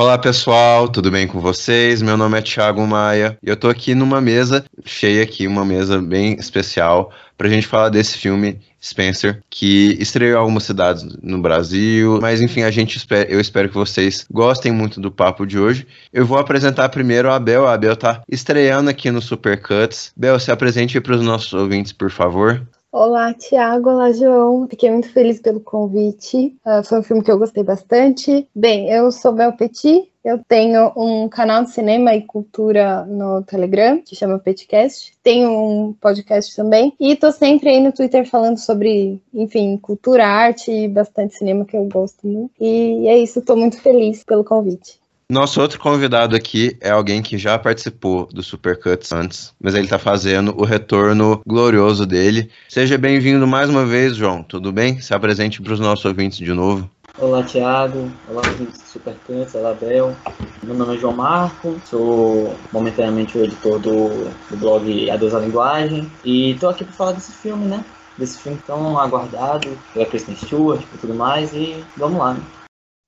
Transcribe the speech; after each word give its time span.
Olá 0.00 0.16
pessoal, 0.16 0.88
tudo 0.88 1.10
bem 1.10 1.26
com 1.26 1.40
vocês? 1.40 2.00
Meu 2.00 2.16
nome 2.16 2.38
é 2.38 2.40
Thiago 2.40 2.86
Maia 2.86 3.36
e 3.42 3.50
eu 3.50 3.56
tô 3.56 3.68
aqui 3.68 3.96
numa 3.96 4.20
mesa 4.20 4.64
cheia 4.84 5.24
aqui, 5.24 5.44
uma 5.44 5.64
mesa 5.64 6.00
bem 6.00 6.34
especial 6.34 7.12
pra 7.36 7.48
gente 7.48 7.66
falar 7.66 7.88
desse 7.88 8.16
filme 8.16 8.60
Spencer, 8.80 9.42
que 9.50 9.96
estreou 9.98 10.36
em 10.36 10.40
algumas 10.40 10.62
cidades 10.62 11.04
no 11.20 11.42
Brasil, 11.42 12.20
mas 12.22 12.40
enfim, 12.40 12.62
a 12.62 12.70
gente 12.70 12.96
espera, 12.96 13.28
eu 13.28 13.40
espero 13.40 13.68
que 13.68 13.74
vocês 13.74 14.24
gostem 14.30 14.70
muito 14.70 15.00
do 15.00 15.10
papo 15.10 15.44
de 15.44 15.58
hoje. 15.58 15.84
Eu 16.12 16.24
vou 16.24 16.38
apresentar 16.38 16.88
primeiro 16.90 17.28
a 17.32 17.40
Bel, 17.40 17.66
a 17.66 17.76
Bel 17.76 17.96
tá 17.96 18.22
estreando 18.30 18.88
aqui 18.88 19.10
no 19.10 19.20
Supercuts. 19.20 20.12
Bel, 20.16 20.38
se 20.38 20.52
apresente 20.52 21.00
para 21.00 21.16
os 21.16 21.22
nossos 21.22 21.52
ouvintes, 21.52 21.92
por 21.92 22.12
favor. 22.12 22.64
Olá, 22.90 23.34
Tiago. 23.34 23.90
Olá, 23.90 24.10
João. 24.12 24.66
Fiquei 24.66 24.90
muito 24.90 25.12
feliz 25.12 25.38
pelo 25.38 25.60
convite. 25.60 26.56
Uh, 26.64 26.82
foi 26.82 27.00
um 27.00 27.02
filme 27.02 27.22
que 27.22 27.30
eu 27.30 27.38
gostei 27.38 27.62
bastante. 27.62 28.48
Bem, 28.54 28.90
eu 28.90 29.12
sou 29.12 29.30
Bel 29.30 29.52
Petit. 29.52 30.10
Eu 30.24 30.42
tenho 30.48 30.90
um 30.96 31.28
canal 31.28 31.64
de 31.64 31.70
cinema 31.70 32.14
e 32.14 32.22
cultura 32.22 33.04
no 33.04 33.42
Telegram, 33.42 34.00
que 34.00 34.16
chama 34.16 34.38
Petcast. 34.38 35.12
Tenho 35.22 35.50
um 35.50 35.92
podcast 35.92 36.56
também. 36.56 36.94
E 36.98 37.14
tô 37.14 37.30
sempre 37.30 37.68
aí 37.68 37.80
no 37.80 37.92
Twitter 37.92 38.26
falando 38.26 38.56
sobre, 38.56 39.20
enfim, 39.34 39.76
cultura, 39.76 40.26
arte 40.26 40.70
e 40.70 40.88
bastante 40.88 41.34
cinema 41.34 41.66
que 41.66 41.76
eu 41.76 41.84
gosto 41.84 42.26
muito. 42.26 42.52
E 42.58 43.06
é 43.06 43.18
isso, 43.18 43.42
tô 43.42 43.54
muito 43.54 43.78
feliz 43.82 44.24
pelo 44.24 44.42
convite. 44.42 44.98
Nosso 45.30 45.60
outro 45.60 45.78
convidado 45.78 46.34
aqui 46.34 46.74
é 46.80 46.88
alguém 46.88 47.20
que 47.20 47.36
já 47.36 47.58
participou 47.58 48.26
do 48.32 48.42
Supercuts 48.42 49.12
antes, 49.12 49.52
mas 49.60 49.74
ele 49.74 49.84
está 49.84 49.98
fazendo 49.98 50.58
o 50.58 50.64
retorno 50.64 51.42
glorioso 51.46 52.06
dele. 52.06 52.50
Seja 52.66 52.96
bem-vindo 52.96 53.46
mais 53.46 53.68
uma 53.68 53.84
vez, 53.84 54.16
João. 54.16 54.42
Tudo 54.42 54.72
bem? 54.72 55.02
Se 55.02 55.12
apresente 55.12 55.60
para 55.60 55.74
os 55.74 55.80
nossos 55.80 56.06
ouvintes 56.06 56.38
de 56.38 56.50
novo. 56.54 56.88
Olá, 57.18 57.42
Thiago. 57.42 58.10
Olá, 58.26 58.40
ouvintes 58.48 58.80
do 58.80 58.86
Supercuts. 58.86 59.54
Olá, 59.54 59.74
Bel. 59.74 60.16
Meu 60.62 60.74
nome 60.74 60.96
é 60.96 60.98
João 60.98 61.12
Marco, 61.12 61.78
sou 61.84 62.56
momentaneamente 62.72 63.36
o 63.36 63.44
editor 63.44 63.78
do, 63.80 64.30
do 64.48 64.56
blog 64.56 65.10
Adeus 65.10 65.34
à 65.34 65.40
Linguagem 65.40 66.10
e 66.24 66.52
estou 66.52 66.70
aqui 66.70 66.84
para 66.84 66.94
falar 66.94 67.12
desse 67.12 67.32
filme, 67.32 67.66
né? 67.66 67.84
Desse 68.16 68.38
filme 68.38 68.58
tão 68.66 68.98
aguardado 68.98 69.68
pela 69.92 70.06
Kristen 70.06 70.36
Stewart 70.36 70.80
e 70.80 70.98
tudo 70.98 71.14
mais 71.14 71.52
e 71.52 71.84
vamos 71.98 72.18
lá, 72.18 72.32
né? 72.32 72.40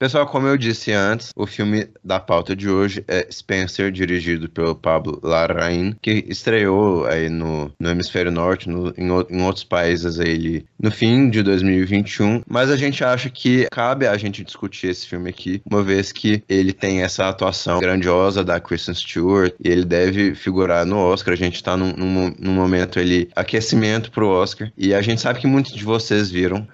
Pessoal, 0.00 0.26
como 0.26 0.46
eu 0.46 0.56
disse 0.56 0.92
antes, 0.92 1.28
o 1.36 1.46
filme 1.46 1.86
da 2.02 2.18
pauta 2.18 2.56
de 2.56 2.70
hoje 2.70 3.04
é 3.06 3.28
Spencer, 3.30 3.92
dirigido 3.92 4.48
pelo 4.48 4.74
Pablo 4.74 5.20
Larraín, 5.22 5.94
que 6.00 6.24
estreou 6.26 7.04
aí 7.04 7.28
no, 7.28 7.70
no 7.78 7.90
Hemisfério 7.90 8.32
Norte, 8.32 8.66
no, 8.66 8.94
em, 8.96 9.08
em, 9.28 9.42
outros 9.42 9.62
países 9.62 10.18
aí 10.18 10.64
no 10.82 10.90
fim 10.90 11.28
de 11.28 11.42
2021. 11.42 12.40
Mas 12.48 12.70
a 12.70 12.78
gente 12.78 13.04
acha 13.04 13.28
que 13.28 13.68
cabe 13.70 14.06
a 14.06 14.16
gente 14.16 14.42
discutir 14.42 14.86
esse 14.86 15.06
filme 15.06 15.28
aqui, 15.28 15.60
uma 15.70 15.82
vez 15.82 16.12
que 16.12 16.42
ele 16.48 16.72
tem 16.72 17.02
essa 17.02 17.28
atuação 17.28 17.78
grandiosa 17.78 18.42
da 18.42 18.58
Kristen 18.58 18.94
Stewart 18.94 19.52
e 19.62 19.68
ele 19.68 19.84
deve 19.84 20.34
figurar 20.34 20.86
no 20.86 20.96
Oscar. 20.96 21.34
A 21.34 21.36
gente 21.36 21.62
tá 21.62 21.76
num, 21.76 21.92
num, 21.92 22.34
num 22.38 22.54
momento 22.54 22.98
ali, 22.98 23.28
aquecimento 23.36 24.10
pro 24.10 24.30
Oscar. 24.30 24.72
E 24.78 24.94
a 24.94 25.02
gente 25.02 25.20
sabe 25.20 25.40
que 25.40 25.46
muitos 25.46 25.74
de 25.74 25.84
vocês 25.84 26.30
viram 26.30 26.66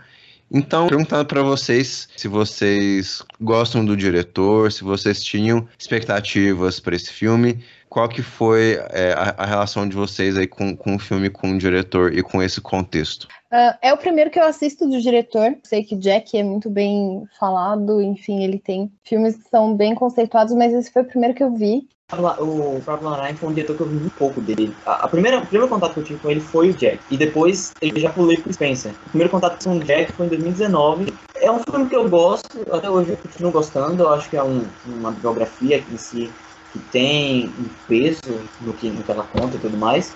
então, 0.51 0.87
perguntando 0.87 1.27
para 1.27 1.43
vocês 1.43 2.09
se 2.17 2.29
vocês 2.29 3.23
gostam 3.41 3.85
do 3.85 3.97
diretor, 3.97 4.71
se 4.71 4.85
vocês 4.85 5.23
tinham 5.23 5.67
expectativas 5.79 6.79
para 6.79 6.95
esse 6.95 7.13
filme, 7.13 7.65
qual 7.89 8.09
que 8.09 8.23
foi 8.23 8.79
é, 8.91 9.13
a, 9.13 9.35
a, 9.39 9.47
relação 9.47 9.89
de 9.89 9.97
vocês 9.97 10.37
aí 10.37 10.47
com, 10.47 10.77
com 10.77 10.97
o 10.97 10.99
filme, 10.99 11.31
com 11.31 11.53
o 11.53 11.59
diretor 11.59 12.13
e 12.13 12.23
com 12.23 12.43
esse 12.43 12.61
contexto? 12.61 13.27
Uh, 13.53 13.75
é 13.81 13.93
o 13.93 13.97
primeiro 13.97 14.31
que 14.31 14.39
eu 14.39 14.45
assisto 14.45 14.89
do 14.89 15.01
diretor. 15.01 15.57
Sei 15.65 15.83
que 15.83 15.97
Jack 15.97 16.37
é 16.37 16.43
muito 16.43 16.69
bem 16.69 17.25
falado, 17.39 18.01
enfim, 18.01 18.43
ele 18.43 18.59
tem 18.59 18.93
filmes 19.03 19.37
que 19.37 19.49
são 19.49 19.75
bem 19.75 19.95
conceituados, 19.95 20.55
mas 20.55 20.75
esse 20.75 20.93
foi 20.93 21.03
o 21.03 21.07
primeiro 21.07 21.35
que 21.35 21.43
eu 21.43 21.55
vi. 21.55 21.89
O 22.13 22.81
Pablo 22.87 23.11
Larraín 23.11 23.35
foi 23.35 23.49
um 23.49 23.53
diretor 23.53 23.77
que 23.77 23.83
eu 23.83 23.89
vi 23.89 23.97
muito 23.97 24.15
pouco 24.15 24.41
dele. 24.41 24.73
A, 24.87 25.07
a 25.07 25.09
primeira, 25.09 25.39
o 25.39 25.47
primeiro 25.47 25.69
contato 25.69 25.95
que 25.95 25.99
eu 25.99 26.05
tive 26.05 26.21
com 26.21 26.31
ele 26.31 26.41
foi 26.41 26.71
o 26.71 26.73
Jack. 26.73 27.01
E 27.11 27.17
depois 27.17 27.75
ele 27.83 27.99
já 27.99 28.11
pulei 28.11 28.37
pro 28.37 28.53
Spencer. 28.53 28.93
O 29.07 29.09
primeiro 29.09 29.29
contato 29.29 29.65
com 29.65 29.77
o 29.77 29.81
Jack 29.81 30.13
foi 30.13 30.27
em 30.27 30.29
2019. 30.29 31.13
É 31.35 31.51
um 31.51 31.59
filme 31.59 31.89
que 31.89 31.97
eu 31.97 32.09
gosto, 32.09 32.65
até 32.71 32.89
hoje 32.89 33.11
eu 33.11 33.17
continuo 33.17 33.51
gostando. 33.51 34.05
Eu 34.05 34.11
acho 34.11 34.31
que 34.31 34.37
é 34.37 34.43
um, 34.45 34.65
uma 34.87 35.11
biografia 35.11 35.83
em 35.93 35.97
si 35.97 36.31
que 36.73 36.79
tem 36.93 37.47
um 37.59 37.69
peso 37.89 38.41
no 38.61 38.73
que, 38.73 38.89
no 38.89 39.03
que 39.03 39.11
ela 39.11 39.25
conta 39.25 39.57
e 39.57 39.61
tudo 39.61 39.77
mais. 39.77 40.15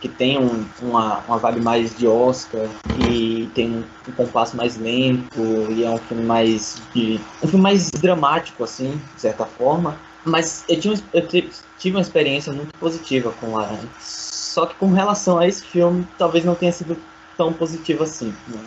Que 0.00 0.08
tem 0.08 0.38
um, 0.38 0.64
uma, 0.82 1.18
uma 1.26 1.38
vibe 1.38 1.62
mais 1.62 1.98
de 1.98 2.06
Oscar 2.06 2.68
e 2.96 3.50
tem 3.56 3.72
um, 3.72 3.84
um 4.08 4.12
compasso 4.12 4.56
mais 4.56 4.76
lento 4.76 5.42
e 5.70 5.82
é 5.82 5.90
um 5.90 5.98
filme 5.98 6.22
mais 6.22 6.80
de, 6.94 7.20
um 7.42 7.48
filme 7.48 7.62
mais 7.62 7.90
dramático 7.90 8.62
assim, 8.62 9.00
de 9.16 9.20
certa 9.20 9.44
forma 9.44 9.98
mas 10.24 10.64
eu, 10.68 10.80
tinha, 10.80 10.94
eu 11.12 11.28
tive 11.28 11.96
uma 11.96 12.00
experiência 12.00 12.52
muito 12.52 12.76
positiva 12.78 13.32
com 13.32 13.50
o 13.50 13.58
Aranha. 13.58 13.88
Só 14.00 14.66
que 14.66 14.74
com 14.76 14.92
relação 14.92 15.38
a 15.38 15.46
esse 15.46 15.64
filme, 15.64 16.06
talvez 16.16 16.44
não 16.44 16.54
tenha 16.54 16.72
sido 16.72 16.96
tão 17.36 17.52
positivo 17.52 18.04
assim. 18.04 18.34
Né? 18.48 18.60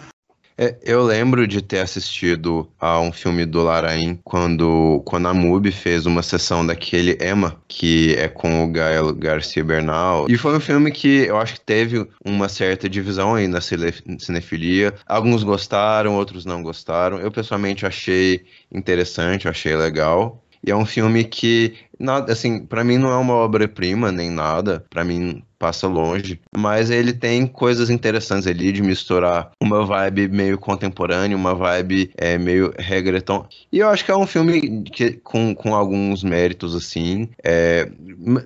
É, 0.59 0.75
eu 0.81 1.03
lembro 1.03 1.47
de 1.47 1.61
ter 1.61 1.79
assistido 1.79 2.67
a 2.79 2.99
um 2.99 3.11
filme 3.11 3.45
do 3.45 3.61
Larain 3.61 4.19
quando, 4.23 5.03
quando 5.05 5.27
a 5.27 5.33
MUBI 5.33 5.71
fez 5.71 6.07
uma 6.07 6.23
sessão 6.23 6.65
daquele 6.65 7.15
Emma, 7.21 7.61
que 7.67 8.15
é 8.15 8.27
com 8.27 8.63
o 8.63 8.71
Gael 8.71 9.13
Garcia 9.13 9.63
Bernal. 9.63 10.25
E 10.27 10.35
foi 10.35 10.57
um 10.57 10.59
filme 10.59 10.91
que 10.91 11.25
eu 11.27 11.37
acho 11.37 11.53
que 11.53 11.61
teve 11.61 12.07
uma 12.25 12.49
certa 12.49 12.89
divisão 12.89 13.35
aí 13.35 13.47
na 13.47 13.61
cinefilia. 13.61 14.95
Alguns 15.05 15.43
gostaram, 15.43 16.15
outros 16.15 16.43
não 16.43 16.63
gostaram. 16.63 17.19
Eu 17.19 17.31
pessoalmente 17.31 17.85
achei 17.85 18.43
interessante, 18.71 19.47
achei 19.47 19.75
legal. 19.75 20.43
E 20.67 20.71
é 20.71 20.75
um 20.75 20.85
filme 20.85 21.23
que, 21.23 21.77
nada, 21.99 22.31
assim, 22.31 22.65
para 22.65 22.83
mim 22.83 22.97
não 22.97 23.11
é 23.11 23.17
uma 23.17 23.33
obra-prima 23.33 24.11
nem 24.11 24.29
nada. 24.29 24.85
Para 24.89 25.03
mim 25.03 25.43
passa 25.57 25.87
longe, 25.87 26.39
mas 26.55 26.89
ele 26.89 27.13
tem 27.13 27.47
coisas 27.47 27.89
interessantes 27.89 28.47
ali 28.47 28.71
de 28.71 28.81
misturar 28.81 29.51
uma 29.59 29.85
vibe 29.85 30.27
meio 30.27 30.57
contemporânea, 30.57 31.35
uma 31.35 31.55
vibe 31.55 32.11
é, 32.17 32.37
meio 32.37 32.73
reggaeton. 32.77 33.45
E 33.71 33.79
eu 33.79 33.89
acho 33.89 34.05
que 34.05 34.11
é 34.11 34.15
um 34.15 34.27
filme 34.27 34.83
que, 34.83 35.13
com, 35.13 35.53
com 35.55 35.73
alguns 35.73 36.23
méritos, 36.23 36.75
assim. 36.75 37.29
É, 37.43 37.89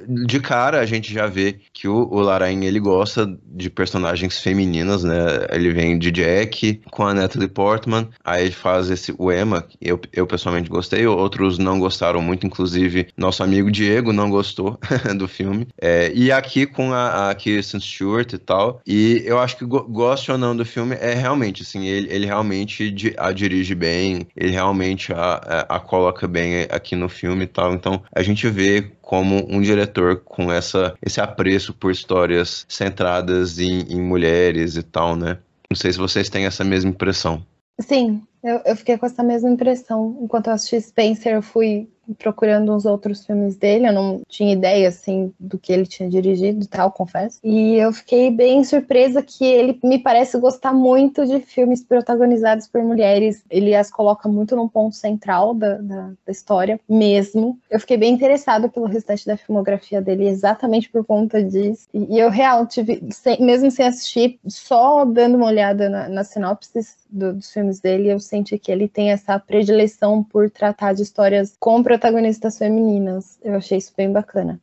de 0.07 0.39
cara, 0.39 0.79
a 0.79 0.85
gente 0.85 1.13
já 1.13 1.27
vê 1.27 1.57
que 1.73 1.87
o, 1.87 2.07
o 2.11 2.19
Larain, 2.21 2.63
ele 2.63 2.79
gosta 2.79 3.37
de 3.45 3.69
personagens 3.69 4.39
femininas, 4.39 5.03
né? 5.03 5.15
Ele 5.51 5.71
vem 5.71 5.97
de 5.97 6.11
Jack 6.11 6.81
com 6.89 7.05
a 7.05 7.13
Natalie 7.13 7.47
Portman, 7.47 8.07
aí 8.23 8.45
ele 8.45 8.51
faz 8.51 8.89
esse, 8.89 9.13
o 9.17 9.31
Emma, 9.31 9.65
eu, 9.81 9.99
eu 10.13 10.25
pessoalmente 10.25 10.69
gostei, 10.69 11.05
outros 11.05 11.57
não 11.57 11.79
gostaram 11.79 12.21
muito, 12.21 12.45
inclusive 12.45 13.07
nosso 13.17 13.40
amigo 13.41 13.71
Diego 13.71 14.13
não 14.13 14.29
gostou 14.29 14.79
do 15.17 15.27
filme. 15.27 15.67
É, 15.79 16.11
e 16.13 16.31
aqui 16.31 16.65
com 16.65 16.93
a 16.93 17.01
a, 17.29 17.35
Kirsten 17.35 17.79
Stewart 17.79 18.33
e 18.33 18.37
tal. 18.37 18.81
E 18.85 19.23
eu 19.25 19.39
acho 19.39 19.57
que 19.57 19.65
gosto 19.65 20.31
ou 20.31 20.37
não 20.37 20.55
do 20.55 20.65
filme 20.65 20.95
é 20.99 21.13
realmente, 21.13 21.63
assim, 21.63 21.85
ele, 21.85 22.13
ele 22.13 22.25
realmente 22.25 23.13
a 23.17 23.31
dirige 23.31 23.75
bem, 23.75 24.27
ele 24.35 24.51
realmente 24.51 25.13
a, 25.13 25.65
a, 25.69 25.75
a 25.75 25.79
coloca 25.79 26.27
bem 26.27 26.67
aqui 26.69 26.95
no 26.95 27.09
filme 27.09 27.43
e 27.43 27.47
tal. 27.47 27.73
Então 27.73 28.01
a 28.13 28.21
gente 28.21 28.47
vê 28.49 28.91
como 29.01 29.45
um 29.49 29.61
diretor 29.61 30.21
com 30.23 30.51
essa, 30.51 30.93
esse 31.05 31.19
apreço 31.19 31.73
por 31.73 31.91
histórias 31.91 32.65
centradas 32.67 33.59
em, 33.59 33.81
em 33.89 34.01
mulheres 34.01 34.75
e 34.75 34.83
tal, 34.83 35.15
né? 35.15 35.37
Não 35.69 35.75
sei 35.75 35.91
se 35.91 35.97
vocês 35.97 36.29
têm 36.29 36.45
essa 36.45 36.63
mesma 36.63 36.89
impressão. 36.89 37.45
Sim, 37.79 38.21
eu, 38.43 38.61
eu 38.65 38.75
fiquei 38.75 38.97
com 38.97 39.05
essa 39.05 39.23
mesma 39.23 39.49
impressão. 39.49 40.17
Enquanto 40.21 40.47
eu 40.47 40.53
assisti 40.53 40.79
Spencer, 40.81 41.33
eu 41.33 41.41
fui 41.41 41.89
procurando 42.17 42.73
uns 42.73 42.85
outros 42.85 43.25
filmes 43.25 43.55
dele, 43.55 43.87
eu 43.87 43.93
não 43.93 44.21
tinha 44.27 44.53
ideia, 44.53 44.87
assim, 44.89 45.33
do 45.39 45.57
que 45.57 45.71
ele 45.71 45.85
tinha 45.85 46.09
dirigido 46.09 46.63
e 46.63 46.67
tal, 46.67 46.91
confesso. 46.91 47.39
E 47.43 47.75
eu 47.75 47.91
fiquei 47.93 48.31
bem 48.31 48.63
surpresa 48.63 49.21
que 49.21 49.45
ele 49.45 49.79
me 49.83 49.99
parece 49.99 50.37
gostar 50.39 50.73
muito 50.73 51.25
de 51.25 51.39
filmes 51.39 51.83
protagonizados 51.83 52.67
por 52.67 52.83
mulheres. 52.83 53.43
Ele 53.49 53.75
as 53.75 53.91
coloca 53.91 54.27
muito 54.27 54.55
num 54.55 54.67
ponto 54.67 54.95
central 54.95 55.53
da, 55.53 55.77
da, 55.77 56.11
da 56.25 56.31
história, 56.31 56.79
mesmo. 56.87 57.59
Eu 57.69 57.79
fiquei 57.79 57.97
bem 57.97 58.13
interessada 58.13 58.69
pelo 58.69 58.85
restante 58.85 59.25
da 59.25 59.37
filmografia 59.37 60.01
dele, 60.01 60.27
exatamente 60.27 60.89
por 60.89 61.05
conta 61.05 61.43
disso. 61.43 61.87
E, 61.93 62.15
e 62.15 62.19
eu, 62.19 62.29
real, 62.29 62.65
tive, 62.65 63.01
sem, 63.11 63.41
mesmo 63.41 63.69
sem 63.71 63.87
assistir, 63.87 64.39
só 64.47 65.05
dando 65.05 65.35
uma 65.35 65.47
olhada 65.47 65.89
na, 65.89 66.09
na 66.09 66.23
sinopses 66.23 67.00
do, 67.11 67.33
dos 67.33 67.51
filmes 67.51 67.79
dele, 67.79 68.09
eu 68.09 68.19
senti 68.19 68.57
que 68.57 68.71
ele 68.71 68.87
tem 68.87 69.11
essa 69.11 69.37
predileção 69.37 70.23
por 70.23 70.49
tratar 70.49 70.93
de 70.93 71.03
histórias 71.03 71.55
com 71.59 71.83
protagonistas 71.83 72.57
femininas. 72.57 73.37
Eu 73.43 73.55
achei 73.55 73.77
isso 73.77 73.93
bem 73.95 74.11
bacana. 74.11 74.59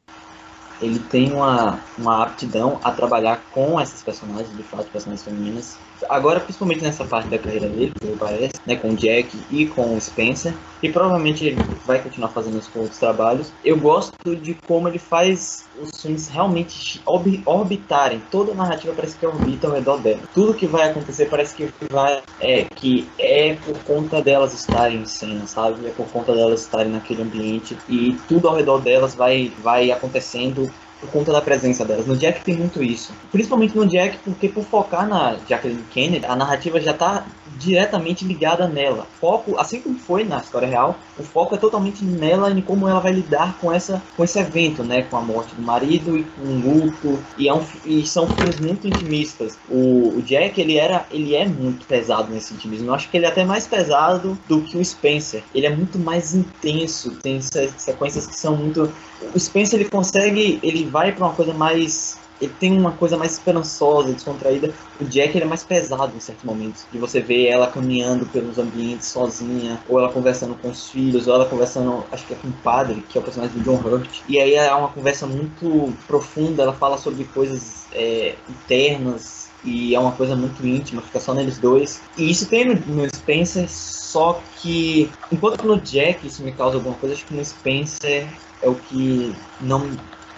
ele 0.81 0.99
tem 0.99 1.33
uma, 1.33 1.81
uma 1.99 2.23
aptidão 2.23 2.81
a 2.83 2.91
trabalhar 2.93 3.41
com 3.53 3.79
essas 3.79 4.03
personagens, 4.03 4.57
de 4.57 4.63
fato, 4.63 4.91
personagens 4.91 5.25
femininas. 5.25 5.77
Agora, 6.09 6.41
principalmente 6.41 6.83
nessa 6.83 7.05
parte 7.05 7.29
da 7.29 7.39
carreira 7.39 7.69
dele, 7.69 7.93
que 8.01 8.17
parece, 8.17 8.55
né, 8.67 8.77
com 8.77 8.91
o 8.91 8.97
Jack 8.97 9.37
e 9.51 9.67
com 9.67 9.97
o 9.97 10.01
Spencer, 10.01 10.55
e 10.83 10.91
provavelmente 10.91 11.45
ele 11.45 11.57
vai 11.85 12.01
continuar 12.01 12.29
fazendo 12.29 12.59
isso 12.59 12.71
com 12.71 12.81
outros 12.81 12.99
trabalhos. 12.99 13.53
Eu 13.65 13.79
gosto 13.79 14.37
de 14.37 14.55
como 14.55 14.89
ele 14.89 14.99
faz 14.99 15.65
os 15.81 16.01
filmes 16.01 16.29
realmente 16.29 17.01
orbitarem. 17.05 18.23
Toda 18.31 18.53
a 18.53 18.55
narrativa 18.55 18.93
parece 18.95 19.17
que 19.17 19.27
orbita 19.27 19.67
ao 19.67 19.75
redor 19.75 19.99
dela. 19.99 20.21
Tudo 20.33 20.55
que 20.55 20.67
vai 20.67 20.89
acontecer 20.89 21.27
parece 21.27 21.55
que 21.55 21.69
vai 21.91 22.23
é 22.41 22.65
que 22.65 23.09
é 23.19 23.55
por 23.65 23.79
conta 23.81 24.23
delas 24.23 24.53
estarem 24.55 24.99
em 24.99 25.07
cena, 25.07 25.47
sabe? 25.47 25.87
É 25.87 25.91
por 25.91 26.09
conta 26.09 26.35
delas 26.35 26.63
estarem 26.63 26.93
naquele 26.93 27.23
ambiente 27.23 27.77
e 27.89 28.17
tudo 28.29 28.49
ao 28.49 28.55
redor 28.55 28.79
delas 28.79 29.15
vai 29.15 29.53
vai 29.63 29.91
acontecendo 29.91 30.71
por 31.01 31.11
conta 31.11 31.33
da 31.33 31.41
presença 31.41 31.85
delas. 31.85 32.07
No 32.07 32.17
Jack 32.17 32.43
tem 32.43 32.57
muito 32.57 32.83
isso. 32.83 33.13
Principalmente 33.31 33.77
no 33.77 33.87
Jack, 33.87 34.19
porque 34.25 34.49
por 34.49 34.65
focar 34.65 35.07
na 35.07 35.37
Jacqueline 35.49 35.85
Kennedy, 35.91 36.27
a 36.27 36.35
narrativa 36.35 36.81
já 36.81 36.91
está 36.91 37.25
diretamente 37.59 38.25
ligada 38.25 38.67
nela. 38.67 39.07
Foco, 39.21 39.59
assim 39.59 39.81
como 39.81 39.99
foi 39.99 40.25
na 40.25 40.39
história 40.39 40.69
real, 40.69 40.97
o 41.19 41.23
foco 41.23 41.55
é 41.55 41.59
totalmente 41.59 42.05
nela 42.05 42.51
e 42.51 42.63
como 42.63 42.89
ela 42.89 43.01
vai 43.01 43.13
lidar 43.13 43.59
com 43.61 43.73
essa 43.73 44.03
com 44.17 44.25
esse 44.25 44.39
evento, 44.39 44.83
né, 44.83 45.03
com 45.03 45.17
a 45.17 45.21
morte 45.21 45.55
do 45.55 45.63
marido 45.63 46.17
e 46.17 46.25
com 46.25 46.43
o 46.43 46.61
luto. 46.61 47.19
E, 47.37 47.49
é 47.49 47.55
um, 47.55 47.63
e 47.85 48.07
são 48.07 48.27
filmes 48.29 48.61
muito 48.61 48.87
intimistas. 48.87 49.59
O, 49.69 50.15
o, 50.17 50.23
Jack 50.23 50.61
ele 50.61 50.77
era 50.77 51.07
ele 51.11 51.35
é 51.35 51.47
muito 51.47 51.87
pesado 51.87 52.33
nesse 52.33 52.55
intimismo. 52.55 52.89
Eu 52.89 52.95
acho 52.95 53.09
que 53.11 53.17
ele 53.17 53.27
é 53.27 53.29
até 53.29 53.45
mais 53.45 53.67
pesado 53.67 54.39
do 54.49 54.63
que 54.63 54.77
o 54.77 54.85
Spencer. 54.85 55.43
Ele 55.55 55.67
é 55.67 55.75
muito 55.75 55.99
mais 55.99 56.35
intenso. 56.35 57.11
Tem 57.23 57.41
sequências 57.41 58.27
que 58.27 58.37
são 58.37 58.57
muito 58.57 58.91
o 59.35 59.39
Spencer 59.39 59.81
ele 59.81 59.89
consegue, 59.89 60.61
ele 60.63 60.85
vai 60.85 61.13
para 61.13 61.27
uma 61.27 61.35
coisa 61.35 61.53
mais 61.53 62.19
ele 62.41 62.53
tem 62.59 62.79
uma 62.79 62.93
coisa 62.93 63.17
mais 63.17 63.33
esperançosa, 63.33 64.13
descontraída. 64.13 64.73
O 65.01 65.05
Jack 65.05 65.37
ele 65.37 65.45
é 65.45 65.49
mais 65.49 65.65
pesado 65.65 66.17
em 66.17 66.21
certos 66.21 66.45
momentos. 66.45 66.87
De 66.93 66.99
você 66.99 67.21
ver 67.21 67.47
ela 67.47 67.67
caminhando 67.67 68.27
pelos 68.27 68.59
ambientes 68.59 69.09
sozinha, 69.09 69.81
ou 69.89 69.99
ela 69.99 70.13
conversando 70.13 70.55
com 70.55 70.71
os 70.71 70.89
filhos, 70.91 71.27
ou 71.27 71.35
ela 71.35 71.47
conversando, 71.47 72.05
acho 72.13 72.27
que 72.27 72.35
é 72.35 72.37
com 72.37 72.49
o 72.49 72.53
padre, 72.53 73.05
que 73.09 73.19
é 73.19 73.21
o 73.21 73.25
personagem 73.25 73.57
do 73.59 73.65
John 73.65 73.81
Hurt. 73.85 74.21
E 74.29 74.39
aí 74.41 74.55
é 74.55 74.73
uma 74.75 74.89
conversa 74.89 75.27
muito 75.27 75.93
profunda, 76.07 76.63
ela 76.63 76.73
fala 76.73 76.97
sobre 76.99 77.25
coisas 77.25 77.87
é, 77.93 78.35
internas, 78.49 79.49
e 79.65 79.95
é 79.95 79.99
uma 79.99 80.13
coisa 80.13 80.37
muito 80.37 80.65
íntima, 80.67 81.03
fica 81.03 81.21
só 81.21 81.35
neles 81.35 81.59
dois. 81.59 82.01
E 82.17 82.31
isso 82.31 82.47
tem 82.47 82.65
no, 82.65 82.75
no 82.75 83.09
Spencer, 83.15 83.69
só 83.69 84.41
que 84.57 85.11
enquanto 85.33 85.67
no 85.67 85.81
Jack 85.81 86.27
isso 86.27 86.43
me 86.43 86.53
causa 86.53 86.77
alguma 86.77 86.97
coisa, 86.97 87.15
acho 87.15 87.27
que 87.27 87.35
no 87.35 87.45
Spencer 87.45 88.29
é 88.63 88.69
o 88.69 88.75
que 88.75 89.35
não, 89.61 89.91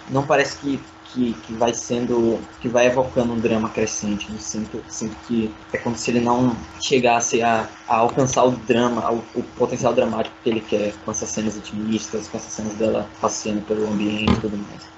não 0.09 0.25
parece 0.25 0.57
que, 0.57 0.79
que, 1.13 1.33
que 1.33 1.53
vai 1.53 1.73
sendo. 1.73 2.39
que 2.59 2.67
vai 2.67 2.87
evocando 2.87 3.33
um 3.33 3.39
drama 3.39 3.69
crescente. 3.69 4.27
Eu 4.31 4.39
sinto, 4.39 4.83
sinto 4.87 5.15
que 5.27 5.53
é 5.73 5.77
como 5.77 5.95
se 5.95 6.11
ele 6.11 6.19
não 6.19 6.55
chegasse 6.79 7.41
a, 7.41 7.67
a 7.87 7.97
alcançar 7.97 8.43
o 8.45 8.51
drama, 8.51 9.11
o, 9.11 9.23
o, 9.35 9.43
potencial 9.57 9.93
dramático 9.93 10.35
que 10.43 10.49
ele 10.49 10.61
quer 10.61 10.93
com 11.05 11.11
essas 11.11 11.29
cenas 11.29 11.55
intimistas, 11.55 12.27
com 12.27 12.37
essas 12.37 12.53
cenas 12.53 12.73
dela 12.75 13.07
passeando 13.19 13.61
pelo 13.61 13.87
ambiente 13.87 14.31
e 14.31 14.41
tudo 14.41 14.57
mais. 14.57 14.89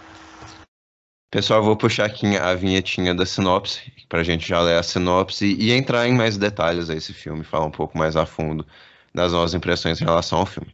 Pessoal, 1.32 1.64
vou 1.64 1.76
puxar 1.76 2.06
aqui 2.06 2.38
a 2.38 2.54
vinhetinha 2.54 3.16
da 3.16 3.26
sinopse, 3.26 3.92
para 4.08 4.20
a 4.20 4.24
gente 4.24 4.48
já 4.48 4.62
ler 4.62 4.78
a 4.78 4.84
sinopse 4.84 5.46
e 5.60 5.72
entrar 5.72 6.08
em 6.08 6.14
mais 6.14 6.38
detalhes 6.38 6.92
a 6.92 6.96
esse 6.96 7.12
filme, 7.12 7.44
falar 7.44 7.66
um 7.66 7.72
pouco 7.72 7.98
mais 7.98 8.16
a 8.16 8.24
fundo 8.24 8.66
das 9.14 9.32
nossas 9.34 9.56
impressões 9.56 10.00
em 10.00 10.06
relação 10.06 10.40
ao 10.40 10.46
filme. 10.46 10.72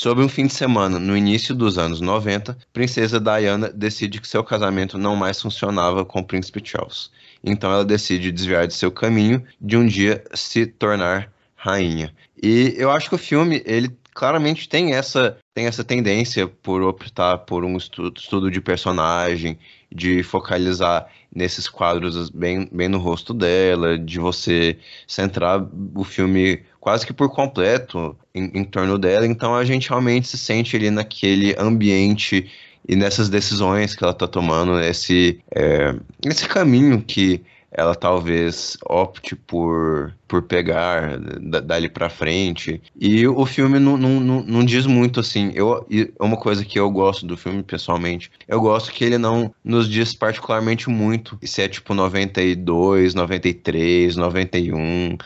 Sobre 0.00 0.22
um 0.24 0.28
fim 0.28 0.46
de 0.46 0.54
semana, 0.54 0.96
no 0.96 1.16
início 1.16 1.52
dos 1.52 1.76
anos 1.76 2.00
90, 2.00 2.56
Princesa 2.72 3.18
Diana 3.18 3.68
decide 3.68 4.20
que 4.20 4.28
seu 4.28 4.44
casamento 4.44 4.96
não 4.96 5.16
mais 5.16 5.42
funcionava 5.42 6.04
com 6.04 6.20
o 6.20 6.24
Príncipe 6.24 6.62
Charles. 6.62 7.10
Então 7.42 7.72
ela 7.72 7.84
decide 7.84 8.30
desviar 8.30 8.68
de 8.68 8.74
seu 8.74 8.92
caminho 8.92 9.42
de 9.60 9.76
um 9.76 9.84
dia 9.84 10.22
se 10.32 10.66
tornar 10.66 11.32
rainha. 11.56 12.14
E 12.40 12.76
eu 12.76 12.92
acho 12.92 13.08
que 13.08 13.16
o 13.16 13.18
filme, 13.18 13.60
ele 13.66 13.90
claramente 14.14 14.68
tem 14.68 14.94
essa, 14.94 15.36
tem 15.52 15.66
essa 15.66 15.82
tendência 15.82 16.46
por 16.46 16.80
optar 16.80 17.38
por 17.38 17.64
um 17.64 17.76
estudo, 17.76 18.20
estudo 18.20 18.52
de 18.52 18.60
personagem, 18.60 19.58
de 19.92 20.22
focalizar 20.22 21.08
nesses 21.34 21.68
quadros 21.68 22.30
bem, 22.30 22.68
bem 22.70 22.88
no 22.88 22.98
rosto 22.98 23.34
dela, 23.34 23.98
de 23.98 24.20
você 24.20 24.78
centrar 25.08 25.60
o 25.92 26.04
filme 26.04 26.62
quase 26.80 27.06
que 27.06 27.12
por 27.12 27.30
completo 27.30 28.16
em, 28.34 28.50
em 28.54 28.64
torno 28.64 28.98
dela. 28.98 29.26
Então 29.26 29.54
a 29.54 29.64
gente 29.64 29.88
realmente 29.88 30.28
se 30.28 30.38
sente 30.38 30.76
ali 30.76 30.90
naquele 30.90 31.54
ambiente 31.58 32.50
e 32.88 32.96
nessas 32.96 33.28
decisões 33.28 33.94
que 33.94 34.02
ela 34.02 34.12
está 34.12 34.26
tomando, 34.26 34.76
nesse, 34.76 35.40
é, 35.54 35.94
nesse 36.24 36.48
caminho 36.48 37.02
que 37.02 37.42
ela 37.70 37.94
talvez 37.94 38.78
opte 38.88 39.36
por, 39.36 40.14
por 40.26 40.42
pegar 40.42 41.18
dali 41.18 41.88
para 41.88 42.08
frente. 42.08 42.80
E 42.98 43.26
o 43.28 43.44
filme 43.44 43.78
não, 43.78 43.96
não, 43.96 44.20
não, 44.20 44.42
não, 44.42 44.64
diz 44.64 44.86
muito 44.86 45.20
assim. 45.20 45.52
Eu, 45.54 45.86
uma 46.18 46.36
coisa 46.36 46.64
que 46.64 46.78
eu 46.78 46.90
gosto 46.90 47.26
do 47.26 47.36
filme 47.36 47.62
pessoalmente. 47.62 48.30
Eu 48.48 48.60
gosto 48.60 48.90
que 48.90 49.04
ele 49.04 49.18
não 49.18 49.54
nos 49.62 49.88
diz 49.88 50.14
particularmente 50.14 50.88
muito 50.88 51.38
se 51.42 51.60
é 51.60 51.68
tipo 51.68 51.92
92, 51.92 53.14
93, 53.14 54.16
91 54.16 55.18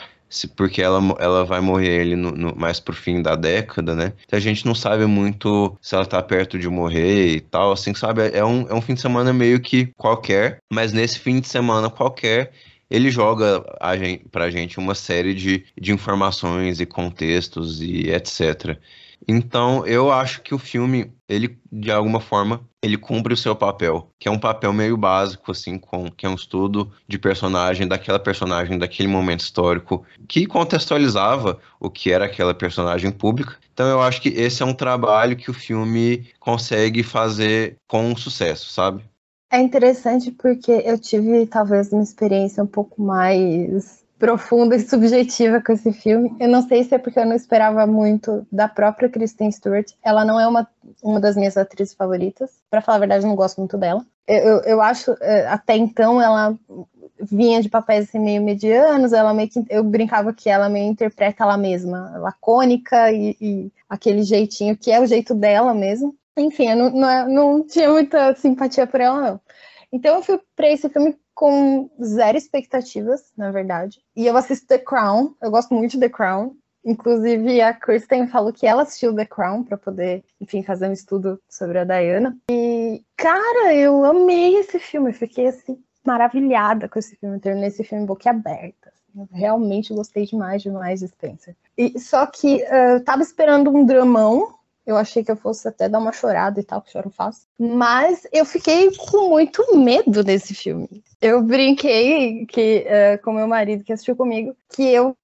porque 0.57 0.81
ela, 0.83 1.01
ela 1.19 1.45
vai 1.45 1.61
morrer 1.61 2.01
ali 2.01 2.17
no, 2.17 2.33
no, 2.33 2.57
mais 2.57 2.81
pro 2.81 2.95
fim 2.95 3.21
da 3.21 3.37
década, 3.37 3.95
né? 3.95 4.13
Então 4.25 4.37
a 4.37 4.41
gente 4.41 4.65
não 4.67 4.75
sabe 4.75 5.07
muito 5.07 5.77
se 5.81 5.95
ela 5.95 6.07
tá 6.07 6.23
perto 6.23 6.59
de 6.59 6.69
morrer 6.69 7.37
e 7.37 7.41
tal, 7.41 7.73
assim, 7.73 7.95
sabe? 7.95 8.31
É 8.33 8.45
um, 8.45 8.67
é 8.69 8.75
um 8.75 8.81
fim 8.81 8.95
de 8.95 9.01
semana 9.01 9.33
meio 9.33 9.61
que 9.61 9.87
qualquer, 9.97 10.59
mas 10.73 10.93
nesse 10.93 11.19
fim 11.19 11.41
de 11.41 11.49
semana 11.49 11.91
qualquer 11.91 12.53
ele 12.93 13.11
joga 13.11 13.65
a 13.81 13.97
gente, 13.97 14.29
pra 14.31 14.51
gente 14.51 14.79
uma 14.79 14.95
série 14.95 15.33
de, 15.33 15.65
de 15.81 15.93
informações 15.93 16.79
e 16.79 16.85
contextos 16.85 17.81
e 17.81 18.11
etc. 18.11 18.79
Então, 19.27 19.87
eu 19.87 20.11
acho 20.11 20.43
que 20.43 20.55
o 20.55 20.59
filme, 20.59 21.13
ele, 21.29 21.59
de 21.71 21.91
alguma 21.91 22.21
forma, 22.21 22.61
ele 22.83 22.97
cumpre 22.97 23.33
o 23.33 23.37
seu 23.37 23.55
papel, 23.55 24.09
que 24.19 24.29
é 24.29 24.31
um 24.31 24.39
papel 24.39 24.73
meio 24.73 24.97
básico, 24.97 25.53
assim, 25.53 25.79
com, 25.79 26.11
que 26.11 26.27
é 26.27 26.29
um 26.29 26.35
estudo 26.35 26.93
de 27.07 27.19
personagem, 27.19 27.87
daquela 27.87 28.19
personagem, 28.19 28.79
daquele 28.79 29.09
momento 29.09 29.41
histórico, 29.41 30.05
que 30.29 30.47
contextualizava 30.47 31.61
o 31.79 31.89
que 31.89 32.11
era 32.11 32.25
aquela 32.25 32.55
personagem 32.55 33.11
pública. 33.11 33.57
Então, 33.73 33.87
eu 33.89 34.03
acho 34.03 34.21
que 34.21 34.29
esse 34.31 34.63
é 34.63 34.67
um 34.67 34.75
trabalho 34.75 35.37
que 35.37 35.51
o 35.51 35.55
filme 35.55 36.27
consegue 36.41 37.03
fazer 37.03 37.77
com 37.87 38.17
sucesso, 38.17 38.71
sabe? 38.73 39.05
É 39.51 39.61
interessante 39.61 40.31
porque 40.31 40.73
eu 40.73 40.99
tive, 40.99 41.47
talvez, 41.47 41.93
uma 41.93 42.03
experiência 42.03 42.63
um 42.63 42.67
pouco 42.67 43.03
mais 43.03 44.02
profunda 44.23 44.77
e 44.77 44.81
subjetiva 44.81 45.61
com 45.61 45.73
esse 45.73 45.93
filme. 45.93 46.33
Eu 46.39 46.49
não 46.49 46.63
sei 46.63 46.85
se 46.85 46.95
é 46.95 46.99
porque 46.99 47.19
eu 47.19 47.27
não 47.27 47.35
esperava 47.35 47.85
muito 47.89 48.47
da 48.53 48.69
própria 48.69 49.09
Kristen 49.09 49.51
Stewart. 49.51 49.91
Ela 50.01 50.25
não 50.25 50.39
é 50.39 50.47
uma, 50.47 50.69
uma 51.03 51.19
das 51.19 51.35
minhas 51.35 51.57
atrizes 51.57 51.93
favoritas. 51.93 52.53
Para 52.71 52.81
falar 52.81 52.99
a 52.99 53.01
verdade, 53.01 53.25
eu 53.25 53.29
não 53.29 53.35
gosto 53.35 53.59
muito 53.59 53.77
dela. 53.77 54.07
Eu, 54.29 54.61
eu, 54.61 54.81
acho, 54.81 55.17
é, 55.21 55.49
até 55.49 55.77
então, 55.77 56.23
ela 56.23 56.57
vinha 57.21 57.61
de 57.61 57.69
papéis 57.69 58.09
assim, 58.09 58.21
meio 58.21 58.41
medianos, 58.41 59.13
ela 59.13 59.35
meio 59.35 59.49
que, 59.49 59.61
eu 59.69 59.83
brincava 59.83 60.33
que 60.33 60.49
ela 60.49 60.69
meio 60.69 60.89
interpreta 60.89 61.43
ela 61.43 61.57
mesma, 61.57 62.17
lacônica 62.19 63.11
e, 63.11 63.37
e 63.41 63.73
aquele 63.89 64.23
jeitinho 64.23 64.77
que 64.77 64.93
é 64.93 65.01
o 65.01 65.07
jeito 65.07 65.35
dela 65.35 65.75
mesmo. 65.75 66.15
Enfim, 66.37 66.69
eu 66.69 66.77
não, 66.77 66.91
não, 66.91 67.29
não 67.29 67.67
tinha 67.67 67.91
muita 67.91 68.37
simpatia 68.37 68.87
por 68.87 69.01
ela, 69.01 69.21
não. 69.21 69.41
Então 69.93 70.15
eu 70.15 70.23
fui 70.23 70.41
para 70.55 70.71
esse 70.71 70.89
filme 70.89 71.17
com 71.43 71.91
zero 72.01 72.39
expectativas, 72.39 73.33
na 73.37 73.51
verdade. 73.51 74.01
E 74.15 74.25
eu 74.29 74.37
assisto 74.37 74.65
The 74.69 74.79
Crown, 74.79 75.35
eu 75.43 75.51
gosto 75.51 75.75
muito 75.75 75.91
de 75.91 75.99
The 75.99 76.09
Crown. 76.09 76.55
Inclusive, 76.85 77.61
a 77.61 77.75
Kristen 77.75 78.29
falou 78.29 78.53
que 78.53 78.65
ela 78.65 78.83
assistiu 78.83 79.13
The 79.13 79.25
Crown 79.25 79.65
para 79.65 79.77
poder, 79.77 80.23
enfim, 80.41 80.63
fazer 80.63 80.89
um 80.89 80.93
estudo 80.93 81.41
sobre 81.49 81.81
a 81.81 81.85
Diana. 81.85 82.39
E, 82.49 83.03
cara, 83.17 83.75
eu 83.75 84.05
amei 84.05 84.55
esse 84.55 84.79
filme, 84.79 85.11
eu 85.11 85.15
fiquei 85.15 85.49
assim, 85.49 85.83
maravilhada 86.07 86.89
com 86.89 87.01
esse 87.01 87.17
filme. 87.17 87.35
Eu 87.35 87.41
terminei 87.41 87.71
esse 87.71 87.83
filme 87.83 88.07
boquiaberta. 88.07 88.93
Assim. 88.93 89.21
Eu 89.21 89.29
realmente 89.33 89.93
gostei 89.93 90.25
demais, 90.25 90.63
demais 90.63 91.01
de 91.01 91.09
Spencer. 91.09 91.57
E, 91.77 91.99
só 91.99 92.25
que 92.25 92.63
uh, 92.63 92.99
eu 92.99 93.05
tava 93.05 93.23
esperando 93.23 93.69
um 93.69 93.85
dramão, 93.85 94.55
eu 94.87 94.97
achei 94.97 95.23
que 95.25 95.31
eu 95.31 95.37
fosse 95.37 95.69
até 95.69 95.89
dar 95.89 95.99
uma 95.99 96.13
chorada 96.13 96.61
e 96.61 96.65
tal, 96.65 96.83
que 96.83 96.91
choro 96.91 97.11
fácil. 97.11 97.47
Mas 97.59 98.27
eu 98.33 98.45
fiquei 98.45 98.91
com 98.97 99.29
muito 99.29 99.79
medo 99.79 100.25
desse 100.25 100.55
filme. 100.55 101.03
Eu 101.21 101.43
brinquei 101.43 102.45
que, 102.47 102.87
uh, 102.87 103.23
com 103.23 103.33
meu 103.33 103.47
marido 103.47 103.85
que 103.85 103.93
assistiu 103.93 104.17
comigo, 104.17 104.57
que 104.75 104.83
eu 104.83 105.17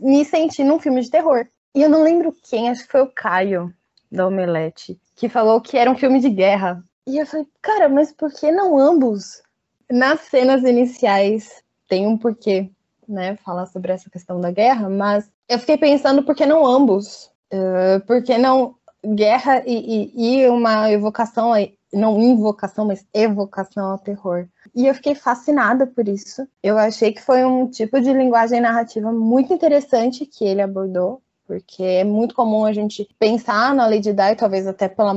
me 0.00 0.24
senti 0.24 0.62
num 0.62 0.78
filme 0.78 1.00
de 1.00 1.10
terror. 1.10 1.46
E 1.74 1.82
eu 1.82 1.88
não 1.88 2.02
lembro 2.02 2.34
quem, 2.48 2.68
acho 2.68 2.84
que 2.84 2.92
foi 2.92 3.02
o 3.02 3.12
Caio, 3.12 3.72
da 4.10 4.26
Omelete, 4.26 5.00
que 5.14 5.28
falou 5.28 5.60
que 5.60 5.76
era 5.76 5.90
um 5.90 5.96
filme 5.96 6.20
de 6.20 6.28
guerra. 6.28 6.82
E 7.06 7.18
eu 7.18 7.26
falei, 7.26 7.46
cara, 7.62 7.88
mas 7.88 8.12
por 8.12 8.32
que 8.32 8.50
não 8.50 8.78
ambos? 8.78 9.42
Nas 9.90 10.20
cenas 10.20 10.62
iniciais 10.62 11.62
tem 11.88 12.06
um 12.06 12.16
porquê, 12.16 12.70
né? 13.08 13.36
Falar 13.36 13.66
sobre 13.66 13.92
essa 13.92 14.10
questão 14.10 14.40
da 14.40 14.50
guerra, 14.50 14.88
mas 14.88 15.30
eu 15.48 15.58
fiquei 15.58 15.76
pensando 15.76 16.22
por 16.22 16.34
que 16.34 16.46
não 16.46 16.64
ambos? 16.66 17.30
Uh, 17.52 18.04
por 18.06 18.22
que 18.22 18.38
não 18.38 18.76
guerra 19.04 19.62
e, 19.66 20.12
e, 20.14 20.42
e 20.42 20.48
uma 20.48 20.90
evocação, 20.90 21.52
não 21.92 22.20
invocação, 22.20 22.86
mas 22.86 23.04
evocação 23.12 23.90
ao 23.90 23.98
terror? 23.98 24.46
E 24.74 24.86
eu 24.86 24.94
fiquei 24.94 25.14
fascinada 25.14 25.86
por 25.86 26.08
isso. 26.08 26.46
Eu 26.62 26.78
achei 26.78 27.12
que 27.12 27.22
foi 27.22 27.44
um 27.44 27.68
tipo 27.68 28.00
de 28.00 28.12
linguagem 28.12 28.60
narrativa 28.60 29.12
muito 29.12 29.52
interessante 29.52 30.26
que 30.26 30.44
ele 30.44 30.62
abordou, 30.62 31.22
porque 31.46 31.82
é 31.82 32.04
muito 32.04 32.34
comum 32.34 32.64
a 32.64 32.72
gente 32.72 33.08
pensar 33.18 33.74
na 33.74 33.86
Lady 33.86 34.12
Di, 34.12 34.36
talvez 34.36 34.66
até 34.66 34.88
pela 34.88 35.14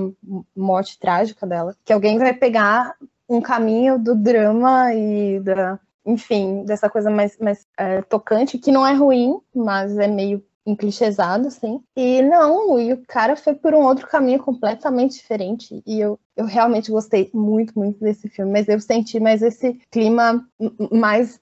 morte 0.56 0.98
trágica 1.00 1.46
dela, 1.46 1.75
que 1.86 1.94
alguém 1.94 2.18
vai 2.18 2.34
pegar 2.34 2.96
um 3.30 3.40
caminho 3.40 4.00
do 4.00 4.16
drama 4.16 4.94
e 4.94 5.40
da, 5.40 5.80
enfim, 6.06 6.63
dessa 6.66 6.90
coisa 6.90 7.10
mais, 7.10 7.38
mais 7.38 7.66
é, 7.78 8.02
tocante, 8.02 8.58
que 8.58 8.72
não 8.72 8.86
é 8.86 8.94
ruim, 8.94 9.40
mas 9.56 9.98
é 9.98 10.08
meio 10.08 10.44
enclichêsado, 10.65 11.48
assim. 11.48 11.82
E 11.96 12.22
não, 12.22 12.79
e 12.79 12.93
o 12.93 13.03
cara 13.08 13.36
foi 13.36 13.53
por 13.53 13.74
um 13.74 13.84
outro 13.84 14.08
caminho 14.08 14.39
completamente 14.39 15.15
diferente. 15.15 15.82
E 15.86 16.00
eu, 16.00 16.20
eu 16.36 16.46
realmente 16.46 16.91
gostei 16.91 17.29
muito, 17.34 17.77
muito 17.77 18.00
desse 18.00 18.29
filme. 18.29 18.51
Mas 18.51 18.67
eu 18.67 18.79
senti 18.79 19.20
mais 19.20 19.41
esse 19.41 19.79
clima 19.91 20.46
mais 20.91 21.39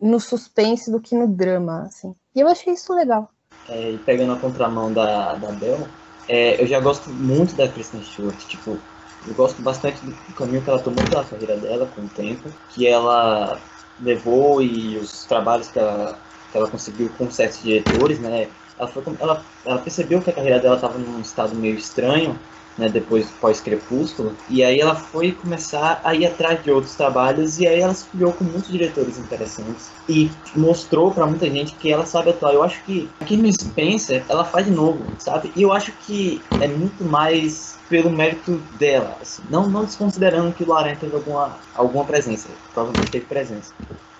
no 0.00 0.18
suspense 0.18 0.90
do 0.90 1.00
que 1.00 1.14
no 1.14 1.28
drama, 1.28 1.82
assim. 1.82 2.14
E 2.34 2.40
eu 2.40 2.48
achei 2.48 2.72
isso 2.72 2.92
legal. 2.92 3.30
É, 3.68 3.92
e 3.92 3.98
pegando 3.98 4.32
a 4.32 4.38
contramão 4.38 4.92
da, 4.92 5.34
da 5.34 5.52
Bel, 5.52 5.86
é, 6.28 6.60
eu 6.60 6.66
já 6.66 6.80
gosto 6.80 7.08
muito 7.10 7.54
da 7.54 7.68
Kristen 7.68 8.02
Stewart. 8.02 8.36
Tipo, 8.46 8.78
eu 9.26 9.34
gosto 9.34 9.62
bastante 9.62 10.04
do 10.04 10.34
caminho 10.34 10.62
que 10.62 10.70
ela 10.70 10.80
tomou 10.80 11.04
pela 11.04 11.24
carreira 11.24 11.56
dela 11.56 11.86
com 11.86 12.02
o 12.02 12.08
tempo. 12.08 12.50
Que 12.70 12.86
ela 12.86 13.60
levou 14.00 14.60
e 14.60 14.96
os 14.98 15.24
trabalhos 15.24 15.68
que 15.68 15.78
ela, 15.78 16.18
que 16.50 16.58
ela 16.58 16.68
conseguiu 16.68 17.08
com 17.10 17.30
certos 17.30 17.62
diretores, 17.62 18.18
né? 18.18 18.48
Ela, 18.82 18.88
foi, 18.88 19.02
ela, 19.20 19.44
ela 19.64 19.78
percebeu 19.78 20.20
que 20.20 20.30
a 20.30 20.32
carreira 20.32 20.58
dela 20.58 20.74
estava 20.74 20.98
num 20.98 21.20
estado 21.20 21.54
meio 21.54 21.76
estranho, 21.76 22.38
né, 22.76 22.88
depois 22.88 23.30
pós-crepúsculo, 23.32 24.34
e 24.48 24.64
aí 24.64 24.80
ela 24.80 24.94
foi 24.94 25.32
começar 25.32 26.00
a 26.02 26.14
ir 26.14 26.26
atrás 26.26 26.62
de 26.64 26.70
outros 26.70 26.94
trabalhos, 26.94 27.58
e 27.58 27.66
aí 27.66 27.80
ela 27.80 27.92
se 27.92 28.06
filiou 28.06 28.32
com 28.32 28.44
muitos 28.44 28.70
diretores 28.70 29.18
interessantes, 29.18 29.90
e 30.08 30.30
mostrou 30.56 31.12
para 31.12 31.26
muita 31.26 31.48
gente 31.50 31.74
que 31.74 31.92
ela 31.92 32.06
sabe 32.06 32.30
atuar. 32.30 32.54
Eu 32.54 32.62
acho 32.62 32.82
que 32.84 33.10
aqui 33.20 33.36
no 33.36 33.52
Spencer, 33.52 34.24
ela 34.28 34.44
faz 34.44 34.66
de 34.66 34.72
novo, 34.72 35.04
sabe? 35.18 35.52
E 35.54 35.62
eu 35.62 35.72
acho 35.72 35.92
que 36.06 36.42
é 36.60 36.66
muito 36.66 37.04
mais 37.04 37.76
pelo 37.90 38.10
mérito 38.10 38.56
dela, 38.78 39.18
assim, 39.20 39.42
não, 39.50 39.68
não 39.68 39.84
desconsiderando 39.84 40.52
que 40.52 40.64
o 40.64 40.68
Laren 40.68 40.96
teve 40.96 41.14
alguma, 41.14 41.58
alguma 41.74 42.06
presença, 42.06 42.48
provavelmente 42.72 43.12
teve 43.12 43.26
presença 43.26 43.74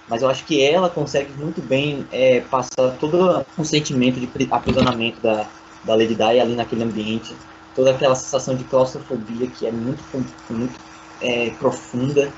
mas 0.09 0.23
eu 0.23 0.29
acho 0.29 0.45
que 0.45 0.63
ela 0.63 0.91
consegue 0.91 1.33
muito 1.35 1.61
bem 1.63 2.07
é, 2.11 2.41
passar 2.41 2.97
todo 2.99 3.45
o 3.57 3.65
sentimento 3.65 4.21
de 4.21 4.49
aprisionamento 4.51 5.21
da, 5.21 5.49
da 5.85 5.95
Lady 5.95 6.15
Di 6.15 6.23
ali 6.23 6.55
naquele 6.55 6.85
ambiente, 6.85 7.37
toda 7.75 7.93
aquela 7.93 8.15
sensação 8.15 8.55
de 8.55 8.65
claustrofobia 8.65 9.47
que 9.49 9.67
é 9.67 9.73
muito, 9.73 10.03
muito 10.51 10.81
é, 11.21 11.51
profunda 11.51 12.33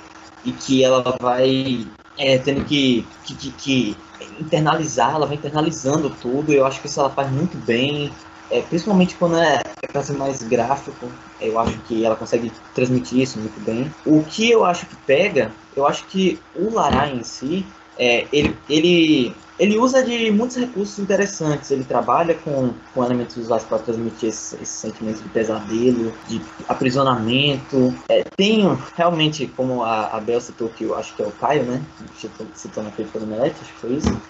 e 0.44 0.52
que 0.52 0.84
ela 0.84 1.02
vai 1.20 1.86
é, 2.16 2.38
tendo 2.38 2.64
que, 2.64 3.06
que, 3.24 3.34
que, 3.34 3.50
que, 3.52 3.96
internalizar, 4.40 5.14
ela 5.14 5.26
vai 5.26 5.36
internalizando 5.36 6.10
tudo. 6.10 6.52
Eu 6.52 6.66
acho 6.66 6.80
que 6.80 6.86
isso 6.86 7.00
ela 7.00 7.10
faz 7.10 7.30
muito 7.30 7.56
bem, 7.56 8.14
é, 8.50 8.60
principalmente 8.62 9.16
quando 9.16 9.36
é, 9.36 9.62
é 9.82 9.86
para 9.86 10.02
ser 10.02 10.14
mais 10.14 10.42
gráfico. 10.42 11.10
Eu 11.40 11.58
acho 11.58 11.76
que 11.80 12.04
ela 12.04 12.16
consegue 12.16 12.52
transmitir 12.74 13.20
isso 13.20 13.38
muito 13.38 13.60
bem. 13.60 13.90
O 14.06 14.22
que 14.22 14.50
eu 14.50 14.64
acho 14.64 14.86
que 14.86 14.96
pega 14.96 15.50
eu 15.76 15.86
acho 15.86 16.06
que 16.06 16.40
o 16.54 16.72
Lara 16.72 17.08
em 17.08 17.22
si, 17.22 17.66
é, 17.98 18.26
ele, 18.32 18.56
ele, 18.68 19.34
ele 19.58 19.76
usa 19.76 20.04
de 20.04 20.30
muitos 20.30 20.56
recursos 20.56 20.98
interessantes. 20.98 21.70
Ele 21.70 21.84
trabalha 21.84 22.34
com, 22.34 22.72
com 22.92 23.04
elementos 23.04 23.36
visuais 23.36 23.64
para 23.64 23.78
transmitir 23.78 24.28
esse, 24.28 24.54
esse, 24.56 24.72
sentimento 24.72 25.22
de 25.22 25.28
pesadelo, 25.28 26.14
de 26.28 26.40
aprisionamento. 26.68 27.94
É, 28.08 28.24
tem 28.36 28.64
realmente, 28.96 29.46
como 29.56 29.82
a, 29.82 30.16
a 30.16 30.20
Bel 30.20 30.40
citou, 30.40 30.68
que 30.68 30.84
eu 30.84 30.96
acho 30.96 31.14
que 31.14 31.22
é 31.22 31.26
o 31.26 31.32
Caio, 31.32 31.64
né? 31.64 31.82
Citou, 32.16 32.46
citou 32.54 32.82
na 32.84 32.90
crítica 32.90 33.18
do 33.18 33.26
Melete, 33.26 33.56
acho 33.60 33.72
que 33.72 33.80
foi 33.80 33.94
isso. 33.94 34.22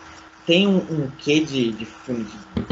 Tem 0.47 0.66
um, 0.66 0.76
um 0.76 1.11
quê 1.18 1.40
de, 1.40 1.73
de 1.73 1.85
filme 1.85 2.25
de. 2.25 2.64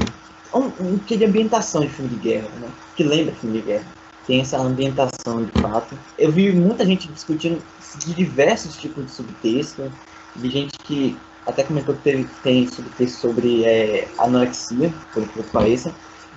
Um, 0.55 0.95
um 0.95 0.99
quê 0.99 1.17
de 1.17 1.25
ambientação 1.25 1.81
de 1.81 1.89
filme 1.89 2.11
de 2.11 2.17
guerra, 2.17 2.49
né? 2.61 2.69
Que 2.97 3.05
lembra 3.05 3.35
filme 3.35 3.61
de 3.61 3.67
guerra 3.67 4.03
tem 4.27 4.41
essa 4.41 4.59
ambientação 4.59 5.45
de 5.45 5.61
fato. 5.61 5.97
Eu 6.19 6.31
vi 6.31 6.53
muita 6.53 6.85
gente 6.85 7.09
discutindo 7.09 7.63
de 7.99 8.15
diversos 8.15 8.77
tipos 8.77 9.07
de 9.07 9.11
subtexto, 9.13 9.91
de 10.37 10.51
gente 10.51 10.79
que 10.79 11.17
até 11.47 11.65
comentou 11.65 11.95
que 11.95 12.03
teve, 12.03 12.25
tem 12.43 12.67
subtexto 12.69 13.21
sobre 13.21 13.65
é, 13.65 14.09
anorexia, 14.19 14.93
por 15.13 15.27
que 15.29 15.43
pareça. 15.45 15.93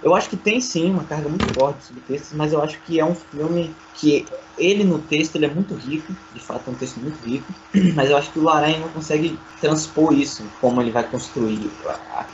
Eu 0.05 0.13
acho 0.13 0.29
que 0.29 0.37
tem 0.37 0.61
sim 0.61 0.91
uma 0.91 1.03
carga 1.03 1.27
muito 1.27 1.51
forte 1.55 1.79
de 1.79 1.85
subtextos, 1.85 2.33
mas 2.33 2.53
eu 2.53 2.61
acho 2.61 2.79
que 2.83 2.99
é 2.99 3.03
um 3.03 3.15
filme 3.15 3.75
que 3.95 4.23
ele 4.55 4.83
no 4.83 4.99
texto 4.99 5.35
ele 5.35 5.47
é 5.47 5.49
muito 5.53 5.73
rico, 5.73 6.13
de 6.31 6.39
fato 6.45 6.69
é 6.69 6.73
um 6.73 6.75
texto 6.75 6.99
muito 6.99 7.17
rico, 7.25 7.51
mas 7.95 8.11
eu 8.11 8.15
acho 8.15 8.31
que 8.31 8.37
o 8.37 8.43
Laranha 8.43 8.77
não 8.77 8.89
consegue 8.89 9.39
transpor 9.59 10.13
isso, 10.13 10.47
como 10.61 10.79
ele 10.79 10.91
vai 10.91 11.09
construir, 11.09 11.71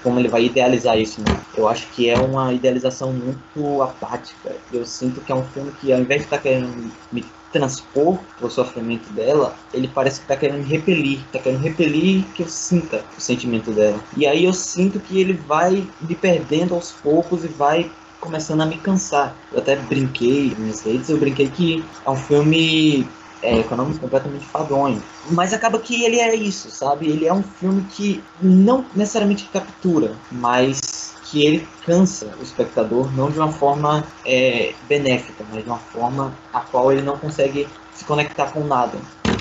como 0.04 0.20
ele 0.20 0.28
vai 0.28 0.44
idealizar 0.44 1.00
isso. 1.00 1.22
Né? 1.22 1.28
Eu 1.56 1.66
acho 1.70 1.90
que 1.94 2.10
é 2.10 2.20
uma 2.20 2.52
idealização 2.52 3.14
muito 3.14 3.82
apática. 3.82 4.54
Eu 4.70 4.86
sinto 4.86 5.22
que 5.22 5.32
é 5.32 5.36
um 5.36 5.46
filme 5.46 5.72
que, 5.72 5.94
ao 5.94 6.02
invés 6.02 6.24
de 6.24 6.26
estar 6.26 6.38
tá 6.38 6.44
querendo 6.44 6.92
me 7.10 7.41
transpor 7.52 8.20
o 8.42 8.50
sofrimento 8.50 9.12
dela, 9.14 9.56
ele 9.74 9.88
parece 9.88 10.20
que 10.20 10.26
está 10.26 10.36
querendo 10.36 10.60
me 10.60 10.70
repelir, 10.70 11.20
está 11.20 11.40
querendo 11.40 11.62
repelir 11.62 12.24
que 12.34 12.44
eu 12.44 12.48
sinta 12.48 13.04
o 13.18 13.22
sentimento 13.22 13.72
dela. 13.72 14.00
E 14.16 14.26
aí 14.26 14.46
eu 14.46 14.54
sinto 14.54 15.00
que 15.00 15.20
ele 15.20 15.34
vai 15.34 15.88
me 16.00 16.16
perdendo 16.16 16.74
aos 16.74 16.92
poucos 16.92 17.44
e 17.44 17.48
vai 17.48 17.92
começando 18.20 18.62
a 18.62 18.66
me 18.66 18.78
cansar. 18.78 19.36
Eu 19.52 19.60
até 19.60 19.76
brinquei 19.76 20.56
nas 20.58 20.82
redes, 20.82 21.10
eu 21.10 21.18
brinquei 21.18 21.50
que 21.50 21.84
é 22.06 22.10
um 22.10 22.16
filme 22.16 23.08
é, 23.42 23.60
econômico 23.60 24.00
completamente 24.00 24.46
fadonho. 24.46 25.02
Mas 25.32 25.54
acaba 25.54 25.80
que 25.80 26.04
ele 26.04 26.20
é 26.20 26.36
isso, 26.36 26.70
sabe? 26.70 27.08
Ele 27.10 27.26
é 27.26 27.34
um 27.34 27.44
filme 27.44 27.84
que 27.90 28.24
não 28.42 28.86
necessariamente 28.96 29.50
captura, 29.52 30.16
mas 30.32 31.16
que 31.32 31.46
ele 31.46 31.68
cansa 31.86 32.36
o 32.38 32.44
espectador, 32.44 33.10
não 33.16 33.32
de 33.32 33.40
uma 33.40 33.52
forma 33.52 34.06
é, 34.26 34.74
benéfica, 34.88 35.46
mas 35.50 35.64
de 35.64 35.70
uma 35.70 35.80
forma 35.80 36.38
a 36.52 36.60
qual 36.60 36.92
ele 36.92 37.02
não 37.02 37.18
consegue 37.18 37.68
se 37.94 38.04
conectar 38.04 38.52
com 38.52 38.66
nada. 38.66 38.98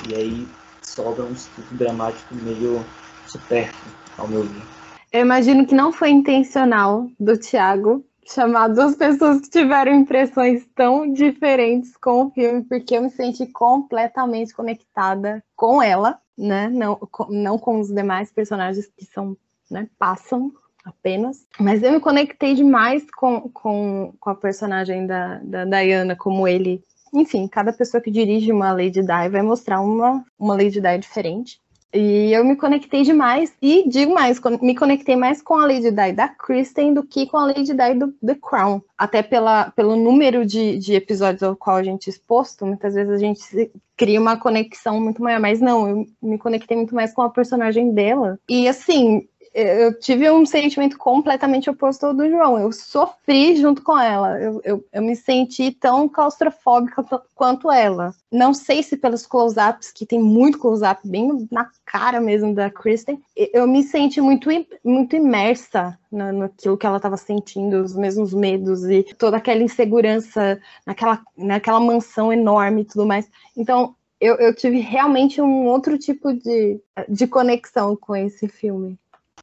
E 0.09 0.15
aí 0.15 0.47
sobra 0.81 1.23
um 1.23 1.33
estudo 1.33 1.67
dramático 1.71 2.33
meio 2.33 2.83
supérfluo, 3.27 3.93
ao 4.17 4.27
meu 4.27 4.43
ver. 4.43 4.61
Eu 5.11 5.21
imagino 5.21 5.67
que 5.67 5.75
não 5.75 5.91
foi 5.91 6.09
intencional 6.09 7.09
do 7.19 7.37
Thiago 7.37 8.05
chamar 8.25 8.69
duas 8.69 8.95
pessoas 8.95 9.41
que 9.41 9.49
tiveram 9.49 9.93
impressões 9.93 10.65
tão 10.73 11.11
diferentes 11.11 11.97
com 11.97 12.25
o 12.25 12.31
filme, 12.31 12.63
porque 12.63 12.95
eu 12.95 13.01
me 13.01 13.09
senti 13.09 13.45
completamente 13.47 14.53
conectada 14.53 15.43
com 15.55 15.83
ela, 15.83 16.17
né? 16.37 16.69
Não, 16.69 16.95
com, 16.95 17.27
não 17.29 17.57
com 17.57 17.81
os 17.81 17.89
demais 17.89 18.31
personagens 18.31 18.87
que 18.95 19.03
são, 19.03 19.35
né, 19.69 19.89
passam 19.99 20.53
apenas. 20.83 21.45
Mas 21.59 21.83
eu 21.83 21.91
me 21.91 21.99
conectei 21.99 22.53
demais 22.55 23.05
com, 23.11 23.49
com, 23.49 24.13
com 24.19 24.29
a 24.29 24.35
personagem 24.35 25.05
da, 25.05 25.39
da 25.43 25.65
Diana, 25.65 26.15
como 26.15 26.47
ele. 26.47 26.83
Enfim, 27.13 27.47
cada 27.47 27.73
pessoa 27.73 28.01
que 28.01 28.09
dirige 28.09 28.51
uma 28.51 28.71
Lady 28.71 29.01
Di 29.01 29.29
vai 29.29 29.41
mostrar 29.41 29.81
uma, 29.81 30.23
uma 30.39 30.55
Lady 30.55 30.79
Di 30.79 30.97
diferente. 30.97 31.59
E 31.93 32.31
eu 32.31 32.45
me 32.45 32.55
conectei 32.55 33.03
demais, 33.03 33.53
e 33.61 33.83
digo 33.87 34.13
mais, 34.13 34.39
me 34.61 34.73
conectei 34.73 35.17
mais 35.17 35.41
com 35.41 35.55
a 35.55 35.65
Lady 35.65 35.91
Di 35.91 36.13
da 36.13 36.29
Kristen 36.29 36.93
do 36.93 37.03
que 37.03 37.25
com 37.27 37.35
a 37.35 37.47
Lady 37.47 37.73
Di 37.73 37.93
do 37.99 38.13
The 38.25 38.35
Crown. 38.35 38.81
Até 38.97 39.21
pela, 39.21 39.71
pelo 39.71 39.97
número 39.97 40.45
de, 40.45 40.77
de 40.77 40.93
episódios 40.93 41.43
ao 41.43 41.55
qual 41.55 41.75
a 41.75 41.83
gente 41.83 42.09
é 42.09 42.11
exposto, 42.11 42.65
muitas 42.65 42.93
vezes 42.93 43.11
a 43.11 43.17
gente 43.17 43.71
cria 43.97 44.21
uma 44.21 44.37
conexão 44.37 45.01
muito 45.01 45.21
maior, 45.21 45.41
mas 45.41 45.59
não, 45.59 45.89
eu 45.89 46.05
me 46.21 46.37
conectei 46.37 46.77
muito 46.77 46.95
mais 46.95 47.13
com 47.13 47.23
a 47.23 47.29
personagem 47.29 47.93
dela. 47.93 48.39
E 48.47 48.69
assim, 48.69 49.27
eu 49.53 49.99
tive 49.99 50.29
um 50.31 50.45
sentimento 50.45 50.97
completamente 50.97 51.69
oposto 51.69 52.05
ao 52.05 52.13
do 52.13 52.29
João. 52.29 52.57
Eu 52.57 52.71
sofri 52.71 53.55
junto 53.57 53.81
com 53.83 53.97
ela. 53.99 54.39
Eu, 54.39 54.61
eu, 54.63 54.85
eu 54.91 55.01
me 55.01 55.15
senti 55.15 55.71
tão 55.71 56.07
claustrofóbica 56.07 57.03
quanto 57.35 57.69
ela. 57.69 58.13
Não 58.31 58.53
sei 58.53 58.81
se 58.81 58.95
pelos 58.95 59.25
close-ups, 59.25 59.91
que 59.91 60.05
tem 60.05 60.19
muito 60.19 60.57
close-up 60.57 61.05
bem 61.07 61.47
na 61.51 61.69
cara 61.85 62.21
mesmo 62.21 62.55
da 62.55 62.69
Kristen, 62.69 63.21
eu 63.35 63.67
me 63.67 63.83
senti 63.83 64.21
muito, 64.21 64.49
muito 64.83 65.15
imersa 65.15 65.99
no, 66.09 66.31
naquilo 66.31 66.77
que 66.77 66.85
ela 66.85 66.97
estava 66.97 67.17
sentindo, 67.17 67.81
os 67.81 67.95
mesmos 67.95 68.33
medos 68.33 68.85
e 68.85 69.03
toda 69.17 69.37
aquela 69.37 69.61
insegurança 69.61 70.61
naquela, 70.85 71.21
naquela 71.37 71.79
mansão 71.79 72.31
enorme 72.31 72.81
e 72.81 72.85
tudo 72.85 73.05
mais. 73.05 73.29
Então, 73.57 73.95
eu, 74.21 74.35
eu 74.35 74.55
tive 74.55 74.79
realmente 74.79 75.41
um 75.41 75.65
outro 75.65 75.97
tipo 75.97 76.31
de, 76.31 76.79
de 77.09 77.25
conexão 77.25 77.95
com 77.95 78.15
esse 78.15 78.47
filme. 78.47 79.00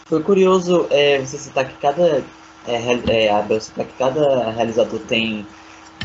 Foi 0.09 0.23
curioso 0.23 0.87
é, 0.91 1.19
você 1.19 1.37
citar 1.37 1.69
que 1.69 1.75
cada. 1.75 2.25
É, 2.67 3.27
é, 3.27 3.31
a 3.31 3.41
Bel 3.43 3.61
citar 3.61 3.87
que 3.87 3.93
cada 3.99 4.51
realizador 4.51 5.01
tem 5.01 5.47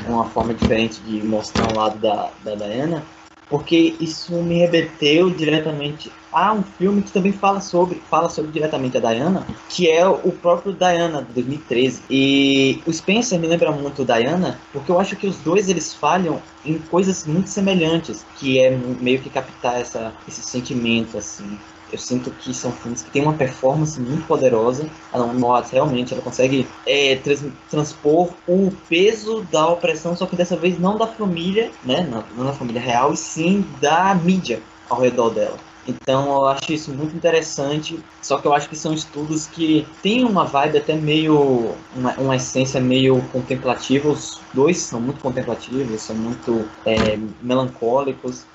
uma 0.07 0.25
forma 0.25 0.53
diferente 0.53 0.99
de 1.01 1.25
mostrar 1.25 1.71
o 1.71 1.75
lado 1.75 1.97
da, 1.99 2.29
da 2.43 2.55
Diana, 2.55 3.03
porque 3.49 3.95
isso 3.99 4.33
me 4.41 4.59
remeteu 4.59 5.29
diretamente 5.29 6.11
a 6.31 6.51
um 6.51 6.63
filme 6.63 7.01
que 7.01 7.11
também 7.11 7.31
fala 7.31 7.61
sobre, 7.61 8.01
fala 8.09 8.27
sobre 8.27 8.51
diretamente 8.51 8.97
a 8.97 8.99
Diana, 8.99 9.45
que 9.69 9.89
é 9.89 10.05
o 10.07 10.31
próprio 10.31 10.73
Diana, 10.73 11.21
de 11.21 11.33
2013. 11.33 12.01
E 12.09 12.81
o 12.85 12.91
Spencer 12.91 13.39
me 13.39 13.47
lembra 13.47 13.71
muito 13.71 14.03
Diana, 14.03 14.59
porque 14.71 14.91
eu 14.91 14.99
acho 14.99 15.15
que 15.15 15.27
os 15.27 15.37
dois 15.37 15.69
eles 15.69 15.93
falham 15.93 16.41
em 16.65 16.77
coisas 16.77 17.25
muito 17.25 17.49
semelhantes, 17.49 18.25
que 18.37 18.59
é 18.59 18.71
meio 18.71 19.19
que 19.19 19.29
captar 19.29 19.79
essa, 19.79 20.11
esse 20.27 20.41
sentimento, 20.41 21.17
assim. 21.17 21.57
Eu 21.93 21.99
sinto 21.99 22.31
que 22.31 22.51
são 22.55 22.71
filmes 22.71 23.03
que 23.03 23.11
têm 23.11 23.21
uma 23.21 23.33
performance 23.33 24.01
muito 24.01 24.25
poderosa. 24.25 24.89
A 25.11 25.19
Naomi 25.19 25.43
realmente 25.71 26.11
ela 26.11 26.23
consegue 26.23 26.67
é, 26.87 27.15
trans, 27.17 27.45
transpor 27.69 28.33
o 28.47 28.73
peso 28.89 29.45
da 29.51 29.67
opressão, 29.69 30.15
só 30.15 30.25
que 30.25 30.35
dessa 30.35 30.57
vez 30.57 30.79
não 30.79 30.97
da 30.97 31.05
família, 31.05 31.69
né, 31.83 32.07
não, 32.09 32.23
não 32.35 32.45
da 32.45 32.53
família 32.53 32.81
real, 32.81 33.13
e 33.13 33.17
sim 33.17 33.63
da 33.79 34.15
mídia 34.15 34.59
ao 34.89 34.99
redor 34.99 35.29
dela. 35.29 35.57
Então 35.87 36.25
eu 36.33 36.47
acho 36.47 36.73
isso 36.73 36.91
muito 36.91 37.15
interessante, 37.15 37.99
só 38.21 38.37
que 38.37 38.47
eu 38.47 38.53
acho 38.53 38.69
que 38.69 38.75
são 38.75 38.93
estudos 38.93 39.45
que 39.47 39.85
têm 40.01 40.23
uma 40.23 40.45
vibe 40.45 40.77
até 40.77 40.95
meio, 40.95 41.75
uma, 41.95 42.13
uma 42.13 42.35
essência 42.35 42.79
meio 42.79 43.21
contemplativa, 43.31 44.09
os 44.09 44.39
dois 44.53 44.77
são 44.79 44.99
muito 44.99 45.19
contemplativos, 45.19 46.01
são 46.01 46.15
muito 46.15 46.67
é, 46.85 47.19
melancólicos, 47.41 48.45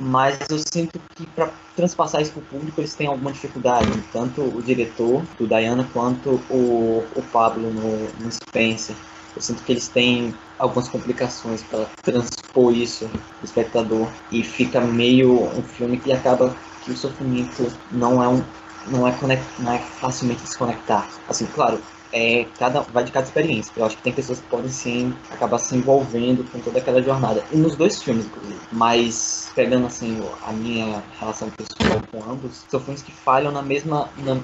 mas 0.00 0.38
eu 0.50 0.58
sinto 0.58 1.00
que 1.16 1.26
para 1.34 1.50
transpassar 1.74 2.20
isso 2.22 2.32
para 2.32 2.42
o 2.42 2.46
público 2.46 2.80
eles 2.80 2.94
têm 2.94 3.06
alguma 3.06 3.32
dificuldade, 3.32 3.86
tanto 4.12 4.42
o 4.42 4.62
diretor 4.62 5.22
do 5.38 5.46
Diana 5.46 5.88
quanto 5.92 6.40
o, 6.50 7.04
o 7.14 7.22
Pablo 7.32 7.70
no, 7.70 7.98
no 8.24 8.32
Spencer. 8.32 8.96
Eu 9.34 9.42
sinto 9.42 9.62
que 9.62 9.72
eles 9.72 9.88
têm 9.88 10.34
algumas 10.58 10.88
complicações 10.88 11.62
para 11.62 11.86
transpor 12.02 12.72
isso 12.74 13.04
no 13.06 13.44
espectador 13.44 14.08
e 14.32 14.42
fica 14.42 14.80
meio 14.80 15.44
um 15.44 15.62
filme 15.62 15.98
que 15.98 16.12
acaba 16.12 16.54
que 16.82 16.90
o 16.90 16.96
sofrimento 16.96 17.66
não 17.92 18.22
é 18.22 18.28
um 18.28 18.42
não 18.90 19.06
é, 19.06 19.12
conect, 19.12 19.44
não 19.60 19.72
é 19.72 19.78
facilmente 19.78 20.42
desconectar. 20.42 21.08
Assim, 21.28 21.46
claro, 21.46 21.82
é, 22.12 22.46
cada, 22.58 22.80
vai 22.80 23.04
de 23.04 23.12
cada 23.12 23.26
experiência. 23.26 23.72
Eu 23.76 23.84
acho 23.84 23.96
que 23.96 24.02
tem 24.02 24.12
pessoas 24.12 24.40
que 24.40 24.46
podem 24.46 24.70
sim 24.70 25.14
acabar 25.30 25.58
se 25.58 25.76
envolvendo 25.76 26.44
com 26.50 26.58
toda 26.60 26.78
aquela 26.78 27.02
jornada. 27.02 27.44
E 27.52 27.56
nos 27.56 27.76
dois 27.76 28.02
filmes, 28.02 28.26
inclusive. 28.26 28.60
Mas 28.72 29.50
pegando 29.54 29.86
assim 29.86 30.20
a 30.42 30.52
minha 30.52 31.02
relação 31.18 31.50
pessoal 31.50 32.02
com 32.10 32.22
ambos, 32.30 32.64
são 32.68 32.80
filmes 32.80 33.02
que 33.02 33.12
falham 33.12 33.52
na 33.52 33.62
mesma. 33.62 34.08
Na, 34.18 34.38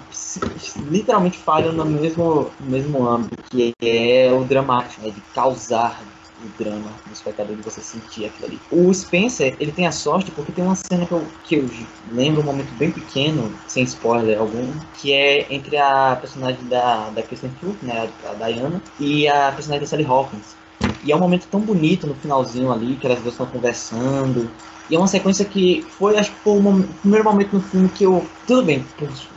literalmente 0.91 1.39
falham 1.39 1.73
no 1.73 1.85
mesmo, 1.85 2.51
no 2.61 2.71
mesmo 2.71 3.09
âmbito, 3.09 3.43
que 3.51 3.73
é 3.83 4.33
o 4.33 4.45
dramático, 4.45 5.03
né, 5.03 5.11
de 5.11 5.21
causar 5.35 6.01
o 6.45 6.63
drama 6.63 6.91
do 7.07 7.13
espectador 7.13 7.57
de 7.57 7.63
você 7.63 7.81
sentir 7.81 8.27
aquilo 8.27 8.47
ali. 8.47 8.61
O 8.71 8.93
Spencer, 8.93 9.57
ele 9.59 9.73
tem 9.73 9.87
a 9.87 9.93
sorte 9.93 10.31
porque 10.31 10.53
tem 10.53 10.65
uma 10.65 10.75
cena 10.75 11.07
que 11.07 11.13
eu, 11.13 11.27
que 11.45 11.55
eu 11.57 11.69
lembro 12.13 12.43
um 12.43 12.45
momento 12.45 12.73
bem 12.75 12.91
pequeno, 12.91 13.53
sem 13.67 13.85
spoiler 13.85 14.39
algum, 14.39 14.73
que 15.01 15.13
é 15.13 15.53
entre 15.53 15.77
a 15.77 16.17
personagem 16.21 16.65
da, 16.67 17.11
da 17.11 17.23
Kristen 17.23 17.51
Stewart, 17.57 17.77
né, 17.83 18.09
a 18.25 18.35
Diana, 18.35 18.81
e 19.01 19.29
a 19.29 19.53
personagem 19.53 19.81
da 19.81 19.87
Sally 19.87 20.05
Hawkins. 20.05 20.57
E 21.03 21.13
é 21.13 21.17
um 21.17 21.21
momento 21.21 21.47
tão 21.51 21.61
bonito 21.61 22.07
no 22.07 22.15
finalzinho 22.15 22.73
ali, 22.73 22.97
que 22.97 23.07
elas 23.07 23.21
duas 23.21 23.35
estão 23.35 23.47
conversando. 23.47 24.51
E 24.89 24.95
é 24.95 24.99
uma 24.99 25.07
sequência 25.07 25.45
que 25.45 25.85
foi, 25.99 26.17
acho 26.19 26.31
que 26.31 26.41
foi 26.41 26.59
o, 26.59 26.85
primeiro 27.01 27.25
momento 27.25 27.55
no 27.55 27.63
filme 27.63 27.89
que 27.89 28.05
eu. 28.05 28.27
Tudo 28.47 28.63
bem, 28.63 28.85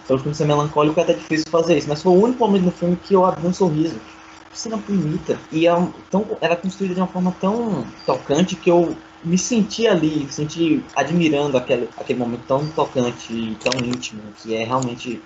pelo 0.07 0.19
filme 0.19 0.35
ser 0.35 0.45
melancólico 0.45 0.99
é 0.99 1.03
até 1.03 1.13
difícil 1.13 1.49
fazer 1.49 1.77
isso, 1.77 1.87
mas 1.87 2.01
foi 2.01 2.11
o 2.11 2.21
único 2.21 2.45
momento 2.45 2.63
no 2.63 2.71
filme 2.71 2.97
que 2.97 3.13
eu 3.13 3.25
abri 3.25 3.47
um 3.47 3.53
sorriso 3.53 3.95
cena 4.57 4.77
bonita. 4.77 5.39
E 5.51 5.67
é 5.67 5.71
tão, 6.09 6.25
ela 6.41 6.53
é 6.53 6.57
construída 6.57 6.95
de 6.95 7.01
uma 7.01 7.07
forma 7.07 7.35
tão 7.39 7.85
tocante 8.05 8.55
que 8.55 8.69
eu 8.69 8.95
me 9.23 9.37
senti 9.37 9.87
ali, 9.87 10.27
senti 10.31 10.83
admirando 10.95 11.57
aquele, 11.57 11.89
aquele 11.97 12.19
momento 12.19 12.43
tão 12.47 12.67
tocante 12.69 13.33
e 13.33 13.55
tão 13.55 13.79
íntimo, 13.83 14.21
que 14.41 14.55
é 14.55 14.63
realmente. 14.63 15.21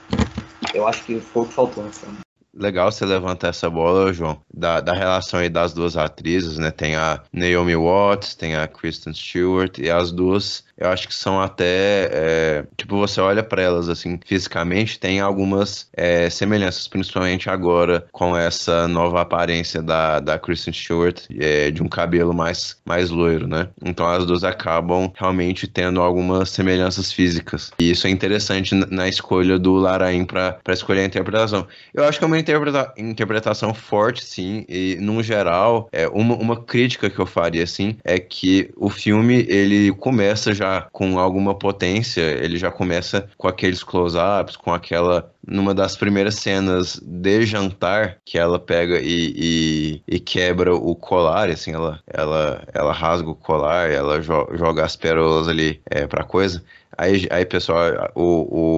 Eu 0.74 0.88
acho 0.88 1.04
que 1.04 1.20
foi 1.20 1.44
o 1.44 1.46
que 1.46 1.54
faltou 1.54 1.84
no 1.84 1.92
filme. 1.92 2.18
Legal 2.54 2.92
você 2.92 3.06
levantar 3.06 3.48
essa 3.48 3.70
bola, 3.70 4.12
João, 4.12 4.42
da, 4.54 4.82
da 4.82 4.94
relação 4.94 5.40
aí 5.40 5.50
das 5.50 5.74
duas 5.74 5.96
atrizes, 5.96 6.58
né? 6.58 6.70
Tem 6.70 6.96
a 6.96 7.24
Naomi 7.32 7.76
Watts, 7.76 8.36
tem 8.36 8.56
a 8.56 8.68
Kristen 8.68 9.14
Stewart, 9.14 9.78
e 9.78 9.90
as 9.90 10.12
duas 10.12 10.66
eu 10.82 10.90
acho 10.90 11.08
que 11.08 11.14
são 11.14 11.40
até. 11.40 12.10
É, 12.12 12.66
tipo, 12.76 12.98
você 12.98 13.22
olha 13.22 13.44
para 13.44 13.62
elas 13.62 13.88
assim, 13.88 14.20
fisicamente, 14.26 15.00
tem 15.00 15.20
algumas 15.20 15.88
é, 15.96 16.28
semelhanças, 16.30 16.88
principalmente 16.88 17.50
agora 17.52 18.08
com 18.12 18.36
essa 18.36 18.88
nova 18.88 19.22
aparência 19.22 19.80
da, 19.80 20.20
da 20.20 20.40
Kristen 20.40 20.74
Stewart, 20.74 21.22
é, 21.40 21.70
de 21.70 21.84
um 21.84 21.88
cabelo 21.88 22.34
mais, 22.34 22.78
mais 22.84 23.12
loiro, 23.12 23.48
né? 23.48 23.70
Então 23.86 24.08
as 24.08 24.26
duas 24.26 24.44
acabam 24.44 25.12
realmente 25.16 25.68
tendo 25.68 26.02
algumas 26.02 26.50
semelhanças 26.50 27.12
físicas. 27.12 27.72
E 27.80 27.92
isso 27.92 28.08
é 28.08 28.10
interessante 28.10 28.74
na 28.74 29.08
escolha 29.08 29.60
do 29.60 29.76
Larain 29.76 30.26
para 30.26 30.60
escolher 30.70 31.02
a 31.02 31.06
interpretação. 31.06 31.68
Eu 31.94 32.06
acho 32.06 32.18
que 32.18 32.24
é 32.24 32.28
uma 32.28 32.40
interpreta 32.40 32.92
interpretação 32.98 33.72
forte, 33.72 34.26
sim, 34.26 34.66
e 34.68 34.98
no 35.00 35.22
geral, 35.22 35.88
é, 35.92 36.08
uma, 36.08 36.36
uma 36.36 36.56
crítica 36.56 37.08
que 37.08 37.20
eu 37.20 37.28
faria, 37.28 37.64
assim, 37.64 37.96
é 38.04 38.18
que 38.18 38.72
o 38.76 38.90
filme 38.90 39.46
ele 39.48 39.92
começa 39.92 40.54
já 40.54 40.71
com 40.92 41.20
alguma 41.20 41.54
potência, 41.54 42.22
ele 42.22 42.58
já 42.58 42.72
começa 42.72 43.28
com 43.38 43.48
aqueles 43.48 43.84
close-ups, 43.84 44.56
com 44.56 44.74
aquela. 44.74 45.32
Numa 45.46 45.74
das 45.74 45.96
primeiras 45.96 46.36
cenas 46.36 47.02
de 47.04 47.46
jantar, 47.46 48.20
que 48.24 48.38
ela 48.38 48.60
pega 48.60 49.00
e, 49.02 49.34
e, 49.36 50.04
e 50.08 50.20
quebra 50.20 50.74
o 50.76 50.96
colar, 50.96 51.50
assim, 51.50 51.74
ela, 51.74 52.00
ela, 52.06 52.64
ela 52.72 52.94
rasga 52.94 53.30
o 53.30 53.36
colar, 53.36 53.90
ela 53.90 54.22
jo 54.22 54.48
joga 54.54 54.86
as 54.86 54.96
pérolas 54.96 55.48
ali 55.48 55.82
é, 55.90 56.06
pra 56.06 56.24
coisa. 56.24 56.64
Aí, 56.96 57.28
aí 57.32 57.44
pessoal, 57.44 58.12
o, 58.14 58.24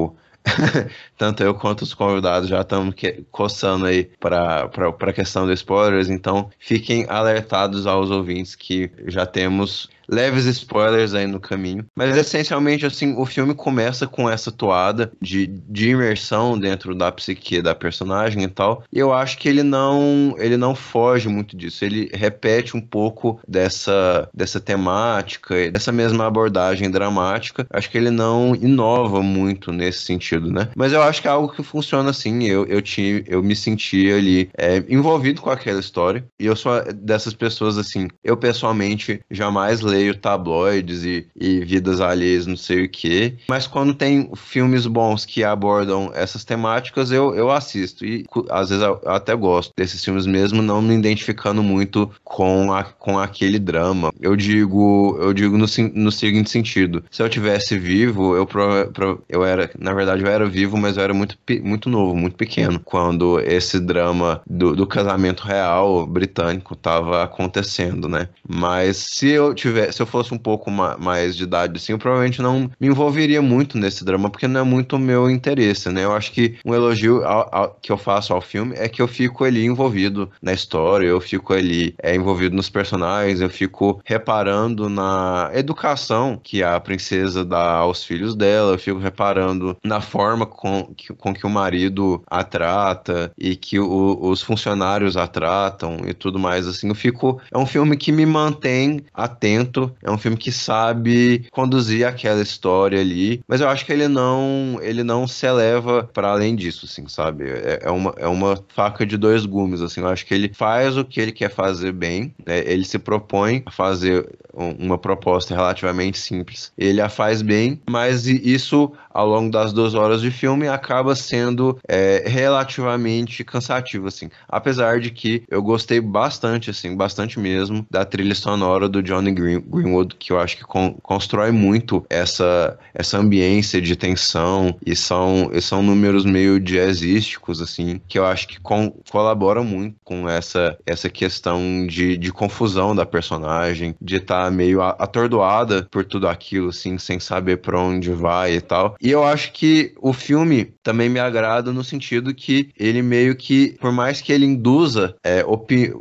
o 0.05 0.15
tanto 1.17 1.43
eu 1.43 1.53
quanto 1.53 1.81
os 1.81 1.93
convidados 1.93 2.49
já 2.49 2.61
estamos 2.61 2.95
coçando 3.31 3.85
aí 3.85 4.09
para 4.19 4.69
a 4.99 5.13
questão 5.13 5.45
dos 5.45 5.59
spoilers, 5.59 6.09
então 6.09 6.49
fiquem 6.59 7.05
alertados 7.07 7.87
aos 7.87 8.11
ouvintes 8.11 8.55
que 8.55 8.91
já 9.07 9.25
temos 9.25 9.89
leves 10.07 10.45
spoilers 10.45 11.13
aí 11.13 11.27
no 11.27 11.39
caminho. 11.39 11.85
Mas 11.95 12.15
essencialmente, 12.15 12.85
assim, 12.85 13.15
o 13.17 13.25
filme 13.25 13.53
começa 13.53 14.07
com 14.07 14.29
essa 14.29 14.51
toada 14.51 15.11
de, 15.21 15.47
de 15.47 15.89
imersão 15.89 16.57
dentro 16.57 16.95
da 16.95 17.11
psique 17.11 17.61
da 17.61 17.75
personagem 17.75 18.43
e 18.43 18.47
tal. 18.47 18.83
E 18.91 18.99
eu 18.99 19.13
acho 19.13 19.37
que 19.37 19.47
ele 19.49 19.63
não 19.63 20.35
ele 20.37 20.57
não 20.57 20.75
foge 20.75 21.27
muito 21.27 21.55
disso. 21.55 21.83
Ele 21.85 22.09
repete 22.13 22.75
um 22.75 22.81
pouco 22.81 23.39
dessa, 23.47 24.29
dessa 24.33 24.59
temática, 24.59 25.71
dessa 25.71 25.91
mesma 25.91 26.27
abordagem 26.27 26.89
dramática. 26.89 27.65
Acho 27.69 27.89
que 27.89 27.97
ele 27.97 28.11
não 28.11 28.55
inova 28.55 29.21
muito 29.21 29.71
nesse 29.71 29.99
sentido, 29.99 30.51
né? 30.51 30.69
Mas 30.75 30.93
eu 30.93 31.01
acho 31.01 31.21
que 31.21 31.27
é 31.27 31.31
algo 31.31 31.53
que 31.53 31.63
funciona 31.63 32.09
assim. 32.09 32.43
Eu, 32.43 32.65
eu, 32.65 32.81
tinha, 32.81 33.23
eu 33.27 33.41
me 33.41 33.55
senti 33.55 34.11
ali 34.11 34.49
é, 34.57 34.83
envolvido 34.89 35.41
com 35.41 35.49
aquela 35.49 35.79
história. 35.79 36.25
E 36.39 36.45
eu 36.45 36.55
sou 36.55 36.71
dessas 36.93 37.33
pessoas, 37.33 37.77
assim, 37.77 38.07
eu 38.23 38.35
pessoalmente 38.35 39.21
jamais 39.29 39.81
leio 39.81 39.92
tabloides 40.15 41.03
e, 41.03 41.27
e 41.35 41.59
vidas 41.63 42.01
alheias, 42.01 42.47
não 42.47 42.57
sei 42.57 42.85
o 42.85 42.89
que. 42.89 43.35
Mas 43.47 43.67
quando 43.67 43.93
tem 43.93 44.29
filmes 44.35 44.87
bons 44.87 45.25
que 45.25 45.43
abordam 45.43 46.11
essas 46.13 46.43
temáticas, 46.43 47.11
eu, 47.11 47.33
eu 47.35 47.51
assisto. 47.51 48.05
E 48.05 48.25
às 48.49 48.69
vezes 48.69 48.83
eu 48.83 48.99
até 49.05 49.35
gosto 49.35 49.71
desses 49.77 50.03
filmes 50.03 50.25
mesmo, 50.25 50.61
não 50.61 50.81
me 50.81 50.95
identificando 50.95 51.61
muito 51.63 52.09
com, 52.23 52.73
a, 52.73 52.83
com 52.83 53.19
aquele 53.19 53.59
drama. 53.59 54.11
Eu 54.19 54.35
digo, 54.35 55.17
eu 55.19 55.33
digo 55.33 55.57
no, 55.57 55.65
no 55.93 56.11
seguinte 56.11 56.49
sentido: 56.49 57.03
se 57.11 57.21
eu 57.21 57.29
tivesse 57.29 57.77
vivo, 57.77 58.35
eu, 58.35 58.45
pro, 58.45 58.91
pro, 58.91 59.23
eu 59.29 59.43
era, 59.43 59.69
na 59.77 59.93
verdade, 59.93 60.23
eu 60.23 60.27
era 60.29 60.45
vivo, 60.45 60.77
mas 60.77 60.97
eu 60.97 61.03
era 61.03 61.13
muito, 61.13 61.37
muito 61.61 61.89
novo, 61.89 62.15
muito 62.15 62.35
pequeno, 62.35 62.79
quando 62.79 63.39
esse 63.39 63.79
drama 63.79 64.41
do, 64.47 64.75
do 64.75 64.87
casamento 64.87 65.43
real 65.43 66.05
britânico 66.05 66.73
estava 66.73 67.23
acontecendo, 67.23 68.07
né? 68.07 68.29
Mas 68.47 68.97
se 68.97 69.29
eu 69.29 69.53
tiver 69.83 69.91
se 69.91 70.01
eu 70.01 70.05
fosse 70.05 70.33
um 70.33 70.37
pouco 70.37 70.71
mais 70.71 71.35
de 71.35 71.43
idade, 71.43 71.77
assim, 71.77 71.91
eu 71.91 71.97
provavelmente 71.97 72.41
não 72.41 72.71
me 72.79 72.87
envolveria 72.87 73.41
muito 73.41 73.77
nesse 73.77 74.05
drama, 74.05 74.29
porque 74.29 74.47
não 74.47 74.61
é 74.61 74.63
muito 74.63 74.95
o 74.95 74.99
meu 74.99 75.29
interesse, 75.29 75.89
né? 75.89 76.03
Eu 76.03 76.13
acho 76.13 76.31
que 76.31 76.55
um 76.65 76.73
elogio 76.73 77.23
ao, 77.25 77.49
ao, 77.51 77.77
que 77.81 77.91
eu 77.91 77.97
faço 77.97 78.33
ao 78.33 78.41
filme 78.41 78.75
é 78.77 78.87
que 78.87 79.01
eu 79.01 79.07
fico 79.07 79.43
ali 79.43 79.65
envolvido 79.65 80.29
na 80.41 80.53
história, 80.53 81.07
eu 81.07 81.19
fico 81.19 81.53
ali 81.53 81.95
é, 82.01 82.15
envolvido 82.15 82.55
nos 82.55 82.69
personagens, 82.69 83.41
eu 83.41 83.49
fico 83.49 84.01
reparando 84.05 84.89
na 84.89 85.49
educação 85.53 86.39
que 86.41 86.63
a 86.63 86.79
princesa 86.79 87.43
dá 87.43 87.73
aos 87.73 88.03
filhos 88.03 88.35
dela, 88.35 88.73
eu 88.73 88.79
fico 88.79 88.99
reparando 88.99 89.75
na 89.83 90.01
forma 90.01 90.45
com 90.45 90.93
que, 90.95 91.13
com 91.13 91.33
que 91.33 91.45
o 91.45 91.49
marido 91.49 92.23
a 92.27 92.43
trata 92.43 93.31
e 93.37 93.55
que 93.55 93.79
o, 93.79 94.19
os 94.21 94.41
funcionários 94.41 95.17
a 95.17 95.27
tratam 95.27 95.97
e 96.07 96.13
tudo 96.13 96.39
mais, 96.39 96.67
assim, 96.67 96.89
eu 96.89 96.95
fico... 96.95 97.41
É 97.51 97.57
um 97.57 97.65
filme 97.65 97.97
que 97.97 98.11
me 98.11 98.25
mantém 98.25 99.01
atento 99.13 99.72
É 100.01 100.11
um 100.11 100.17
filme 100.17 100.37
que 100.37 100.51
sabe 100.51 101.45
conduzir 101.51 102.05
aquela 102.05 102.41
história 102.41 102.99
ali, 102.99 103.41
mas 103.47 103.61
eu 103.61 103.69
acho 103.69 103.85
que 103.85 103.91
ele 103.91 104.07
não 104.07 104.79
ele 104.81 105.03
não 105.03 105.27
se 105.27 105.45
eleva 105.45 106.03
para 106.13 106.31
além 106.31 106.55
disso, 106.55 106.85
assim, 106.85 107.07
sabe? 107.07 107.45
É, 107.49 107.79
é, 107.83 107.91
uma, 107.91 108.13
é 108.17 108.27
uma 108.27 108.57
faca 108.69 109.05
de 109.05 109.17
dois 109.17 109.45
gumes, 109.45 109.81
assim. 109.81 110.01
Eu 110.01 110.07
acho 110.07 110.25
que 110.25 110.33
ele 110.33 110.51
faz 110.53 110.97
o 110.97 111.05
que 111.05 111.19
ele 111.19 111.31
quer 111.31 111.49
fazer 111.49 111.91
bem, 111.91 112.33
né? 112.45 112.59
ele 112.65 112.85
se 112.85 112.99
propõe 112.99 113.63
a 113.65 113.71
fazer 113.71 114.27
uma 114.53 114.97
proposta 114.97 115.55
relativamente 115.55 116.17
simples. 116.17 116.71
Ele 116.77 117.01
a 117.01 117.09
faz 117.09 117.41
bem, 117.41 117.81
mas 117.89 118.27
isso 118.27 118.91
ao 119.09 119.27
longo 119.27 119.51
das 119.51 119.73
duas 119.73 119.93
horas 119.93 120.21
de 120.21 120.31
filme 120.31 120.67
acaba 120.67 121.15
sendo 121.15 121.77
é, 121.87 122.23
relativamente 122.25 123.43
cansativo, 123.43 124.07
assim. 124.07 124.29
Apesar 124.47 124.99
de 124.99 125.11
que 125.11 125.43
eu 125.49 125.61
gostei 125.61 125.99
bastante, 125.99 126.69
assim, 126.69 126.95
bastante 126.95 127.39
mesmo, 127.39 127.85
da 127.89 128.05
trilha 128.05 128.35
sonora 128.35 128.87
do 128.87 129.01
Johnny 129.01 129.31
Green, 129.31 129.62
Greenwood, 129.65 130.15
que 130.17 130.31
eu 130.31 130.39
acho 130.39 130.57
que 130.57 130.63
con 130.63 130.93
constrói 131.01 131.51
muito 131.51 132.05
essa, 132.09 132.77
essa 132.93 133.17
ambiência 133.17 133.81
de 133.81 133.95
tensão 133.95 134.75
e 134.85 134.95
são, 134.95 135.49
e 135.53 135.61
são 135.61 135.81
números 135.81 136.25
meio 136.25 136.59
jazzísticos, 136.59 137.61
assim, 137.61 138.01
que 138.07 138.17
eu 138.17 138.25
acho 138.25 138.47
que 138.47 138.59
con 138.59 138.91
colabora 139.11 139.63
muito 139.63 139.95
com 140.03 140.27
essa, 140.27 140.77
essa 140.85 141.09
questão 141.09 141.85
de, 141.87 142.17
de 142.17 142.31
confusão 142.31 142.95
da 142.95 143.05
personagem, 143.05 143.95
de 144.01 144.17
estar 144.17 144.45
tá 144.45 144.51
meio 144.51 144.81
atordoada 144.81 145.87
por 145.91 146.05
tudo 146.05 146.27
aquilo, 146.27 146.69
assim, 146.69 146.97
sem 146.97 147.19
saber 147.19 147.57
para 147.57 147.79
onde 147.79 148.11
vai 148.11 148.55
e 148.55 148.61
tal. 148.61 148.95
E 149.01 149.11
eu 149.11 149.23
acho 149.23 149.51
que 149.53 149.93
o 150.01 150.13
filme 150.13 150.73
também 150.81 151.09
me 151.09 151.19
agrada 151.19 151.71
no 151.71 151.83
sentido 151.83 152.33
que 152.33 152.69
ele 152.77 153.01
meio 153.01 153.35
que, 153.35 153.77
por 153.79 153.91
mais 153.91 154.21
que 154.21 154.31
ele 154.31 154.45
induza, 154.45 155.15
é, 155.23 155.43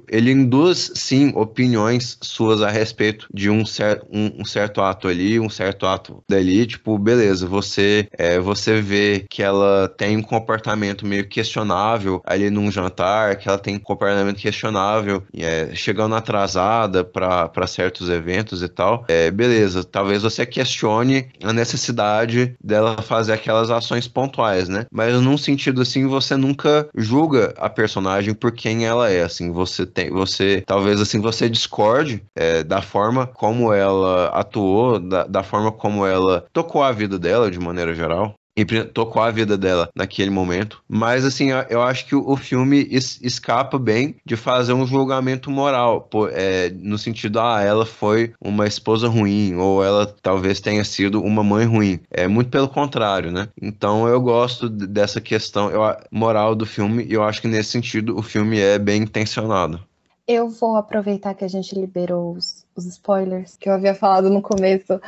ele 0.09 0.31
induz 0.31 0.92
sim 0.94 1.33
opiniões 1.35 2.18
suas 2.20 2.62
a 2.62 2.70
respeito 2.70 3.27
de 3.33 3.51
um, 3.53 3.65
cer 3.65 4.03
um, 4.11 4.41
um, 4.41 4.45
certo 4.45 4.81
ato 4.81 5.09
ali, 5.09 5.38
um 5.38 5.49
certo 5.49 5.87
ato 5.87 6.23
dali, 6.29 6.67
tipo, 6.67 6.99
beleza, 6.99 7.47
você, 7.47 8.09
é, 8.12 8.38
você 8.38 8.81
vê 8.81 9.27
que 9.29 9.43
ela 9.43 9.88
tem 9.88 10.17
um 10.17 10.23
comportamento 10.23 11.07
meio 11.07 11.29
questionável 11.29 12.21
ali 12.25 12.51
num 12.51 12.71
jantar, 12.71 13.37
que 13.37 13.49
ela 13.49 13.59
tem 13.59 13.77
um 13.77 13.81
comportamento 13.81 14.38
questionável, 14.38 15.23
é, 15.37 15.71
chegando 15.75 16.15
atrasada 16.15 17.05
para 17.05 17.67
certos 17.67 18.09
eventos 18.09 18.62
e 18.62 18.69
tal, 18.69 19.05
é, 19.09 19.31
beleza, 19.31 19.85
talvez 19.85 20.23
você 20.23 20.45
questione 20.47 21.29
a 21.43 21.53
necessidade 21.53 22.55
dela 22.62 23.01
fazer 23.03 23.33
aquelas 23.33 23.71
ações 23.71 24.09
pontuais, 24.09 24.69
né? 24.69 24.87
Mas 24.91 25.21
num 25.21 25.38
sentido 25.38 25.83
assim, 25.83 26.07
você 26.07 26.37
nunca 26.37 26.88
julga 26.97 27.55
a 27.59 27.69
personagem 27.69 28.35
por 28.35 28.53
quem 28.53 28.87
ela 28.87 29.11
é, 29.11 29.23
assim, 29.23 29.51
você 29.51 29.87
tem, 29.87 30.11
você, 30.11 30.62
talvez 30.67 31.01
assim, 31.01 31.21
você 31.21 31.49
discorde 31.49 32.23
é, 32.35 32.62
da 32.62 32.83
forma 32.83 33.27
como 33.42 33.72
ela 33.72 34.26
atuou, 34.26 35.00
da, 35.00 35.24
da 35.24 35.42
forma 35.42 35.72
como 35.72 36.07
ela 36.07 36.46
tocou 36.52 36.81
a 36.81 36.92
vida 36.92 37.18
dela 37.18 37.50
de 37.50 37.59
maneira 37.59 37.92
geral 37.92 38.37
e 38.57 38.64
tocou 38.85 39.20
a 39.20 39.33
vida 39.33 39.59
dela 39.59 39.88
naquele 39.96 40.31
momento. 40.31 40.81
Mas, 40.88 41.24
assim, 41.24 41.48
eu 41.68 41.83
acho 41.83 42.07
que 42.07 42.14
o 42.14 42.37
filme 42.37 42.87
escapa 42.88 43.81
bem 43.81 44.14
de 44.24 44.37
fazer 44.37 44.74
um 44.74 44.87
julgamento 44.87 45.50
moral, 45.50 46.09
é, 46.31 46.70
no 46.70 46.96
sentido, 46.96 47.40
ah, 47.40 47.61
ela 47.61 47.85
foi 47.85 48.33
uma 48.40 48.64
esposa 48.64 49.09
ruim, 49.09 49.57
ou 49.57 49.83
ela 49.83 50.07
talvez 50.22 50.61
tenha 50.61 50.85
sido 50.85 51.20
uma 51.20 51.42
mãe 51.42 51.66
ruim. 51.66 51.98
É 52.12 52.28
muito 52.28 52.48
pelo 52.48 52.68
contrário, 52.68 53.33
né? 53.33 53.48
Então, 53.61 54.07
eu 54.07 54.20
gosto 54.20 54.68
dessa 54.68 55.20
questão 55.20 55.68
eu, 55.68 55.81
moral 56.12 56.55
do 56.55 56.64
filme, 56.64 57.05
e 57.09 57.12
eu 57.12 57.24
acho 57.24 57.42
que 57.42 57.48
nesse 57.48 57.70
sentido 57.70 58.16
o 58.16 58.22
filme 58.22 58.61
é 58.61 58.78
bem 58.78 59.02
intencionado. 59.02 59.81
Eu 60.28 60.48
vou 60.48 60.76
aproveitar 60.76 61.35
que 61.35 61.44
a 61.44 61.48
gente 61.48 61.74
liberou 61.74 62.35
os, 62.35 62.62
os 62.75 62.87
spoilers 62.87 63.57
que 63.57 63.69
eu 63.69 63.75
havia 63.75 63.95
falado 63.95 64.31
no 64.31 64.43
começo 64.43 65.01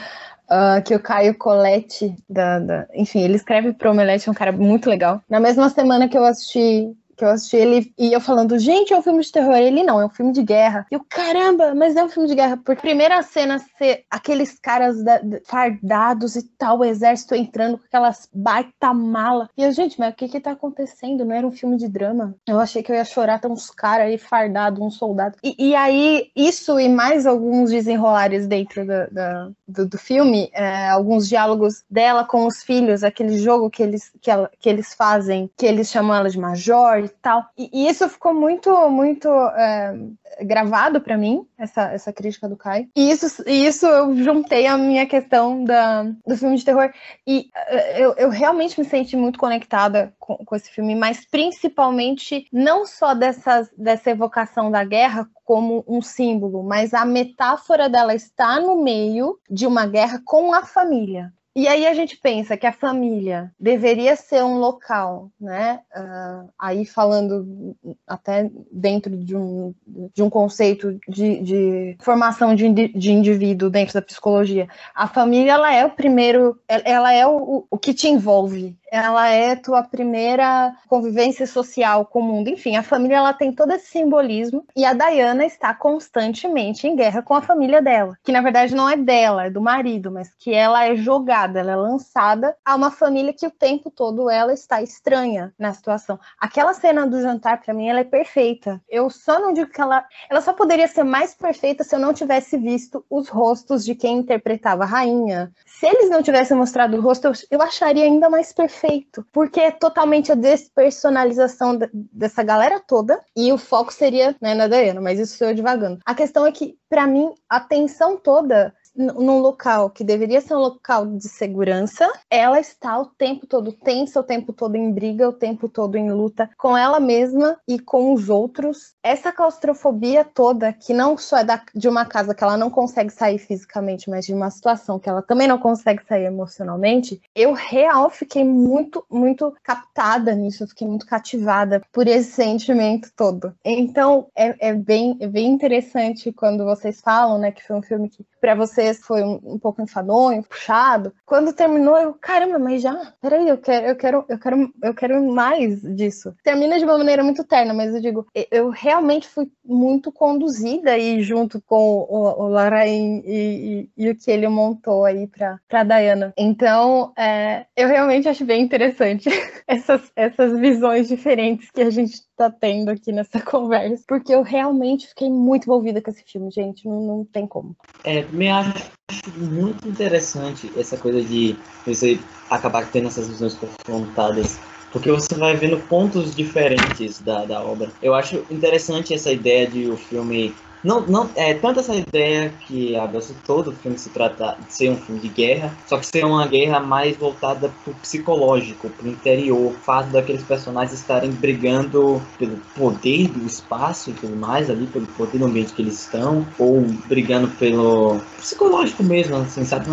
Uh, 0.45 0.83
que 0.85 0.95
o 0.95 1.01
Caio 1.01 1.35
Colette, 1.39 2.15
da, 2.29 2.59
da, 2.59 2.87
enfim, 2.93 3.23
ele 3.23 3.37
escreve 3.37 3.73
pro 3.73 3.91
Omelete, 3.91 4.29
é 4.29 4.31
um 4.31 4.35
cara 4.35 4.53
muito 4.53 4.91
legal. 4.91 5.23
Na 5.27 5.41
mesma 5.41 5.71
semana 5.71 6.07
que 6.07 6.19
eu 6.19 6.25
assisti 6.25 6.95
que 7.17 7.25
eu 7.25 7.29
assisti 7.29 7.57
ele 7.57 7.93
e 7.99 8.13
eu 8.13 8.21
falando, 8.21 8.59
gente, 8.59 8.93
é 8.93 8.99
um 8.99 9.03
filme 9.03 9.23
de 9.23 9.33
terror. 9.33 9.55
Ele 9.57 9.83
não, 9.83 10.01
é 10.01 10.07
um 10.07 10.11
filme 10.11 10.33
de 10.33 10.43
guerra. 10.43 10.87
E 10.91 10.95
eu, 10.95 11.05
caramba, 11.09 11.75
mas 11.75 11.97
é 11.97 12.05
um 12.05 12.09
filme 12.09 12.29
de 12.29 12.35
guerra. 12.35 12.57
Porque 12.57 12.73
a 12.73 12.77
primeira 12.77 13.23
cena 13.23 13.59
ser 13.79 14.05
aqueles 14.11 14.59
caras 14.59 15.03
da, 15.03 15.21
fardados 15.47 16.37
e 16.37 16.43
tal, 16.43 16.79
o 16.79 16.85
exército 16.85 17.35
entrando 17.35 17.79
com 17.79 17.85
aquelas 17.85 18.29
baita 18.33 18.93
mala. 18.93 19.49
E 19.57 19.63
eu, 19.63 19.73
gente, 19.73 19.99
mas 19.99 20.13
o 20.13 20.17
que 20.17 20.29
que 20.29 20.41
tá 20.41 20.53
acontecendo? 20.53 21.25
Não 21.25 21.35
era 21.35 21.47
um 21.47 21.53
filme 21.53 21.77
de 21.77 21.89
drama? 21.89 22.35
Eu 22.47 22.61
achei 22.61 22.83
que 22.83 22.91
eu 22.91 22.97
ia 22.97 23.05
chorar, 23.05 23.41
tem 23.41 23.51
uns 23.51 23.71
caras 23.71 24.07
aí 24.07 24.19
fardados, 24.19 24.81
uns 24.81 24.97
soldados. 24.97 25.39
E, 25.43 25.71
e, 25.71 25.75
aí, 25.75 26.31
isso 26.35 26.79
e 26.79 26.89
mais 26.89 27.27
alguns 27.27 27.71
desenrolares 27.71 28.47
dentro 28.47 28.87
da, 28.87 29.51
do, 29.67 29.87
do, 29.87 29.99
filme, 29.99 30.51
é, 30.53 30.89
alguns 30.89 31.29
diálogos 31.29 31.85
dela 31.89 32.25
com 32.25 32.47
os 32.47 32.63
filhos, 32.63 33.03
aquele 33.03 33.39
jogo 33.39 33.71
que 33.71 33.83
eles, 33.83 34.11
que, 34.21 34.31
ela, 34.31 34.51
que 34.59 34.69
eles 34.69 34.95
fazem, 34.95 35.51
que 35.57 35.67
eles 35.67 35.89
chamam 35.89 36.17
ela 36.17 36.29
de 36.29 36.39
Major 36.39 37.04
e 37.05 37.17
tal. 37.21 37.45
E, 37.57 37.71
e 37.73 37.89
isso 37.89 38.09
ficou 38.09 38.35
muito, 38.35 38.71
muito 38.91 39.29
é, 39.29 39.95
gravado 40.43 41.01
para 41.01 41.17
mim, 41.17 41.47
essa, 41.59 41.93
essa 41.93 42.13
crítica 42.13 42.49
do 42.49 42.57
Kai. 42.57 42.89
E 42.97 43.11
isso, 43.11 43.43
isso 43.49 43.87
eu 43.87 44.17
juntei 44.17 44.67
a 44.67 44.77
minha 44.77 45.07
questão 45.07 45.65
da, 45.65 46.05
do 46.27 46.37
filme 46.37 46.57
de 46.57 46.65
terror. 46.65 46.93
E 47.27 47.51
é, 47.55 48.05
eu, 48.05 48.15
eu 48.15 48.31
realmente 48.31 48.79
me 48.79 48.87
senti 48.87 49.17
muito 49.17 49.39
conectada 49.39 50.13
com, 50.19 50.37
com 50.37 50.57
esse 50.57 50.71
filme, 50.71 50.95
mas 50.95 51.25
principalmente 51.25 52.47
não 52.53 52.87
só 52.87 53.15
dessas, 53.15 53.71
dessa 53.77 54.11
evocação 54.11 54.71
da 54.71 54.85
guerra 54.85 55.29
como 55.45 55.85
um 55.87 56.01
símbolo, 56.01 56.63
mas 56.63 56.95
a 56.95 57.05
metáfora 57.05 57.89
dela 57.89 58.15
está 58.15 58.59
no 58.59 58.83
meio 58.83 59.39
de 59.51 59.67
uma 59.67 59.87
guerra 59.87 60.21
com 60.25 60.55
a 60.55 60.65
família. 60.65 61.33
E 61.57 61.69
aí 61.69 61.87
a 61.87 61.95
gente 61.95 62.17
pensa 62.17 62.57
que 62.57 62.67
a 62.67 62.73
família 62.73 63.53
deveria 63.59 64.17
ser 64.17 64.43
um 64.43 64.59
local, 64.59 65.31
né? 65.41 65.81
Uh, 65.97 66.49
aí 66.59 66.85
falando 66.85 67.77
até 68.07 68.51
dentro 68.73 69.17
de 69.17 69.37
um, 69.37 69.73
de 70.13 70.23
um 70.23 70.29
conceito 70.29 70.99
de, 71.09 71.41
de 71.41 71.97
formação 72.01 72.57
de, 72.57 72.89
de 72.89 73.13
indivíduo 73.13 73.71
dentro 73.71 73.95
da 73.95 74.03
psicologia. 74.03 74.69
A 74.95 75.07
família 75.07 75.53
ela 75.53 75.73
é 75.73 75.85
o 75.85 75.91
primeiro, 75.91 76.59
ela 76.67 77.13
é 77.13 77.25
o, 77.25 77.67
o 77.71 77.79
que 77.79 77.95
te 77.95 78.09
envolve, 78.09 78.77
ela 78.95 79.29
é 79.29 79.57
tua 79.57 79.83
primeira 79.83 80.73
convivência 80.89 81.49
social 81.49 82.07
com 82.07 82.21
o 82.21 82.23
mundo. 82.23 82.49
Enfim, 82.49 82.77
a 82.77 82.83
família 82.83 83.17
ela 83.17 83.33
tem 83.33 83.53
todo 83.53 83.73
esse 83.73 83.89
simbolismo 83.89 84.65
e 84.77 84.85
a 84.85 84.93
Diana 84.93 85.45
está 85.45 85.75
constantemente 85.75 86.87
em 86.87 86.95
guerra 86.95 87.21
com 87.21 87.35
a 87.35 87.43
família 87.43 87.83
dela, 87.83 88.17
que 88.23 88.31
na 88.31 88.41
verdade 88.41 88.73
não 88.73 88.89
é 88.89 88.97
dela, 88.97 89.47
é 89.47 89.51
do 89.51 89.61
marido, 89.61 90.13
mas 90.13 90.33
que 90.39 90.55
ela 90.55 90.87
é 90.87 90.95
jogada, 90.95 91.44
ela 91.59 91.73
é 91.73 91.77
lançada 91.77 92.57
a 92.65 92.75
uma 92.75 92.91
família 92.91 93.33
que 93.33 93.47
o 93.47 93.51
tempo 93.51 93.91
todo 93.91 94.31
ela 94.31 94.53
está 94.53 94.83
estranha 94.83 95.53
na 95.59 95.73
situação. 95.73 96.19
Aquela 96.39 96.75
cena 96.75 97.07
do 97.07 97.21
jantar 97.21 97.61
para 97.61 97.75
mim 97.75 97.89
ela 97.89 98.01
é 98.01 98.05
perfeita. 98.05 98.81
Eu 98.89 99.11
só 99.11 99.39
não 99.39 99.53
digo 99.53 99.71
que 99.71 99.81
ela, 99.81 100.05
ela 100.31 100.41
só 100.41 100.53
poderia 100.53 100.89
ser 100.89 101.05
mais 101.05 101.35
perfeita 101.35 101.85
se 101.85 101.95
eu 101.95 101.99
não 101.99 102.15
tivesse 102.15 102.57
visto 102.57 103.05
os 103.11 103.29
rostos 103.29 103.85
de 103.85 103.95
quem 103.95 104.19
interpretava 104.19 104.85
a 104.85 104.87
rainha. 104.87 105.53
Se 105.67 105.87
eles 105.87 106.11
não 106.11 106.23
tivessem 106.23 106.57
mostrado 106.57 106.97
o 106.97 107.01
rosto, 107.01 107.31
eu, 107.51 107.63
acharia 107.63 108.05
ainda 108.05 108.31
mais 108.31 108.53
perfeito 108.53 109.27
porque 109.33 109.61
é 109.61 109.71
totalmente 109.71 110.31
a 110.31 110.35
despersonalização 110.35 111.79
dessa 112.13 112.43
galera 112.43 112.81
toda 112.81 113.21
e 113.37 113.53
o 113.53 113.59
foco 113.59 113.93
seria 113.93 114.37
né, 114.41 114.55
na 114.55 114.69
Diana, 114.69 115.01
mas 115.01 115.19
isso 115.19 115.37
sou 115.37 115.49
eu 115.49 115.55
divagando. 115.55 115.99
A 116.05 116.15
questão 116.15 116.47
é 116.47 116.53
que, 116.53 116.79
para 116.89 117.07
mim, 117.07 117.33
a 117.49 117.61
tensão 117.61 118.17
toda 118.17 118.75
num 118.97 119.41
local 119.41 119.91
que 119.91 120.05
deveria 120.05 120.41
ser 120.41 120.55
um 120.55 120.61
local 120.61 121.07
de 121.07 121.29
segurança, 121.29 122.11
ela 122.31 122.61
está 122.61 122.99
o 122.99 123.07
tempo 123.07 123.47
todo 123.47 123.73
tensa, 123.73 124.21
o 124.21 124.25
tempo 124.25 124.53
todo 124.53 124.77
em 124.77 124.93
briga, 124.93 125.29
o 125.29 125.33
tempo 125.33 125.69
todo 125.69 125.97
em 125.97 126.11
luta 126.11 126.49
com 126.57 126.77
ela 126.77 127.01
mesma 127.01 127.59
e 127.67 127.79
com 127.79 128.13
os 128.13 128.29
outros. 128.29 128.95
Essa 129.03 129.33
claustrofobia 129.33 130.25
toda, 130.25 130.73
que 130.73 130.93
não 130.93 131.19
só 131.19 131.39
é 131.39 131.45
da, 131.45 131.61
de 131.75 131.89
uma 131.89 132.05
casa 132.05 132.35
que 132.35 132.45
ela 132.45 132.57
não 132.57 132.71
consegue 132.71 133.11
sair 133.11 133.39
fisicamente, 133.39 134.09
mas 134.09 134.27
de 134.27 134.33
uma 134.33 134.51
situação 134.51 134.99
que 134.99 135.09
ela 135.09 135.23
também 135.23 135.49
não 135.49 135.59
consegue 135.59 136.03
sair 136.07 136.25
emocionalmente, 136.25 137.21
eu 137.35 137.53
real 137.53 138.09
fiquei 138.11 138.45
muito, 138.45 139.05
muito 139.11 139.55
captada 139.63 140.35
nisso, 140.35 140.67
fiquei 140.69 140.87
muito 140.87 141.07
cativada 141.07 141.83
por 141.93 142.07
esse 142.07 142.33
sentimento 142.33 143.11
todo. 143.17 143.55
Então, 143.65 144.29
é, 144.37 144.69
é 144.69 144.75
bem, 144.75 145.17
é 145.21 145.27
bem 145.27 145.49
interessante 145.49 146.33
quando 146.33 146.65
vocês 146.65 147.01
falam, 147.01 147.39
né, 147.39 147.51
que 147.51 147.63
foi 147.63 147.77
um 147.77 147.83
filme 147.83 148.09
que 148.09 148.25
para 148.45 148.55
vocês 148.85 149.01
foi 149.01 149.23
um, 149.23 149.59
pouco 149.59 149.83
enfadonho, 149.83 150.43
puxado. 150.43 151.13
Quando 151.25 151.53
terminou, 151.53 151.97
eu, 151.97 152.15
caramba, 152.15 152.59
mas 152.59 152.83
já, 152.83 153.13
peraí, 153.21 153.49
eu 153.49 153.59
quero, 153.59 153.87
eu 153.87 153.97
quero, 153.97 154.25
eu 154.29 154.39
quero, 154.39 154.75
eu 154.83 154.95
quero 154.95 155.25
mais 155.33 155.81
disso. 155.97 156.35
Termina 156.43 156.79
de 156.79 156.85
uma 156.85 156.99
maneira 156.99 157.25
muito 157.25 157.45
terna, 157.45 157.73
mas 157.73 157.95
eu 157.95 158.01
digo, 158.01 158.27
eu 158.51 158.71
realmente 158.71 159.27
fui 159.27 159.51
muito 159.65 160.13
conduzida 160.13 160.93
aí 160.93 161.23
junto 161.23 161.61
com 161.63 162.07
o, 162.09 162.45
o 162.45 162.49
Larain 162.49 163.23
e, 163.25 163.89
e, 163.97 164.05
e, 164.05 164.11
o 164.11 164.17
que 164.17 164.31
ele 164.31 164.49
montou 164.49 165.05
aí 165.05 165.27
para 165.27 165.59
para 165.69 165.85
Diana. 165.85 166.33
Então, 166.37 167.13
é, 167.17 167.67
eu 167.77 167.89
realmente 167.89 168.29
acho 168.29 168.45
bem 168.45 168.63
interessante 168.63 169.29
essas, 169.67 170.13
essas 170.15 170.59
visões 170.59 171.09
diferentes 171.09 171.71
que 171.71 171.81
a 171.81 171.91
gente 171.91 172.23
tá 172.37 172.51
tendo 172.51 172.91
aqui 172.91 173.13
nessa 173.13 173.41
conversa, 173.43 174.05
porque 174.07 174.35
eu 174.35 174.43
realmente 174.43 175.07
fiquei 175.09 175.31
muito 175.31 175.65
envolvida 175.65 176.01
com 176.01 176.11
esse 176.11 176.25
filme, 176.25 176.51
gente. 176.51 176.87
Não, 176.87 177.01
não 177.01 177.25
tem 177.25 177.47
como. 177.47 177.77
É, 178.05 178.23
também 178.23 178.51
acho 178.51 178.93
muito 179.37 179.89
interessante 179.89 180.71
essa 180.77 180.97
coisa 180.97 181.23
de 181.23 181.57
você 181.87 182.19
acabar 182.51 182.91
tendo 182.91 183.09
essas 183.09 183.29
visões 183.29 183.55
confrontadas 183.55 184.59
porque 184.95 185.11
você 185.11 185.35
vai 185.35 185.57
vendo 185.57 185.77
pontos 185.89 186.37
diferentes 186.37 187.21
da, 187.21 187.45
da 187.45 187.61
obra. 187.61 187.91
Eu 188.01 188.15
acho 188.15 188.47
interessante 188.49 189.13
essa 189.13 189.33
ideia 189.33 189.67
de 189.67 189.91
o 189.91 189.97
filme 189.97 190.55
não, 190.85 191.01
não, 191.07 191.31
é 191.35 191.55
tanto 191.55 191.81
essa 191.81 191.95
ideia 191.95 192.53
que 192.67 192.95
a 192.95 193.07
Bel 193.07 193.23
citou 193.23 193.63
do 193.63 193.73
filme 193.73 193.99
se 193.99 194.11
trata 194.11 194.57
de 194.67 194.75
ser 194.75 194.91
um 194.91 194.97
filme 194.97 195.21
de 195.21 195.29
guerra, 195.29 195.75
só 195.87 195.97
que 195.97 196.07
ser 196.07 196.25
uma 196.25 196.47
guerra 196.47 196.79
mais 196.79 197.17
voltada 197.17 197.73
pro 197.83 197.95
psicológico, 197.95 198.91
pro 198.91 199.09
interior, 199.09 199.73
o 199.73 199.73
fato 199.73 200.11
daqueles 200.11 200.43
personagens 200.43 200.99
estarem 200.99 201.31
brigando 201.31 202.21
pelo 202.39 202.59
poder 202.77 203.29
do 203.29 203.47
espaço 203.47 204.11
e 204.11 204.13
tudo 204.13 204.37
mais 204.37 204.69
ali, 204.69 204.87
pelo 204.87 205.07
poder 205.07 205.39
do 205.39 205.47
ambiente 205.47 205.73
que 205.73 205.81
eles 205.81 206.01
estão, 206.01 206.47
ou 206.59 206.83
brigando 207.07 207.49
pelo 207.49 208.21
psicológico 208.45 209.03
mesmo, 209.03 209.37
assim, 209.37 209.65
sabe? 209.65 209.87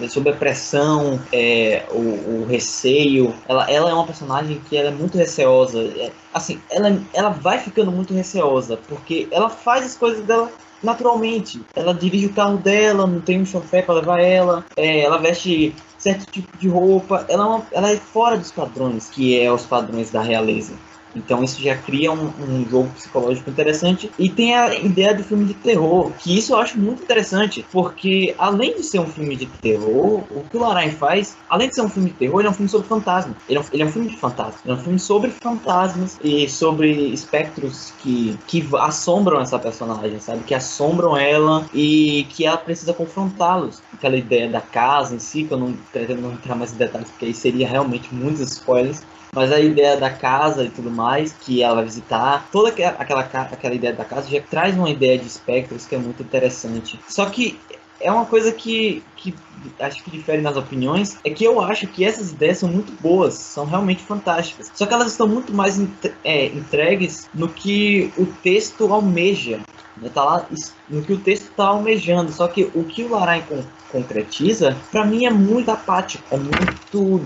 É, 0.00 0.08
sobre 0.08 0.30
a 0.30 0.36
pressão, 0.36 1.18
é, 1.32 1.84
o, 1.90 2.42
o, 2.42 2.46
receio. 2.46 3.34
Ela, 3.48 3.70
ela 3.70 3.90
é 3.90 3.94
uma 3.94 4.04
personagem 4.04 4.60
que 4.68 4.76
ela 4.76 4.88
é 4.88 4.92
muito 4.92 5.16
receosa. 5.16 5.80
É, 5.96 6.12
assim, 6.32 6.60
ela, 6.70 7.00
ela 7.14 7.30
vai 7.30 7.58
ficando 7.58 7.90
muito 7.90 8.12
receosa, 8.12 8.78
porque 8.86 9.26
ela 9.30 9.48
faz 9.48 9.86
as 9.86 9.96
coisas 9.96 10.24
dela 10.26 10.52
naturalmente. 10.82 11.62
Ela 11.74 11.94
dirige 11.94 12.26
o 12.26 12.34
carro 12.34 12.58
dela, 12.58 13.06
não 13.06 13.20
tem 13.20 13.40
um 13.40 13.46
chofé 13.46 13.80
para 13.80 13.94
levar 13.94 14.20
ela, 14.20 14.64
é, 14.76 15.00
ela 15.00 15.16
veste 15.16 15.74
certo 15.98 16.26
tipo 16.30 16.56
de 16.58 16.68
roupa, 16.68 17.24
ela 17.28 17.44
é, 17.44 17.46
uma, 17.46 17.66
ela 17.72 17.90
é 17.90 17.96
fora 17.96 18.36
dos 18.36 18.52
padrões, 18.52 19.08
que 19.08 19.40
é 19.40 19.50
os 19.50 19.64
padrões 19.64 20.10
da 20.10 20.20
realeza. 20.20 20.74
Então 21.16 21.42
isso 21.42 21.60
já 21.62 21.76
cria 21.76 22.12
um, 22.12 22.26
um, 22.26 22.64
jogo 22.68 22.90
psicológico 22.90 23.50
interessante. 23.50 24.10
E 24.18 24.28
tem 24.28 24.54
a 24.54 24.74
ideia 24.74 25.14
do 25.14 25.24
filme 25.24 25.46
de 25.46 25.54
terror, 25.54 26.12
que 26.18 26.36
isso 26.36 26.52
eu 26.52 26.58
acho 26.58 26.78
muito 26.78 27.02
interessante, 27.02 27.64
porque 27.72 28.34
além 28.38 28.76
de 28.76 28.82
ser 28.82 29.00
um 29.00 29.06
filme 29.06 29.36
de 29.36 29.46
terror, 29.46 30.24
o 30.30 30.44
que 30.50 30.56
o 30.56 30.60
Larain 30.60 30.90
faz, 30.90 31.36
além 31.48 31.68
de 31.68 31.74
ser 31.74 31.82
um 31.82 31.88
filme 31.88 32.10
de 32.10 32.16
terror, 32.16 32.40
ele 32.40 32.48
é 32.48 32.50
um 32.50 32.54
filme 32.54 32.68
sobre 32.68 32.86
fantasma. 32.86 33.34
Ele 33.48 33.58
é 33.58 33.60
um, 33.60 33.64
ele 33.72 33.82
é 33.82 33.86
um 33.86 33.92
filme 33.92 34.08
de 34.08 34.16
fantasma. 34.18 34.60
Ele 34.64 34.74
é 34.74 34.76
um 34.76 34.82
filme 34.82 34.98
sobre 34.98 35.30
fantasmas 35.30 36.18
e 36.22 36.48
sobre 36.48 36.92
espectros 37.12 37.92
que, 38.02 38.36
que 38.46 38.68
assombram 38.78 39.40
essa 39.40 39.58
personagem, 39.58 40.20
sabe? 40.20 40.44
Que 40.44 40.54
assombram 40.54 41.16
ela 41.16 41.66
e 41.72 42.26
que 42.30 42.44
ela 42.44 42.56
precisa 42.56 42.92
confrontá-los. 42.92 43.82
Aquela 43.94 44.16
ideia 44.16 44.48
da 44.50 44.60
casa 44.60 45.14
em 45.14 45.18
si, 45.18 45.44
que 45.44 45.52
eu 45.52 45.58
não 45.58 45.72
pretendo 45.92 46.20
não 46.20 46.32
entrar 46.32 46.54
mais 46.54 46.72
em 46.72 46.76
detalhes, 46.76 47.08
porque 47.10 47.26
aí 47.26 47.34
seria 47.34 47.68
realmente 47.68 48.14
muitos 48.14 48.40
spoilers 48.40 49.02
mas 49.36 49.52
a 49.52 49.60
ideia 49.60 49.98
da 49.98 50.08
casa 50.08 50.64
e 50.64 50.70
tudo 50.70 50.90
mais, 50.90 51.34
que 51.34 51.62
ela 51.62 51.74
vai 51.74 51.84
visitar, 51.84 52.48
toda 52.50 52.70
aquela, 52.70 53.20
aquela 53.20 53.74
ideia 53.74 53.92
da 53.92 54.02
casa 54.02 54.30
já 54.30 54.40
traz 54.40 54.74
uma 54.74 54.88
ideia 54.88 55.18
de 55.18 55.26
espectros 55.26 55.84
que 55.84 55.94
é 55.94 55.98
muito 55.98 56.22
interessante. 56.22 56.98
Só 57.06 57.26
que 57.26 57.60
é 58.00 58.10
uma 58.10 58.24
coisa 58.24 58.50
que, 58.50 59.02
que 59.14 59.34
acho 59.78 60.02
que 60.02 60.10
difere 60.10 60.40
nas 60.40 60.56
opiniões, 60.56 61.18
é 61.22 61.28
que 61.28 61.44
eu 61.44 61.60
acho 61.60 61.86
que 61.86 62.02
essas 62.02 62.30
ideias 62.30 62.56
são 62.56 62.68
muito 62.70 62.92
boas, 63.00 63.34
são 63.34 63.66
realmente 63.66 64.02
fantásticas. 64.02 64.72
Só 64.74 64.86
que 64.86 64.94
elas 64.94 65.12
estão 65.12 65.28
muito 65.28 65.52
mais 65.52 65.78
é, 66.24 66.46
entregues 66.46 67.28
no 67.34 67.48
que 67.48 68.10
o 68.16 68.24
texto 68.24 68.90
almeja. 68.90 69.60
Né? 69.98 70.10
Tá 70.12 70.24
lá 70.24 70.46
no 70.88 71.02
que 71.02 71.12
o 71.12 71.18
texto 71.18 71.50
está 71.50 71.66
almejando. 71.66 72.32
Só 72.32 72.48
que 72.48 72.70
o 72.74 72.84
que 72.84 73.04
o 73.04 73.10
Larain 73.10 73.42
concretiza, 73.90 74.76
para 74.90 75.04
mim 75.04 75.26
é 75.26 75.30
muito 75.30 75.70
apático, 75.70 76.24
é 76.30 76.36
muito 76.36 77.20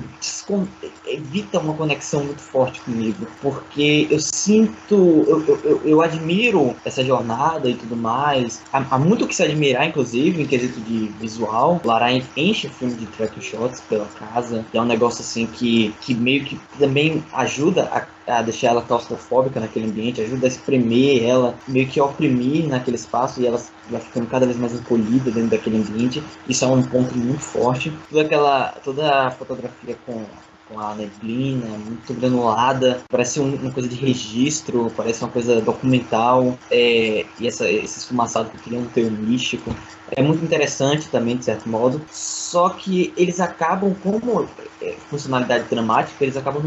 evita 1.06 1.58
uma 1.58 1.74
conexão 1.74 2.24
muito 2.24 2.40
forte 2.40 2.80
comigo, 2.80 3.26
porque 3.40 4.06
eu 4.10 4.18
sinto, 4.18 5.24
eu, 5.28 5.60
eu, 5.64 5.80
eu 5.84 6.02
admiro 6.02 6.74
essa 6.84 7.04
jornada 7.04 7.68
e 7.68 7.74
tudo 7.74 7.96
mais. 7.96 8.62
Há, 8.72 8.84
há, 8.90 8.98
muito 8.98 9.26
que 9.26 9.34
se 9.34 9.42
admirar, 9.42 9.86
inclusive, 9.86 10.42
em 10.42 10.46
quesito 10.46 10.80
de 10.80 11.06
visual. 11.20 11.80
Larain 11.84 12.22
enche 12.36 12.66
o 12.66 12.70
filme 12.70 12.94
de 12.94 13.06
track 13.06 13.40
shots 13.40 13.80
pela 13.80 14.06
casa, 14.06 14.64
e 14.72 14.78
é 14.78 14.80
um 14.80 14.86
negócio 14.86 15.22
assim 15.22 15.46
que, 15.46 15.94
que 16.00 16.14
meio 16.14 16.44
que 16.44 16.58
também 16.78 17.24
ajuda 17.32 17.84
a, 17.92 18.06
a 18.38 18.42
deixar 18.42 18.68
ela 18.68 18.82
claustrofóbica 18.82 19.60
naquele 19.60 19.86
ambiente, 19.86 20.20
ajuda 20.20 20.46
a 20.46 20.48
espremer 20.48 21.24
ela, 21.24 21.54
meio 21.66 21.88
que 21.88 22.00
oprimir 22.00 22.68
naquele 22.68 22.96
espaço 22.96 23.40
e 23.40 23.46
ela 23.46 23.58
ficando 23.58 24.26
cada 24.26 24.46
vez 24.46 24.58
mais 24.58 24.72
encolhida 24.72 25.30
dentro 25.30 25.50
daquele 25.50 25.78
ambiente. 25.78 26.22
Isso 26.48 26.64
é 26.64 26.68
um 26.68 26.82
ponto 26.82 27.16
muito 27.16 27.40
forte. 27.40 27.92
Toda 28.08 28.22
aquela, 28.22 28.68
toda 28.84 29.26
a 29.26 29.30
fotografia 29.30 29.96
com 30.06 30.24
com 30.70 30.78
a 30.78 30.94
neblina, 30.94 31.66
muito 31.78 32.14
granulada, 32.14 33.02
parece 33.08 33.40
um, 33.40 33.54
uma 33.56 33.72
coisa 33.72 33.88
de 33.88 33.96
registro, 33.96 34.90
parece 34.96 35.22
uma 35.22 35.30
coisa 35.30 35.60
documental, 35.60 36.56
é, 36.70 37.26
e 37.38 37.46
essa, 37.46 37.68
esse 37.68 37.98
esfumaçado 37.98 38.50
que 38.50 38.58
cria 38.58 38.78
um 38.78 38.86
teor 38.86 39.10
místico. 39.10 39.74
É 40.12 40.22
muito 40.22 40.44
interessante 40.44 41.08
também, 41.08 41.36
de 41.36 41.44
certo 41.44 41.68
modo, 41.68 42.00
só 42.10 42.70
que 42.70 43.12
eles 43.16 43.40
acabam, 43.40 43.94
como 44.02 44.48
é, 44.80 44.94
funcionalidade 45.08 45.64
dramática, 45.68 46.24
eles 46.24 46.36
acabam 46.36 46.62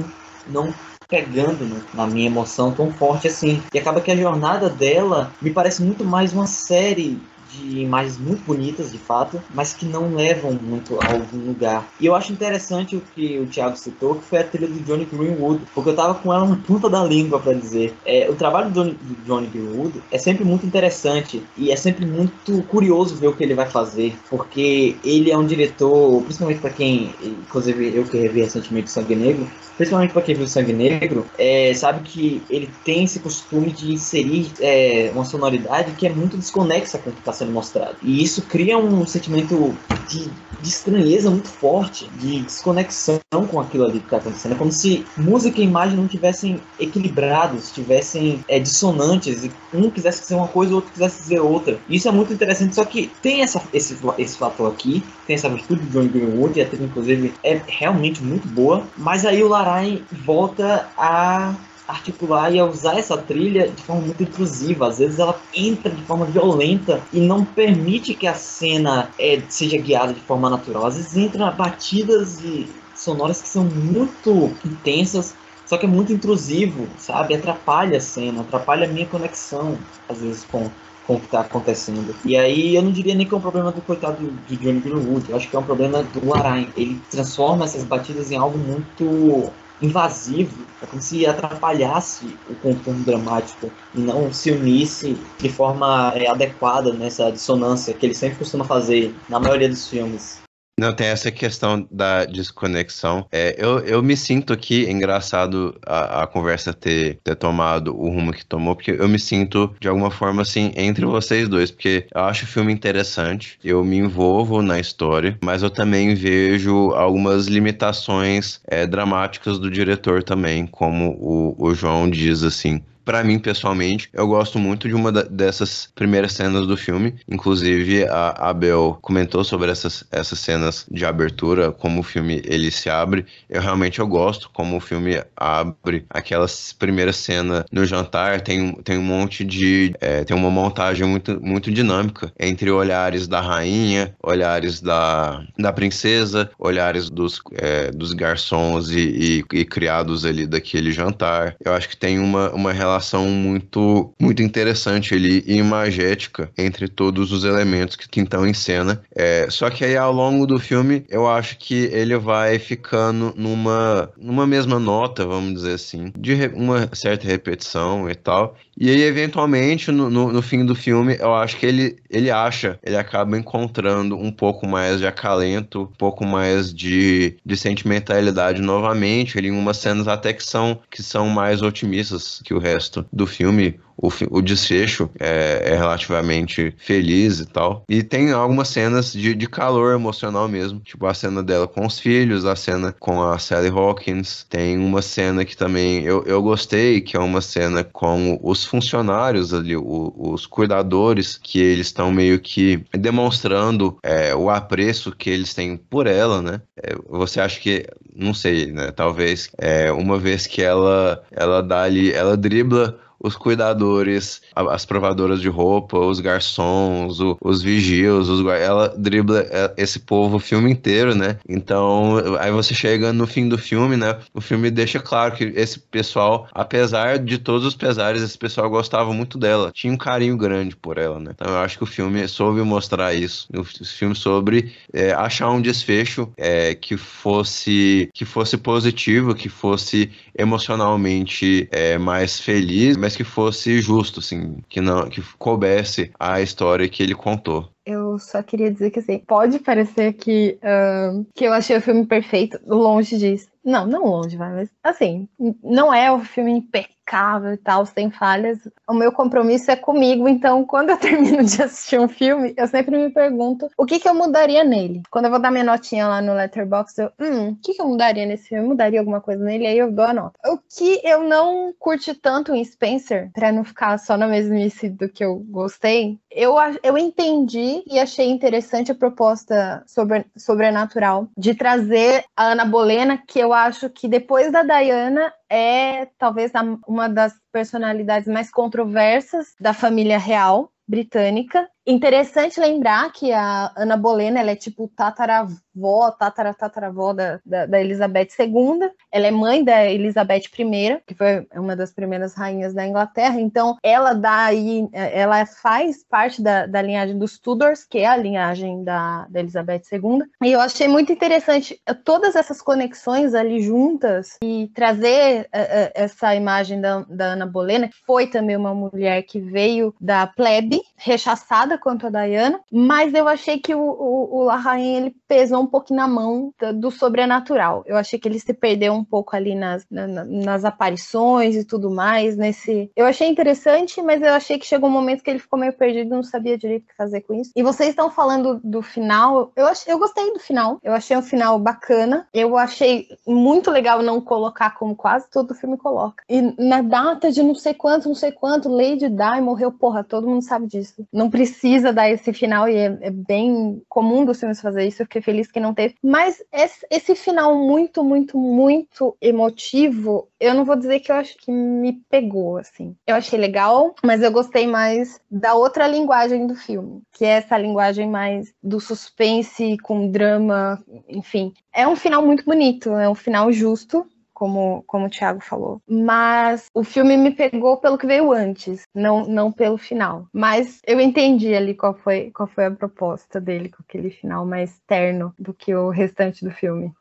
não, 0.48 0.66
não 0.66 0.74
pegando 1.14 1.64
né, 1.64 1.80
na 1.94 2.08
minha 2.08 2.26
emoção 2.26 2.72
tão 2.72 2.92
forte 2.92 3.28
assim. 3.28 3.62
E 3.72 3.78
acaba 3.78 4.02
que 4.02 4.12
a 4.12 4.16
jornada 4.16 4.68
dela 4.68 5.32
me 5.40 5.52
parece 5.52 5.84
muito 5.84 6.04
mais 6.04 6.34
uma 6.34 6.48
série 6.48 7.22
de 7.54 7.80
imagens 7.80 8.18
muito 8.18 8.44
bonitas, 8.46 8.92
de 8.92 8.98
fato, 8.98 9.42
mas 9.54 9.74
que 9.74 9.86
não 9.86 10.14
levam 10.16 10.58
muito 10.62 11.00
a 11.00 11.12
algum 11.12 11.46
lugar. 11.48 11.88
E 12.00 12.06
eu 12.06 12.16
acho 12.16 12.32
interessante 12.32 12.96
o 12.96 13.02
que 13.14 13.40
o 13.40 13.46
Thiago 13.46 13.78
citou, 13.78 14.16
que 14.16 14.26
foi 14.26 14.40
a 14.40 14.44
trilha 14.44 14.68
do 14.68 14.80
Johnny 14.82 15.06
Greenwood, 15.06 15.64
porque 15.74 15.90
eu 15.90 15.96
tava 15.96 16.16
com 16.16 16.34
ela 16.34 16.46
na 16.46 16.56
ponta 16.56 16.90
da 16.90 17.04
língua 17.04 17.40
para 17.40 17.54
dizer. 17.54 17.94
É, 18.06 18.30
o 18.30 18.36
trabalho 18.36 18.70
do 18.70 18.74
Johnny, 18.74 18.98
do 19.02 19.26
Johnny 19.26 19.48
Greenwood 19.48 20.02
é 20.12 20.18
sempre 20.18 20.44
muito 20.44 20.66
interessante 20.66 21.44
e 21.58 21.72
é 21.72 21.76
sempre 21.76 22.06
muito 22.06 22.64
curioso 22.64 23.16
ver 23.16 23.28
o 23.28 23.34
que 23.34 23.44
ele 23.44 23.54
vai 23.54 23.70
fazer, 23.70 24.16
porque 24.30 24.96
ele 25.04 25.32
é 25.32 25.38
um 25.38 25.46
diretor, 25.46 26.22
principalmente 26.24 26.60
para 26.60 26.70
quem, 26.70 27.14
inclusive 27.22 27.96
eu 27.96 28.04
que 28.04 28.18
revi 28.18 28.42
recentemente 28.42 28.92
Sangue 28.92 29.16
Negro, 29.16 29.48
principalmente 29.78 30.12
para 30.12 30.22
quem 30.22 30.36
viu 30.36 30.48
Sangue 30.48 30.74
Negro, 30.74 31.26
é, 31.38 31.74
sabe 31.74 32.02
que 32.04 32.42
ele 32.50 32.70
tem 32.84 33.04
esse 33.04 33.20
costume 33.20 33.72
de 33.72 33.94
inserir 33.94 34.52
é, 34.60 35.12
uma 35.14 35.26
sonoridade 35.26 35.92
que 35.94 36.08
é 36.08 36.10
muito 36.10 36.38
desconexa 36.38 36.98
com 36.98 37.10
o 37.10 37.14
que 37.14 37.20
está 37.20 37.34
sendo 37.44 37.52
mostrado. 37.52 37.98
E 38.02 38.24
isso 38.24 38.42
cria 38.44 38.78
um 38.78 39.06
sentimento 39.06 39.76
de, 40.08 40.30
de 40.62 40.70
estranheza 40.70 41.30
muito 41.30 41.50
forte, 41.50 42.10
de 42.20 42.42
desconexão 42.42 43.20
com 43.50 43.60
aquilo 43.60 43.84
ali 43.84 44.00
que 44.00 44.06
está 44.06 44.18
acontecendo. 44.18 44.54
É 44.54 44.56
como 44.56 44.72
se 44.72 45.06
música 45.18 45.60
e 45.60 45.64
imagem 45.64 45.98
não 45.98 46.08
tivessem 46.08 46.60
equilibrados, 46.80 47.72
tivessem 47.72 48.44
é, 48.48 48.60
dissonantes, 48.60 49.44
e 49.44 49.52
um 49.74 49.90
quisesse 49.90 50.22
dizer 50.22 50.36
uma 50.36 50.48
coisa, 50.48 50.72
o 50.72 50.76
outro 50.76 50.92
quisesse 50.92 51.24
dizer 51.24 51.40
outra. 51.40 51.78
Isso 51.90 52.08
é 52.08 52.12
muito 52.12 52.34
interessante, 52.34 52.76
só 52.76 52.86
que 52.86 53.12
tem 53.22 53.42
essa, 53.42 53.62
esse, 53.74 53.98
esse 54.18 54.38
fator 54.38 54.72
aqui, 54.72 55.04
tem 55.28 55.36
essa 55.36 55.50
virtude 55.50 55.82
do 55.82 55.92
John 55.92 56.08
Greenwood, 56.08 56.62
a 56.62 56.66
trilha, 56.66 56.86
inclusive, 56.86 57.34
é 57.44 57.62
realmente 57.68 58.24
muito 58.24 58.48
boa, 58.48 58.84
mas 58.98 59.26
aí 59.26 59.44
o 59.44 59.48
Larain 59.48 60.04
volta 60.12 60.88
a 60.98 61.54
articular 61.88 62.54
e 62.54 62.60
a 62.60 62.66
usar 62.66 62.98
essa 62.98 63.18
trilha 63.18 63.68
de 63.68 63.82
forma 63.84 64.04
muito 64.04 64.24
intrusiva. 64.24 64.88
Às 64.88 65.00
vezes 65.00 65.20
ela 65.20 65.40
entra 65.54 65.92
de 65.92 66.02
forma 66.04 66.26
violenta 66.26 67.02
e 67.12 67.20
não 67.20 67.44
permite 67.44 68.14
que 68.14 68.28
a 68.28 68.34
cena 68.34 69.10
é, 69.20 69.42
seja 69.50 69.78
guiada 69.78 70.14
de 70.14 70.22
forma 70.22 70.50
natural. 70.50 70.86
Às 70.86 70.96
vezes 70.96 71.18
entra 71.18 71.52
batidas 71.52 72.40
e 72.42 72.68
sonoras 72.96 73.42
que 73.42 73.48
são 73.48 73.64
muito 73.64 74.52
intensas, 74.66 75.36
só 75.66 75.78
que 75.78 75.86
é 75.86 75.90
muito 75.90 76.14
intrusivo, 76.14 76.88
sabe? 76.98 77.36
Atrapalha 77.36 77.98
a 77.98 78.02
cena, 78.02 78.42
atrapalha 78.42 78.88
a 78.88 78.92
minha 78.92 79.06
conexão, 79.06 79.78
às 80.08 80.20
vezes, 80.20 80.46
com, 80.46 80.70
com 81.08 81.16
o 81.16 81.20
que 81.20 81.26
está 81.26 81.42
acontecendo. 81.42 82.16
E 82.24 82.38
aí 82.38 82.76
eu 82.76 82.82
não 82.82 82.92
diria 82.92 83.16
nem 83.16 83.26
que 83.26 83.34
é 83.34 83.38
um 83.38 83.42
problema 83.42 83.72
do 83.72 83.82
coitado 83.82 84.32
de 84.48 84.56
Johnny 84.58 84.80
Greenwood, 84.80 85.30
eu 85.30 85.36
acho 85.36 85.50
que 85.50 85.56
é 85.56 85.60
um 85.60 85.64
problema 85.64 86.04
do 86.04 86.34
Aranha. 86.34 86.68
Ele 86.78 87.02
transforma 87.10 87.66
essas 87.66 87.84
batidas 87.84 88.32
em 88.32 88.38
algo 88.38 88.58
muito 88.58 89.52
invasivo, 89.84 90.66
é 90.82 90.86
como 90.86 91.02
se 91.02 91.26
atrapalhasse 91.26 92.38
o 92.50 92.56
contorno 92.56 93.04
dramático 93.04 93.70
e 93.94 94.00
não 94.00 94.32
se 94.32 94.52
unisse 94.52 95.18
de 95.38 95.50
forma 95.50 96.14
é, 96.16 96.28
adequada 96.28 96.94
nessa 96.94 97.32
dissonância 97.32 97.94
que 97.94 98.06
ele 98.06 98.16
sempre 98.16 98.38
costuma 98.38 98.64
fazer 98.64 99.14
na 99.28 99.40
maioria 99.40 99.70
dos 99.70 99.88
filmes. 99.88 100.43
Não, 100.80 100.92
tem 100.92 101.08
essa 101.08 101.32
questão 101.32 101.88
da 101.92 102.26
desconexão. 102.26 103.28
É, 103.32 103.56
eu, 103.58 103.80
eu 103.80 104.02
me 104.02 104.18
sinto 104.18 104.52
aqui, 104.52 104.90
engraçado 104.90 105.80
a, 105.86 106.24
a 106.24 106.28
conversa 106.28 106.74
ter, 106.74 107.20
ter 107.24 107.36
tomado 107.36 107.96
o 107.96 108.10
rumo 108.10 108.34
que 108.34 108.44
tomou, 108.44 108.76
porque 108.76 108.92
eu 108.92 109.08
me 109.08 109.20
sinto, 109.20 109.74
de 109.80 109.88
alguma 109.88 110.10
forma, 110.10 110.42
assim, 110.42 110.72
entre 110.76 111.06
vocês 111.06 111.48
dois, 111.48 111.70
porque 111.70 112.08
eu 112.14 112.22
acho 112.22 112.46
o 112.46 112.48
filme 112.48 112.74
interessante, 112.74 113.60
eu 113.64 113.84
me 113.84 113.98
envolvo 113.98 114.64
na 114.64 114.80
história, 114.80 115.38
mas 115.44 115.62
eu 115.62 115.70
também 115.70 116.16
vejo 116.16 116.92
algumas 116.92 117.46
limitações 117.46 118.60
é, 118.68 118.88
dramáticas 118.88 119.60
do 119.60 119.70
diretor 119.70 120.24
também, 120.24 120.66
como 120.66 121.12
o, 121.20 121.56
o 121.68 121.76
João 121.76 122.10
diz, 122.10 122.42
assim. 122.42 122.82
Para 123.04 123.24
mim 123.24 123.40
pessoalmente, 123.40 124.10
eu 124.14 124.28
gosto 124.28 124.58
muito 124.58 124.88
de 124.88 124.94
uma 124.94 125.12
dessas 125.12 125.90
primeiras 125.94 126.34
cenas 126.34 126.66
do 126.66 126.78
filme. 126.78 127.16
Inclusive, 127.28 128.06
a 128.06 128.50
Abel 128.50 128.98
comentou 129.02 129.44
sobre 129.44 129.72
essas, 129.72 130.04
essas 130.12 130.40
cenas 130.40 130.86
de 130.90 131.06
abertura, 131.06 131.72
como 131.72 132.00
o 132.00 132.04
filme 132.04 132.42
ele 132.46 132.72
se 132.72 132.90
abre. 132.90 133.26
Eu 133.50 133.62
realmente 133.62 134.00
eu 134.00 134.08
gosto 134.08 134.50
como 134.54 134.78
o 134.78 134.80
filme 134.80 135.22
abre 135.36 136.06
aquelas 136.10 136.74
primeiras 136.74 137.18
cenas 137.18 137.66
no 137.72 137.86
jantar. 137.86 138.42
Tem, 138.42 138.74
tem 138.84 138.98
um 138.98 139.04
monte 139.04 139.44
de. 139.44 139.94
É, 140.00 140.24
tem 140.24 140.36
uma 140.36 140.50
montagem 140.50 141.08
muito, 141.08 141.40
muito 141.42 141.72
dinâmica 141.72 142.32
entre 142.40 142.72
olhares 142.72 143.28
da 143.28 143.42
rainha, 143.42 144.16
olhares 144.22 144.82
da, 144.82 145.44
da 145.58 145.74
princesa, 145.74 146.50
olhares 146.58 147.10
dos, 147.10 147.42
é, 147.54 147.92
dos 147.92 148.14
garçons 148.14 148.90
e, 148.90 149.44
e, 149.54 149.60
e 149.60 149.66
criados 149.66 150.26
ali 150.26 150.48
daquele 150.48 150.92
jantar. 150.92 151.56
Eu 151.64 151.74
acho 151.74 151.90
que 151.90 151.98
tem 151.98 152.20
uma, 152.20 152.50
uma 152.52 152.72
relação 152.72 152.93
muito, 153.28 154.14
muito 154.20 154.42
interessante 154.42 155.14
ali 155.14 155.44
e 155.46 155.58
imagética 155.58 156.52
entre 156.58 156.88
todos 156.88 157.32
os 157.32 157.44
elementos 157.44 157.96
que, 157.96 158.24
estão 158.24 158.48
em 158.48 158.54
cena. 158.54 159.04
É, 159.16 159.48
só 159.50 159.70
que 159.70 159.84
aí 159.84 159.98
ao 159.98 160.14
longo 160.14 160.46
do 160.46 160.60
filme 160.60 161.04
eu 161.10 161.28
acho 161.28 161.58
que 161.58 161.90
ele 161.92 162.18
vai 162.18 162.58
ficando 162.58 163.34
numa, 163.36 164.10
numa 164.18 164.48
mesma 164.48 164.80
nota, 164.80 165.26
vamos 165.26 165.54
dizer 165.56 165.74
assim, 165.74 166.12
de 166.18 166.34
uma 166.54 166.90
certa 166.94 167.28
repetição 167.28 168.10
e 168.10 168.16
tal. 168.16 168.56
E 168.76 168.90
aí, 168.90 169.04
eventualmente, 169.04 169.92
no, 169.92 170.10
no, 170.10 170.32
no, 170.32 170.42
fim 170.42 170.66
do 170.66 170.74
filme, 170.74 171.16
eu 171.20 171.34
acho 171.36 171.58
que 171.58 171.66
ele, 171.66 171.98
ele 172.10 172.32
acha, 172.32 172.80
ele 172.84 172.98
acaba 172.98 173.38
encontrando 173.38 174.18
um 174.18 174.32
pouco 174.32 174.68
mais 174.68 175.00
de 175.00 175.06
acalento, 175.06 175.84
um 175.84 175.98
pouco 175.98 176.26
mais 176.26 176.74
de, 176.74 177.38
de 177.46 177.56
sentimentalidade 177.56 178.62
novamente. 178.62 179.38
Ele 179.38 179.50
em 179.50 179.52
umas 179.52 179.78
cenas 179.78 180.08
até 180.08 180.34
que 180.34 180.44
são, 180.44 180.80
que 180.90 181.04
são 181.04 181.30
mais 181.30 181.62
otimistas 181.62 182.42
que 182.44 182.54
o 182.54 182.60
resto 182.60 182.83
do 183.12 183.26
filme 183.26 183.80
o, 184.04 184.38
o 184.38 184.42
desfecho 184.42 185.10
é, 185.18 185.72
é, 185.72 185.76
relativamente 185.78 186.74
feliz 186.78 187.40
e 187.40 187.46
tal. 187.46 187.86
E 187.88 188.04
tem 188.04 188.34
algumas 188.34 188.68
cenas 188.68 189.14
de, 189.14 189.34
de 189.34 189.48
calor 189.48 189.96
emocional 189.96 190.50
mesmo, 190.50 190.82
tipo 190.82 191.06
a 191.06 191.14
cena 191.14 191.42
dela 191.42 191.68
com 191.68 191.86
os 191.86 192.00
filhos, 192.00 192.46
a 192.46 192.56
cena 192.56 192.94
com 193.00 193.24
a 193.24 193.40
Sally 193.40 193.70
Hawkins. 193.70 194.46
Tem 194.50 194.78
uma 194.78 195.02
cena 195.02 195.46
que 195.46 195.56
também 195.56 196.04
eu, 196.04 196.24
eu 196.26 196.42
gostei, 196.42 197.00
que 197.00 197.16
é 197.16 197.20
uma 197.20 197.40
cena 197.40 197.82
com 197.82 198.38
os 198.44 198.66
funcionários 198.66 199.54
ali, 199.54 199.78
o, 199.78 200.14
os 200.18 200.46
cuidadores, 200.46 201.40
que 201.42 201.62
eles 201.62 201.88
estão 201.88 202.12
meio 202.12 202.40
que 202.40 202.84
demonstrando 202.92 203.98
é, 204.04 204.36
o 204.36 204.50
apreço 204.50 205.16
que 205.16 205.30
eles 205.30 205.54
têm 205.54 205.78
por 205.78 206.08
ela, 206.08 206.42
né? 206.42 206.62
É, 206.76 206.94
você 207.08 207.40
acha 207.40 207.58
que, 207.60 207.86
não 208.14 208.34
sei, 208.34 208.72
né? 208.74 208.92
Talvez 208.92 209.50
é, 209.58 209.92
uma 209.94 210.20
vez 210.20 210.46
que 210.46 210.62
ela, 210.62 211.24
ela 211.32 211.64
dá 211.64 211.84
ali, 211.84 212.12
ela 212.12 212.36
dribla 212.36 213.00
os 213.24 213.38
cuidadores, 213.38 214.42
as 214.54 214.86
provadoras 214.86 215.42
de 215.42 215.48
roupa, 215.48 215.98
os 215.98 216.20
garçons, 216.20 217.22
o, 217.22 217.38
os 217.42 217.62
vigios, 217.62 218.28
os, 218.28 218.46
ela 218.46 218.90
dribla 218.90 219.40
é, 219.50 219.74
esse 219.78 220.00
povo 220.00 220.36
o 220.36 220.40
filme 220.40 220.70
inteiro, 220.70 221.16
né? 221.16 221.38
Então, 221.48 222.18
aí 222.40 222.52
você 222.52 222.74
chega 222.74 223.14
no 223.14 223.26
fim 223.26 223.48
do 223.48 223.58
filme, 223.58 223.96
né? 223.96 224.20
O 224.34 224.42
filme 224.42 224.70
deixa 224.70 225.00
claro 225.00 225.36
que 225.36 225.46
esse 225.56 225.80
pessoal, 225.80 226.48
apesar 226.52 227.18
de 227.18 227.38
todos 227.38 227.66
os 227.66 227.76
pesares, 227.76 228.22
esse 228.22 228.38
pessoal 228.38 228.70
gostava 228.70 229.14
muito 229.14 229.38
dela, 229.38 229.72
tinha 229.74 229.94
um 229.94 229.98
carinho 229.98 230.36
grande 230.36 230.76
por 230.76 230.98
ela, 230.98 231.20
né? 231.20 231.32
Então, 231.34 231.54
eu 231.54 231.60
acho 231.60 231.78
que 231.78 231.84
o 231.84 231.88
filme 231.88 232.28
soube 232.28 232.62
mostrar 232.62 233.14
isso. 233.14 233.48
O 233.56 233.64
filme 233.64 234.16
sobre 234.16 234.74
é, 234.92 235.14
achar 235.14 235.50
um 235.50 235.62
desfecho 235.62 236.32
é, 236.36 236.76
que 236.76 236.98
fosse 236.98 238.10
que 238.14 238.26
fosse 238.26 238.58
positivo, 238.58 239.34
que 239.34 239.48
fosse 239.48 240.12
emocionalmente 240.38 241.68
é, 241.72 241.98
mais 241.98 242.40
feliz, 242.40 242.98
mas 242.98 243.13
que 243.16 243.24
fosse 243.24 243.82
justo, 243.82 244.20
assim, 244.20 244.58
que 244.70 244.82
não 244.82 245.10
que 245.10 245.22
coubesse 245.38 246.12
a 246.20 246.42
história 246.42 246.88
que 246.88 247.02
ele 247.02 247.16
contou. 247.16 247.70
Eu 247.86 248.18
só 248.18 248.42
queria 248.42 248.72
dizer 248.72 248.92
que 248.92 249.00
assim, 249.00 249.20
pode 249.20 249.60
parecer 249.60 250.14
que, 250.14 250.58
uh, 250.64 251.26
que 251.36 251.46
eu 251.46 251.54
achei 251.54 251.76
o 251.78 251.82
filme 251.82 252.06
perfeito, 252.06 252.60
longe 252.66 253.18
disso. 253.18 253.54
Não, 253.64 253.88
não 253.88 254.06
longe, 254.06 254.36
vai, 254.36 254.52
mas 254.52 254.70
assim, 254.84 255.28
não 255.64 255.94
é 255.94 256.12
o 256.12 256.20
filme 256.20 256.52
impecável 256.52 257.54
e 257.54 257.58
tal, 257.58 257.86
sem 257.86 258.12
falhas. 258.12 258.60
O 258.88 258.94
meu 258.94 259.10
compromisso 259.12 259.72
é 259.72 259.76
comigo, 259.76 260.28
então 260.28 260.66
quando 260.68 260.90
eu 260.90 260.98
termino 260.98 261.44
de 261.44 261.62
assistir 261.62 261.98
um 261.98 262.10
filme, 262.10 262.54
eu 262.58 262.68
sempre 262.68 262.98
me 262.98 263.10
pergunto 263.10 263.70
o 263.78 263.86
que, 263.86 264.00
que 264.00 264.10
eu 264.10 264.14
mudaria 264.14 264.66
nele. 264.66 265.02
Quando 265.10 265.26
eu 265.26 265.32
vou 265.32 265.40
dar 265.40 265.50
minha 265.50 265.64
notinha 265.64 266.08
lá 266.08 266.22
no 266.22 266.34
Letterboxd, 266.34 267.04
eu, 267.04 267.12
hum, 267.20 267.50
o 267.52 267.56
que, 267.56 267.74
que 267.74 267.82
eu 267.82 267.88
mudaria 267.88 268.26
nesse 268.26 268.50
filme? 268.50 268.66
Eu 268.66 268.70
mudaria 268.70 269.00
alguma 269.00 269.22
coisa 269.22 269.44
nele, 269.44 269.66
aí 269.66 269.78
eu 269.78 269.92
dou 269.92 270.06
a 270.06 270.14
nota. 270.14 270.38
O 270.46 270.58
que 270.58 271.00
eu 271.04 271.24
não 271.24 271.74
curti 271.80 272.14
tanto 272.14 272.54
em 272.54 272.66
Spencer, 272.66 273.32
para 273.34 273.52
não 273.52 273.64
ficar 273.64 273.98
só 273.98 274.18
na 274.18 274.28
mesmice 274.28 274.90
do 274.90 275.08
que 275.08 275.24
eu 275.24 275.40
gostei, 275.40 276.20
eu, 276.36 276.56
eu 276.82 276.98
entendi 276.98 277.84
e 277.88 278.00
achei 278.00 278.30
interessante 278.30 278.92
a 278.92 278.96
proposta 278.96 279.84
sobre, 279.88 280.26
sobrenatural 280.36 281.28
de 281.38 281.56
trazer 281.56 282.26
a 282.36 282.52
Ana 282.52 282.66
Bolena, 282.66 283.18
que 283.18 283.40
eu 283.40 283.54
acho 283.54 283.90
que 283.90 284.08
depois 284.08 284.52
da 284.52 284.64
Diana 284.64 285.34
é 285.50 286.08
talvez 286.18 286.52
uma 286.88 287.08
das 287.08 287.34
personalidades 287.52 288.28
mais 288.28 288.50
controversas 288.50 289.54
da 289.60 289.74
família 289.74 290.18
real 290.18 290.70
britânica. 290.88 291.68
Interessante 291.86 292.62
lembrar 292.62 293.12
que 293.12 293.34
a 293.34 293.72
Ana 293.76 293.98
Bolena 293.98 294.40
ela 294.40 294.52
é 294.52 294.56
tipo 294.56 294.88
tataravó, 294.96 296.12
tatara, 296.18 296.54
tataravó 296.54 297.12
da, 297.12 297.42
da, 297.46 297.66
da, 297.66 297.82
Elizabeth 297.82 298.30
II. 298.40 298.90
Ela 299.12 299.28
é 299.28 299.32
mãe 299.32 299.64
da 299.66 299.86
Elizabeth 299.86 300.44
I, 300.58 301.02
que 301.06 301.14
foi 301.14 301.46
uma 301.54 301.76
das 301.76 301.92
primeiras 301.92 302.36
rainhas 302.36 302.74
da 302.74 302.88
Inglaterra. 302.88 303.40
Então, 303.40 303.78
ela 303.84 304.14
dá 304.14 304.46
aí, 304.46 304.88
ela 304.94 305.46
faz 305.46 306.06
parte 306.10 306.42
da, 306.42 306.66
da 306.66 306.82
linhagem 306.82 307.18
dos 307.18 307.38
Tudors, 307.38 307.84
que 307.84 307.98
é 308.00 308.08
a 308.08 308.16
linhagem 308.16 308.86
da, 308.86 309.28
da 309.30 309.42
Elizabeth 309.42 309.82
II. 309.92 310.24
E 310.42 310.54
eu 310.54 310.62
achei 310.62 310.88
muito 310.88 311.12
interessante 311.12 311.82
todas 312.06 312.38
essas 312.38 312.62
conexões 312.62 313.34
ali 313.34 313.62
juntas 313.62 314.38
e 314.42 314.72
trazer 314.74 315.48
uh, 315.48 315.92
essa 315.94 316.34
imagem 316.34 316.80
da, 316.80 317.02
da 317.10 317.26
Ana 317.26 317.46
Bolena, 317.46 317.90
que 317.90 317.98
foi 318.06 318.28
também 318.28 318.56
uma 318.56 318.74
mulher 318.74 319.24
que 319.24 319.42
veio 319.42 319.94
da 320.00 320.26
plebe, 320.26 320.82
rechaçada 320.96 321.73
quanto 321.78 322.08
a 322.08 322.10
Diana, 322.10 322.60
mas 322.72 323.14
eu 323.14 323.28
achei 323.28 323.60
que 323.60 323.74
o, 323.74 323.82
o, 323.82 324.40
o 324.40 324.44
Larraín, 324.44 324.96
ele 324.96 325.16
pesou 325.28 325.62
um 325.62 325.68
pouco 325.68 325.94
na 325.94 326.08
mão 326.08 326.54
do 326.76 326.92
sobrenatural. 326.92 327.84
Eu 327.86 327.98
achei 327.98 328.20
que 328.20 328.28
ele 328.28 328.40
se 328.40 328.54
perdeu 328.54 328.94
um 328.94 329.04
pouco 329.04 329.36
ali 329.36 329.56
nas, 329.56 329.86
na, 329.90 330.08
nas 330.26 330.64
aparições 330.64 331.56
e 331.56 331.66
tudo 331.66 331.90
mais, 331.90 332.38
nesse... 332.38 332.92
Eu 332.96 333.06
achei 333.06 333.28
interessante, 333.28 334.02
mas 334.02 334.22
eu 334.22 334.34
achei 334.34 334.58
que 334.58 334.66
chegou 334.66 334.90
um 334.90 334.94
momento 334.94 335.24
que 335.24 335.30
ele 335.30 335.40
ficou 335.40 335.60
meio 335.60 335.74
perdido, 335.74 336.10
não 336.10 336.24
sabia 336.24 336.58
direito 336.58 336.84
o 336.84 336.88
que 336.88 336.96
fazer 336.96 337.22
com 337.22 337.34
isso. 337.34 337.52
E 337.56 337.64
vocês 337.64 337.90
estão 337.90 338.10
falando 338.10 338.60
do 338.64 338.82
final, 338.82 339.52
eu, 339.56 339.66
achei, 339.66 339.92
eu 339.92 340.00
gostei 340.00 340.32
do 340.34 340.40
final, 340.40 340.80
eu 340.84 340.94
achei 340.94 341.18
um 341.18 341.22
final 341.22 341.58
bacana, 341.60 342.28
eu 342.34 342.58
achei 342.58 343.08
muito 343.28 343.72
legal 343.72 344.02
não 344.02 344.22
colocar 344.22 344.72
como 344.78 344.96
quase 344.96 345.30
todo 345.30 345.56
filme 345.56 345.78
coloca. 345.78 346.24
E 346.30 346.42
na 346.62 346.82
data 346.82 347.32
de 347.32 347.42
não 347.42 347.56
sei 347.56 347.74
quanto, 347.74 348.08
não 348.08 348.16
sei 348.16 348.32
quanto, 348.32 348.70
Lady 348.70 349.10
Di 349.10 349.42
morreu, 349.42 349.72
porra, 349.72 350.04
todo 350.04 350.28
mundo 350.28 350.44
sabe 350.44 350.68
disso. 350.68 351.06
Não 351.12 351.30
precisa 351.30 351.63
dar 351.94 352.10
esse 352.10 352.34
final 352.34 352.68
e 352.68 352.76
é, 352.76 352.98
é 353.02 353.12
bem 353.12 353.82
comum 353.88 354.26
dos 354.26 354.40
filmes 354.40 354.62
fazer 354.62 354.86
isso. 354.86 355.02
Eu 355.02 355.06
fiquei 355.06 355.22
feliz 355.22 355.52
que 355.52 355.60
não 355.60 355.74
teve. 355.74 355.96
Mas 356.04 356.44
esse, 356.52 356.86
esse 356.90 357.16
final 357.16 357.56
muito, 357.56 358.04
muito, 358.04 358.38
muito 358.38 359.16
emotivo, 359.22 360.28
eu 360.40 360.54
não 360.54 360.66
vou 360.66 360.76
dizer 360.76 361.00
que 361.00 361.12
eu 361.12 361.16
acho 361.16 361.38
que 361.38 361.52
me 361.52 361.94
pegou, 362.10 362.58
assim. 362.58 362.96
Eu 363.08 363.16
achei 363.16 363.40
legal, 363.40 363.96
mas 364.04 364.22
eu 364.22 364.32
gostei 364.32 364.68
mais 364.68 365.20
da 365.32 365.54
outra 365.54 365.88
linguagem 365.88 366.46
do 366.48 366.56
filme, 366.56 367.02
que 367.14 367.24
é 367.26 367.30
essa 367.30 367.58
linguagem 367.58 368.10
mais 368.10 368.54
do 368.62 368.80
suspense 368.80 369.78
com 369.78 370.10
drama, 370.10 370.84
enfim. 371.08 371.54
É 371.74 371.88
um 371.88 371.96
final 371.96 372.22
muito 372.26 372.44
bonito, 372.44 372.92
é 372.92 373.10
um 373.10 373.16
final 373.16 373.52
justo, 373.52 374.06
como, 374.34 374.84
como 374.88 375.06
o 375.06 375.10
Thiago 375.10 375.42
falou. 375.42 375.82
Mas 375.88 376.66
o 376.74 376.84
filme 376.84 377.18
me 377.18 377.32
pegou 377.32 377.78
pelo 377.78 377.98
que 377.98 378.08
veio 378.08 378.32
antes, 378.32 378.84
não, 378.94 379.26
não 379.26 379.52
pelo 379.52 379.78
final. 379.78 380.28
Mas 380.34 380.80
eu 380.86 381.00
entendi 381.00 381.54
ali 381.54 381.74
qual 381.74 381.94
foi, 381.94 382.32
qual 382.32 382.48
foi 382.48 382.66
a 382.66 382.72
proposta 382.72 383.40
dele 383.40 383.70
com 383.70 383.84
aquele 383.88 384.10
final 384.10 384.46
mais 384.46 384.80
terno 384.88 385.34
do 385.38 385.54
que 385.54 385.74
o 385.74 385.90
restante 385.90 386.44
do 386.44 386.52
filme. 386.52 386.92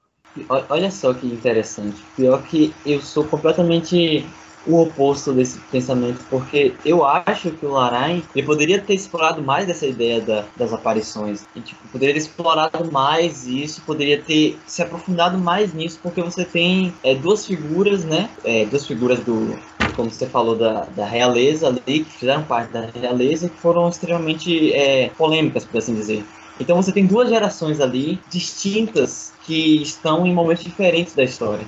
Olha 0.49 0.91
só 0.91 1.13
que 1.13 1.27
interessante. 1.27 2.03
Pior 2.17 2.43
que 2.45 2.75
eu 2.87 3.01
sou 3.01 3.25
completamente 3.25 4.25
o 4.67 4.81
oposto 4.83 5.33
desse 5.33 5.59
pensamento, 5.71 6.21
porque 6.31 6.75
eu 6.85 7.05
acho 7.05 7.51
que 7.53 7.67
o 7.67 7.73
Larain 7.73 8.23
ele 8.35 8.47
poderia 8.47 8.81
ter 8.81 8.95
explorado 8.95 9.43
mais 9.43 9.69
essa 9.69 9.87
ideia 9.87 10.21
da, 10.21 10.45
das 10.57 10.73
aparições. 10.73 11.45
E, 11.55 11.61
tipo, 11.61 11.81
poderia 11.89 12.15
ter 12.15 12.21
explorado 12.21 12.91
mais 12.91 13.47
isso, 13.47 13.83
poderia 13.83 14.21
ter 14.21 14.59
se 14.67 14.83
aprofundado 14.83 15.39
mais 15.39 15.73
nisso, 15.75 15.99
porque 16.03 16.23
você 16.23 16.45
tem 16.45 16.93
é, 17.03 17.15
duas 17.15 17.47
figuras, 17.47 18.05
né? 18.05 18.29
É, 18.45 18.65
duas 18.67 18.87
figuras 18.87 19.21
do. 19.21 19.59
Como 19.97 20.11
você 20.11 20.27
falou, 20.27 20.57
da, 20.57 20.87
da 20.97 21.05
realeza 21.05 21.69
ali, 21.69 22.05
que 22.05 22.13
fizeram 22.13 22.43
parte 22.45 22.73
da 22.73 22.87
realeza, 22.87 23.49
que 23.49 23.57
foram 23.59 23.89
extremamente 23.89 24.73
é, 24.73 25.11
polêmicas, 25.19 25.65
por 25.65 25.79
assim 25.79 25.95
dizer. 25.95 26.25
Então 26.59 26.81
você 26.81 26.93
tem 26.93 27.07
duas 27.07 27.29
gerações 27.29 27.81
ali 27.81 28.21
distintas 28.31 29.33
que 29.45 29.83
estão 29.83 30.27
em 30.27 30.33
momentos 30.33 30.65
diferentes 30.65 31.15
da 31.15 31.25
história. 31.25 31.67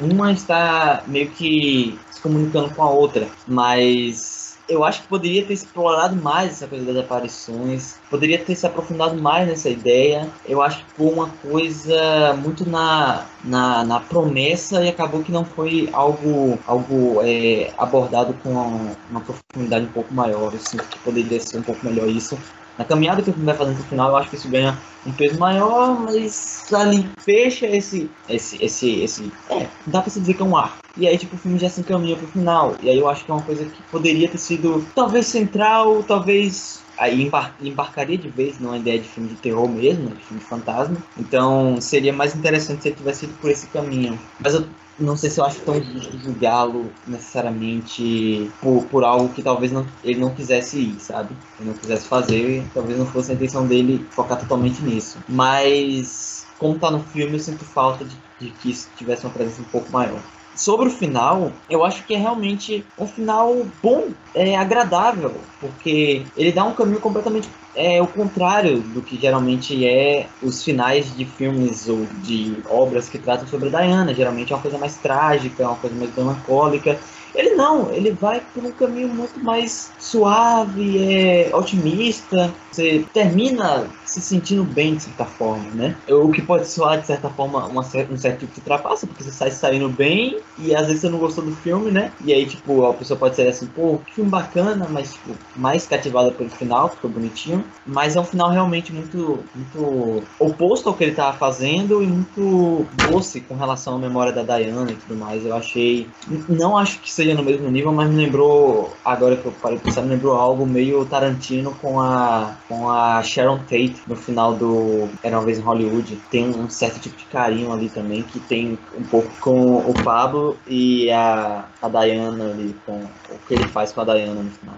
Uma 0.00 0.32
está 0.32 1.04
meio 1.06 1.30
que 1.30 1.98
comunicando 2.22 2.74
com 2.74 2.82
a 2.82 2.90
outra. 2.90 3.26
Mas 3.46 4.52
eu 4.68 4.84
acho 4.84 5.02
que 5.02 5.08
poderia 5.08 5.44
ter 5.44 5.52
explorado 5.52 6.16
mais 6.16 6.52
essa 6.52 6.66
coisa 6.66 6.84
das 6.84 7.04
aparições, 7.04 7.96
poderia 8.08 8.38
ter 8.38 8.54
se 8.54 8.66
aprofundado 8.66 9.20
mais 9.20 9.46
nessa 9.46 9.68
ideia. 9.68 10.28
Eu 10.46 10.62
acho 10.62 10.78
que 10.78 10.92
foi 10.92 11.06
uma 11.08 11.28
coisa 11.28 12.34
muito 12.42 12.68
na, 12.68 13.26
na, 13.44 13.84
na 13.84 14.00
promessa 14.00 14.82
e 14.84 14.88
acabou 14.88 15.22
que 15.22 15.32
não 15.32 15.44
foi 15.44 15.88
algo, 15.92 16.58
algo 16.66 17.20
é, 17.22 17.70
abordado 17.76 18.34
com 18.42 18.50
uma, 18.50 18.96
uma 19.10 19.20
profundidade 19.20 19.84
um 19.86 19.92
pouco 19.92 20.14
maior. 20.14 20.52
Eu 20.52 20.60
sinto 20.60 20.84
que 20.84 20.98
poderia 21.00 21.40
ser 21.40 21.58
um 21.58 21.62
pouco 21.62 21.84
melhor 21.84 22.08
isso. 22.08 22.38
Na 22.78 22.84
caminhada 22.84 23.22
que 23.22 23.30
o 23.30 23.32
filme 23.32 23.46
vai 23.46 23.56
fazendo 23.56 23.76
pro 23.76 23.84
final, 23.84 24.10
eu 24.10 24.16
acho 24.16 24.30
que 24.30 24.36
isso 24.36 24.48
ganha 24.48 24.78
um 25.06 25.12
peso 25.12 25.38
maior, 25.38 26.00
mas 26.00 26.64
ali 26.72 27.08
fecha 27.18 27.66
esse. 27.66 28.10
esse, 28.28 28.62
esse, 28.64 29.00
esse 29.02 29.32
é, 29.50 29.66
dá 29.86 30.00
pra 30.00 30.10
se 30.10 30.20
dizer 30.20 30.34
que 30.34 30.42
é 30.42 30.44
um 30.44 30.56
arco. 30.56 30.78
E 30.96 31.06
aí, 31.06 31.16
tipo, 31.16 31.36
o 31.36 31.38
filme 31.38 31.58
já 31.58 31.68
se 31.68 31.80
encaminha 31.80 32.16
pro 32.16 32.26
final. 32.26 32.76
E 32.82 32.88
aí 32.88 32.98
eu 32.98 33.08
acho 33.08 33.24
que 33.24 33.30
é 33.30 33.34
uma 33.34 33.42
coisa 33.42 33.64
que 33.64 33.82
poderia 33.84 34.28
ter 34.28 34.38
sido 34.38 34.86
talvez 34.94 35.26
central, 35.26 36.02
talvez 36.02 36.82
aí 36.98 37.22
embar 37.22 37.54
embarcaria 37.60 38.18
de 38.18 38.28
vez 38.28 38.58
numa 38.60 38.76
ideia 38.76 38.98
de 38.98 39.08
filme 39.08 39.30
de 39.30 39.36
terror 39.36 39.68
mesmo, 39.68 40.10
de 40.10 40.22
filme 40.22 40.40
de 40.40 40.48
fantasma. 40.48 40.96
Então 41.18 41.80
seria 41.80 42.12
mais 42.12 42.34
interessante 42.34 42.82
se 42.82 42.88
ele 42.88 42.96
tivesse 42.96 43.24
ido 43.24 43.34
por 43.40 43.50
esse 43.50 43.66
caminho. 43.68 44.18
Mas 44.38 44.54
eu 44.54 44.66
não 44.98 45.16
sei 45.16 45.30
se 45.30 45.40
eu 45.40 45.44
acho 45.44 45.60
tão 45.60 45.82
justo 45.82 46.18
julgá-lo 46.18 46.92
necessariamente 47.06 48.50
por, 48.60 48.84
por 48.86 49.04
algo 49.04 49.32
que 49.32 49.42
talvez 49.42 49.72
não, 49.72 49.86
ele 50.04 50.20
não 50.20 50.34
quisesse 50.34 50.78
ir, 50.78 51.00
sabe? 51.00 51.34
Ele 51.58 51.70
não 51.70 51.76
quisesse 51.76 52.06
fazer, 52.06 52.64
talvez 52.74 52.98
não 52.98 53.06
fosse 53.06 53.32
a 53.32 53.34
intenção 53.34 53.66
dele 53.66 54.06
focar 54.10 54.38
totalmente 54.38 54.82
nisso. 54.82 55.18
Mas, 55.28 56.46
como 56.58 56.78
tá 56.78 56.90
no 56.90 57.00
filme, 57.00 57.34
eu 57.34 57.40
sinto 57.40 57.64
falta 57.64 58.04
de, 58.04 58.16
de 58.38 58.50
que 58.50 58.70
isso 58.70 58.88
tivesse 58.96 59.24
uma 59.24 59.32
presença 59.32 59.62
um 59.62 59.66
pouco 59.66 59.90
maior 59.90 60.22
sobre 60.62 60.86
o 60.86 60.90
final, 60.90 61.52
eu 61.68 61.84
acho 61.84 62.04
que 62.04 62.14
é 62.14 62.18
realmente 62.18 62.84
um 62.96 63.06
final 63.06 63.66
bom, 63.82 64.08
é 64.34 64.56
agradável, 64.56 65.34
porque 65.60 66.24
ele 66.36 66.52
dá 66.52 66.64
um 66.64 66.74
caminho 66.74 67.00
completamente 67.00 67.48
é 67.74 68.02
o 68.02 68.06
contrário 68.06 68.80
do 68.80 69.00
que 69.00 69.18
geralmente 69.18 69.86
é 69.86 70.26
os 70.42 70.62
finais 70.62 71.14
de 71.16 71.24
filmes 71.24 71.88
ou 71.88 72.06
de 72.22 72.58
obras 72.68 73.08
que 73.08 73.18
tratam 73.18 73.46
sobre 73.46 73.70
Diana. 73.70 74.14
Geralmente 74.14 74.52
é 74.52 74.56
uma 74.56 74.62
coisa 74.62 74.76
mais 74.76 74.96
trágica, 74.96 75.66
uma 75.66 75.76
coisa 75.76 75.96
mais 75.96 76.14
melancólica. 76.14 76.98
Ele 77.34 77.54
não, 77.54 77.92
ele 77.92 78.10
vai 78.10 78.42
por 78.52 78.64
um 78.64 78.72
caminho 78.72 79.08
muito 79.08 79.42
mais 79.42 79.90
suave, 79.98 80.98
é 80.98 81.50
otimista. 81.54 82.52
Você 82.70 83.04
termina 83.12 83.86
se 84.04 84.20
sentindo 84.20 84.64
bem 84.64 84.94
de 84.94 85.04
certa 85.04 85.24
forma, 85.24 85.70
né? 85.74 85.96
O 86.08 86.30
que 86.30 86.42
pode 86.42 86.68
soar 86.68 87.00
de 87.00 87.06
certa 87.06 87.30
forma 87.30 87.66
uma, 87.66 87.80
um 87.80 88.16
certo 88.16 88.40
tipo 88.40 88.54
de 88.54 88.60
trapaça, 88.60 89.06
porque 89.06 89.22
você 89.22 89.30
sai 89.30 89.50
saindo 89.50 89.88
bem 89.88 90.38
e 90.58 90.74
às 90.74 90.86
vezes 90.86 91.02
você 91.02 91.08
não 91.08 91.18
gostou 91.18 91.44
do 91.44 91.54
filme, 91.56 91.90
né? 91.90 92.12
E 92.24 92.32
aí, 92.32 92.46
tipo, 92.46 92.84
a 92.84 92.94
pessoa 92.94 93.18
pode 93.18 93.36
ser 93.36 93.48
assim, 93.48 93.66
pô, 93.66 93.98
que 94.06 94.14
filme 94.14 94.30
bacana, 94.30 94.86
mas, 94.90 95.12
tipo, 95.12 95.34
mais 95.56 95.86
cativada 95.86 96.30
pelo 96.32 96.50
final, 96.50 96.90
ficou 96.90 97.10
bonitinho. 97.10 97.64
Mas 97.86 98.16
é 98.16 98.20
um 98.20 98.24
final 98.24 98.50
realmente 98.50 98.92
muito, 98.92 99.42
muito 99.54 100.22
oposto 100.38 100.88
ao 100.88 100.94
que 100.94 101.04
ele 101.04 101.14
tava 101.14 101.36
fazendo 101.36 102.02
e 102.02 102.06
muito 102.06 102.86
doce 103.08 103.40
com 103.40 103.54
relação 103.54 103.96
à 103.96 103.98
memória 103.98 104.32
da 104.32 104.42
Diana 104.42 104.90
e 104.90 104.96
tudo 104.96 105.16
mais. 105.18 105.44
Eu 105.44 105.54
achei. 105.56 106.06
Não 106.48 106.76
acho 106.76 107.00
que 107.00 107.10
seja 107.10 107.21
no 107.34 107.42
mesmo 107.42 107.70
nível, 107.70 107.92
mas 107.92 108.10
me 108.10 108.16
lembrou, 108.16 108.92
agora 109.04 109.36
que 109.36 109.46
eu 109.46 109.52
parei 109.52 109.78
de 109.78 109.84
pensar, 109.84 110.02
me 110.02 110.08
lembrou 110.08 110.34
algo 110.34 110.66
meio 110.66 111.04
Tarantino 111.06 111.74
com 111.76 112.00
a, 112.00 112.56
com 112.68 112.90
a 112.90 113.22
Sharon 113.22 113.58
Tate 113.58 114.02
no 114.06 114.16
final 114.16 114.54
do 114.54 115.08
Era 115.22 115.38
uma 115.38 115.44
vez 115.44 115.58
em 115.58 115.62
Hollywood. 115.62 116.16
Tem 116.30 116.48
um 116.48 116.68
certo 116.68 117.00
tipo 117.00 117.16
de 117.16 117.24
carinho 117.26 117.72
ali 117.72 117.88
também, 117.88 118.22
que 118.22 118.40
tem 118.40 118.78
um 118.98 119.04
pouco 119.04 119.30
com 119.40 119.78
o 119.78 119.94
Pablo 120.02 120.56
e 120.66 121.10
a, 121.10 121.68
a 121.80 121.88
Diana 121.88 122.50
ali, 122.50 122.74
com 122.84 123.00
o 123.00 123.38
que 123.46 123.54
ele 123.54 123.68
faz 123.68 123.92
com 123.92 124.00
a 124.00 124.04
Diana 124.04 124.42
no 124.42 124.50
final. 124.50 124.74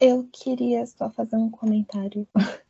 Eu 0.00 0.28
queria 0.32 0.84
só 0.86 1.08
fazer 1.10 1.36
um 1.36 1.50
comentário. 1.50 2.26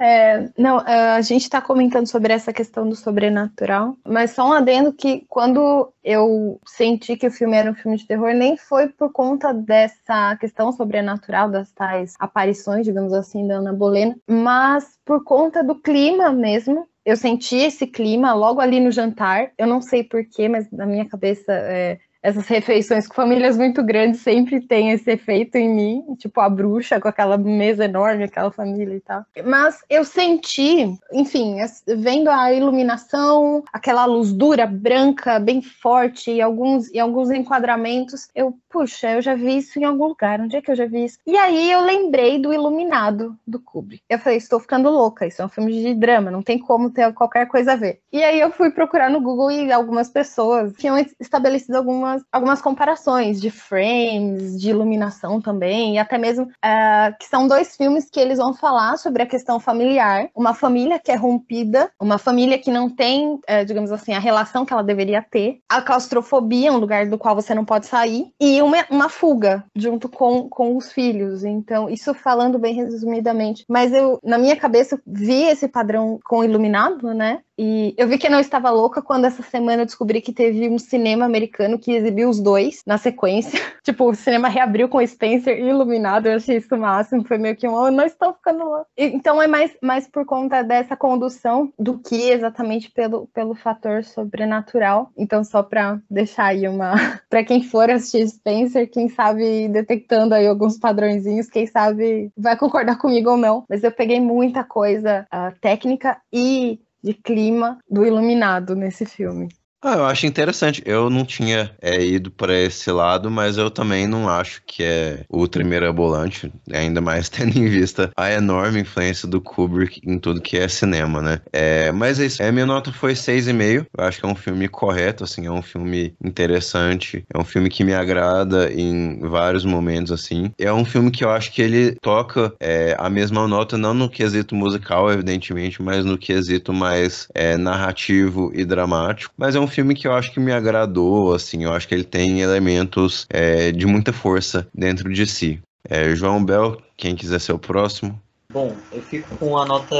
É, 0.00 0.48
não, 0.56 0.78
é, 0.80 1.16
a 1.16 1.20
gente 1.20 1.42
está 1.42 1.60
comentando 1.60 2.06
sobre 2.06 2.32
essa 2.32 2.52
questão 2.52 2.88
do 2.88 2.94
sobrenatural, 2.94 3.96
mas 4.06 4.30
só 4.30 4.48
um 4.48 4.52
adendo 4.52 4.92
que 4.92 5.24
quando 5.28 5.92
eu 6.04 6.60
senti 6.64 7.16
que 7.16 7.26
o 7.26 7.30
filme 7.30 7.56
era 7.56 7.70
um 7.70 7.74
filme 7.74 7.96
de 7.96 8.06
terror, 8.06 8.32
nem 8.32 8.56
foi 8.56 8.88
por 8.88 9.10
conta 9.12 9.52
dessa 9.52 10.36
questão 10.36 10.70
sobrenatural, 10.72 11.50
das 11.50 11.72
tais 11.72 12.14
aparições, 12.18 12.86
digamos 12.86 13.12
assim, 13.12 13.46
da 13.46 13.56
Ana 13.56 13.72
Bolena, 13.72 14.16
mas 14.26 14.98
por 15.04 15.24
conta 15.24 15.64
do 15.64 15.74
clima 15.74 16.30
mesmo. 16.30 16.86
Eu 17.04 17.16
senti 17.16 17.56
esse 17.56 17.86
clima 17.86 18.34
logo 18.34 18.60
ali 18.60 18.78
no 18.80 18.90
jantar. 18.90 19.50
Eu 19.56 19.66
não 19.66 19.80
sei 19.80 20.04
porquê, 20.04 20.46
mas 20.46 20.70
na 20.70 20.84
minha 20.84 21.08
cabeça 21.08 21.50
é, 21.50 21.98
essas 22.22 22.46
refeições 22.46 23.06
com 23.06 23.14
famílias 23.14 23.56
muito 23.56 23.82
grandes 23.82 24.20
sempre 24.20 24.60
tem 24.60 24.90
esse 24.90 25.10
efeito 25.10 25.56
em 25.56 25.68
mim, 25.68 26.04
tipo 26.18 26.40
a 26.40 26.48
bruxa 26.48 27.00
com 27.00 27.08
aquela 27.08 27.36
mesa 27.36 27.84
enorme, 27.84 28.24
aquela 28.24 28.50
família 28.50 28.94
e 28.94 29.00
tal. 29.00 29.24
Mas 29.44 29.78
eu 29.88 30.04
senti, 30.04 30.92
enfim, 31.12 31.56
vendo 31.86 32.28
a 32.28 32.52
iluminação, 32.52 33.62
aquela 33.72 34.04
luz 34.04 34.32
dura, 34.32 34.66
branca, 34.66 35.38
bem 35.38 35.62
forte, 35.62 36.30
e 36.30 36.40
alguns, 36.40 36.90
e 36.92 36.98
alguns 36.98 37.30
enquadramentos, 37.30 38.28
eu, 38.34 38.56
puxa, 38.68 39.12
eu 39.12 39.22
já 39.22 39.34
vi 39.34 39.58
isso 39.58 39.78
em 39.78 39.84
algum 39.84 40.06
lugar, 40.06 40.40
onde 40.40 40.56
é 40.56 40.62
que 40.62 40.70
eu 40.70 40.76
já 40.76 40.86
vi 40.86 41.04
isso? 41.04 41.18
E 41.26 41.36
aí 41.36 41.70
eu 41.70 41.80
lembrei 41.80 42.38
do 42.38 42.52
Iluminado, 42.52 43.36
do 43.46 43.60
Kubrick. 43.60 44.02
Eu 44.08 44.18
falei, 44.18 44.38
estou 44.38 44.60
ficando 44.60 44.90
louca, 44.90 45.26
isso 45.26 45.40
é 45.40 45.44
um 45.44 45.48
filme 45.48 45.72
de 45.72 45.94
drama, 45.94 46.30
não 46.30 46.42
tem 46.42 46.58
como 46.58 46.90
ter 46.90 47.12
qualquer 47.12 47.46
coisa 47.46 47.72
a 47.72 47.76
ver. 47.76 48.00
E 48.12 48.22
aí 48.22 48.40
eu 48.40 48.50
fui 48.50 48.70
procurar 48.70 49.10
no 49.10 49.20
Google 49.20 49.50
e 49.50 49.72
algumas 49.72 50.08
pessoas 50.08 50.72
tinham 50.74 50.96
estabelecido 51.20 51.76
algumas 51.78 52.17
algumas, 52.18 52.24
algumas 52.32 52.62
comparações 52.62 53.40
de 53.40 53.50
frames, 53.50 54.60
de 54.60 54.70
iluminação 54.70 55.40
também, 55.40 55.94
e 55.94 55.98
até 55.98 56.18
mesmo 56.18 56.44
uh, 56.44 57.16
que 57.18 57.26
são 57.26 57.46
dois 57.46 57.76
filmes 57.76 58.08
que 58.10 58.20
eles 58.20 58.38
vão 58.38 58.54
falar 58.54 58.96
sobre 58.96 59.22
a 59.22 59.26
questão 59.26 59.60
familiar, 59.60 60.28
uma 60.34 60.54
família 60.54 60.98
que 60.98 61.10
é 61.10 61.14
rompida, 61.14 61.90
uma 62.00 62.18
família 62.18 62.58
que 62.58 62.70
não 62.70 62.88
tem, 62.88 63.34
uh, 63.34 63.64
digamos 63.66 63.92
assim, 63.92 64.12
a 64.12 64.18
relação 64.18 64.64
que 64.64 64.72
ela 64.72 64.82
deveria 64.82 65.22
ter, 65.22 65.60
a 65.68 65.82
claustrofobia, 65.82 66.72
um 66.72 66.78
lugar 66.78 67.06
do 67.06 67.18
qual 67.18 67.34
você 67.34 67.54
não 67.54 67.64
pode 67.64 67.86
sair, 67.86 68.26
e 68.40 68.60
uma, 68.62 68.84
uma 68.90 69.08
fuga 69.08 69.64
junto 69.74 70.08
com, 70.08 70.48
com 70.48 70.76
os 70.76 70.92
filhos. 70.92 71.44
Então, 71.44 71.88
isso 71.88 72.14
falando 72.14 72.58
bem 72.58 72.74
resumidamente. 72.74 73.64
Mas 73.68 73.92
eu, 73.92 74.18
na 74.22 74.38
minha 74.38 74.56
cabeça, 74.56 75.00
vi 75.06 75.44
esse 75.44 75.68
padrão 75.68 76.18
com 76.24 76.44
Iluminado, 76.44 77.12
né? 77.12 77.40
E 77.58 77.92
eu 77.98 78.06
vi 78.06 78.18
que 78.18 78.28
não 78.28 78.38
estava 78.38 78.70
louca 78.70 79.02
quando 79.02 79.24
essa 79.24 79.42
semana 79.42 79.82
eu 79.82 79.86
descobri 79.86 80.20
que 80.20 80.32
teve 80.32 80.68
um 80.68 80.78
cinema 80.78 81.24
americano 81.24 81.78
que 81.78 81.90
exibiu 81.90 82.28
os 82.28 82.38
dois 82.38 82.82
na 82.86 82.96
sequência. 82.96 83.58
tipo, 83.82 84.08
o 84.08 84.14
cinema 84.14 84.48
reabriu 84.48 84.88
com 84.88 85.04
Spencer 85.04 85.58
e 85.58 85.68
Iluminado. 85.68 86.26
Eu 86.26 86.36
achei 86.36 86.58
isso 86.58 86.72
o 86.72 86.78
máximo. 86.78 87.26
Foi 87.26 87.36
meio 87.36 87.56
que 87.56 87.66
um, 87.66 87.74
oh, 87.74 87.90
não 87.90 88.04
estou 88.04 88.32
ficando 88.32 88.64
louca. 88.64 88.86
Então 88.96 89.42
é 89.42 89.48
mais, 89.48 89.76
mais 89.82 90.06
por 90.06 90.24
conta 90.24 90.62
dessa 90.62 90.96
condução 90.96 91.72
do 91.76 91.98
que 91.98 92.30
exatamente 92.30 92.92
pelo, 92.92 93.26
pelo 93.34 93.56
fator 93.56 94.04
sobrenatural. 94.04 95.10
Então, 95.16 95.42
só 95.42 95.62
para 95.62 96.00
deixar 96.08 96.46
aí 96.46 96.68
uma. 96.68 96.94
para 97.28 97.42
quem 97.42 97.62
for 97.62 97.90
assistir 97.90 98.28
Spencer, 98.28 98.88
quem 98.88 99.08
sabe 99.08 99.68
detectando 99.68 100.34
aí 100.34 100.46
alguns 100.46 100.78
padrõezinhos, 100.78 101.50
quem 101.50 101.66
sabe 101.66 102.30
vai 102.36 102.56
concordar 102.56 102.98
comigo 102.98 103.30
ou 103.30 103.36
não. 103.36 103.64
Mas 103.68 103.82
eu 103.82 103.90
peguei 103.90 104.20
muita 104.20 104.62
coisa 104.62 105.26
uh, 105.34 105.58
técnica 105.60 106.20
e 106.32 106.78
de 107.02 107.14
clima 107.14 107.78
do 107.88 108.04
Iluminado 108.04 108.74
nesse 108.74 109.06
filme. 109.06 109.48
Ah, 109.80 109.94
eu 109.94 110.06
acho 110.06 110.26
interessante. 110.26 110.82
Eu 110.84 111.08
não 111.08 111.24
tinha 111.24 111.70
é, 111.80 112.04
ido 112.04 112.32
para 112.32 112.52
esse 112.52 112.90
lado, 112.90 113.30
mas 113.30 113.56
eu 113.56 113.70
também 113.70 114.08
não 114.08 114.28
acho 114.28 114.60
que 114.66 114.82
é 114.82 115.24
ultra 115.30 115.62
mirabolante, 115.62 116.52
ainda 116.72 117.00
mais 117.00 117.28
tendo 117.30 117.56
em 117.56 117.68
vista 117.68 118.10
a 118.16 118.28
enorme 118.32 118.80
influência 118.80 119.28
do 119.28 119.40
Kubrick 119.40 120.00
em 120.04 120.18
tudo 120.18 120.40
que 120.42 120.56
é 120.58 120.66
cinema, 120.66 121.22
né? 121.22 121.40
É, 121.52 121.92
mas 121.92 122.18
é 122.18 122.26
isso. 122.26 122.42
É, 122.42 122.50
minha 122.50 122.66
nota 122.66 122.92
foi 122.92 123.14
6,5. 123.14 123.86
Eu 123.96 124.04
acho 124.04 124.18
que 124.18 124.26
é 124.26 124.28
um 124.28 124.34
filme 124.34 124.66
correto, 124.68 125.22
assim, 125.22 125.46
é 125.46 125.52
um 125.52 125.62
filme 125.62 126.12
interessante, 126.24 127.24
é 127.32 127.38
um 127.38 127.44
filme 127.44 127.68
que 127.70 127.84
me 127.84 127.94
agrada 127.94 128.72
em 128.72 129.20
vários 129.20 129.64
momentos, 129.64 130.10
assim. 130.10 130.50
É 130.58 130.72
um 130.72 130.84
filme 130.84 131.12
que 131.12 131.22
eu 131.24 131.30
acho 131.30 131.52
que 131.52 131.62
ele 131.62 131.92
toca 132.02 132.52
é, 132.58 132.96
a 132.98 133.08
mesma 133.08 133.46
nota, 133.46 133.78
não 133.78 133.94
no 133.94 134.10
quesito 134.10 134.56
musical, 134.56 135.12
evidentemente, 135.12 135.80
mas 135.80 136.04
no 136.04 136.18
quesito 136.18 136.72
mais 136.72 137.28
é, 137.32 137.56
narrativo 137.56 138.50
e 138.52 138.64
dramático. 138.64 139.32
Mas 139.36 139.54
é 139.54 139.60
um 139.60 139.67
filme 139.68 139.94
que 139.94 140.06
eu 140.06 140.12
acho 140.12 140.32
que 140.32 140.40
me 140.40 140.52
agradou, 140.52 141.34
assim, 141.34 141.64
eu 141.64 141.72
acho 141.72 141.86
que 141.86 141.94
ele 141.94 142.04
tem 142.04 142.40
elementos 142.40 143.26
é, 143.30 143.70
de 143.70 143.86
muita 143.86 144.12
força 144.12 144.66
dentro 144.74 145.12
de 145.12 145.26
si. 145.26 145.60
É, 145.88 146.14
João 146.14 146.44
Bel, 146.44 146.78
quem 146.96 147.14
quiser 147.14 147.40
ser 147.40 147.52
o 147.52 147.58
próximo. 147.58 148.20
Bom, 148.50 148.74
eu 148.90 149.02
fico 149.02 149.36
com 149.36 149.58
a 149.58 149.66
nota 149.66 149.94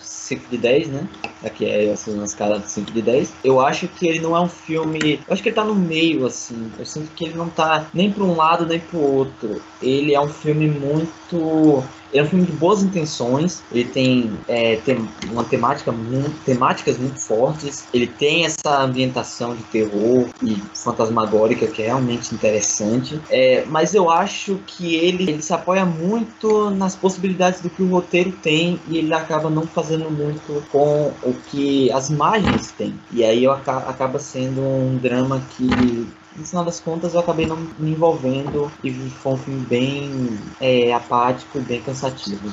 5 0.00 0.48
de 0.48 0.58
10, 0.58 0.88
né? 0.90 1.08
Aqui 1.44 1.66
é 1.66 1.90
assim, 1.90 2.14
uma 2.14 2.24
escala 2.24 2.60
de 2.60 2.70
5 2.70 2.92
de 2.92 3.02
10. 3.02 3.34
Eu 3.42 3.60
acho 3.60 3.88
que 3.88 4.06
ele 4.06 4.20
não 4.20 4.36
é 4.36 4.40
um 4.40 4.48
filme. 4.48 5.20
Eu 5.26 5.32
acho 5.32 5.42
que 5.42 5.48
ele 5.48 5.56
tá 5.56 5.64
no 5.64 5.74
meio, 5.74 6.24
assim. 6.24 6.70
Eu 6.78 6.86
sinto 6.86 7.10
que 7.16 7.24
ele 7.24 7.34
não 7.34 7.50
tá 7.50 7.90
nem 7.92 8.12
para 8.12 8.22
um 8.22 8.36
lado 8.36 8.64
nem 8.64 8.78
para 8.78 8.96
o 8.96 9.16
outro. 9.16 9.60
Ele 9.82 10.14
é 10.14 10.20
um 10.20 10.28
filme 10.28 10.68
muito 10.68 11.82
Ele 12.12 12.20
é 12.20 12.24
um 12.24 12.28
filme 12.28 12.46
de 12.46 12.52
boas 12.52 12.82
intenções, 12.82 13.62
ele 13.72 13.84
tem, 13.84 14.32
é, 14.48 14.76
tem 14.76 15.08
uma 15.30 15.44
temática 15.44 15.92
muito, 15.92 16.30
temáticas 16.44 16.98
muito 16.98 17.20
fortes, 17.20 17.84
ele 17.92 18.06
tem 18.06 18.44
essa 18.44 18.82
ambientação 18.82 19.54
de 19.54 19.62
terror 19.64 20.28
e 20.42 20.56
fantasmagórica 20.74 21.66
que 21.66 21.82
é 21.82 21.86
realmente 21.86 22.34
interessante, 22.34 23.20
é, 23.30 23.64
mas 23.66 23.94
eu 23.94 24.10
acho 24.10 24.58
que 24.66 24.96
ele, 24.96 25.30
ele 25.30 25.42
se 25.42 25.52
apoia 25.52 25.84
muito 25.84 26.70
nas 26.70 26.96
possibilidades 26.96 27.60
do 27.60 27.70
que 27.70 27.82
o 27.82 27.88
roteiro 27.88 28.32
tem 28.42 28.80
e 28.88 28.98
ele 28.98 29.12
acaba 29.14 29.48
não 29.48 29.62
fazendo 29.62 30.10
muito 30.10 30.62
com 30.70 31.12
o 31.22 31.34
que 31.46 31.90
as 31.92 32.10
imagens 32.10 32.72
têm. 32.72 32.94
E 33.12 33.24
aí 33.24 33.44
eu, 33.44 33.52
acaba 33.52 34.18
sendo 34.18 34.60
um 34.60 34.96
drama 34.96 35.42
que 35.56 36.08
no 36.40 36.46
final 36.46 36.64
das 36.64 36.80
contas 36.80 37.14
eu 37.14 37.20
acabei 37.20 37.46
não 37.46 37.56
me 37.78 37.92
envolvendo 37.92 38.72
e 38.82 39.10
foi 39.10 39.32
um 39.32 39.36
filme 39.36 39.66
bem 39.66 40.38
é, 40.58 40.92
apático 40.92 41.58
e 41.58 41.62
bem 41.62 41.82
cansativo 41.82 42.48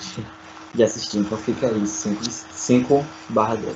de, 0.74 0.84
assistir. 0.84 1.20
Então 1.20 1.38
fica 1.38 1.68
aí, 1.68 1.86
5 1.88 3.04
barra 3.30 3.56
10. 3.56 3.76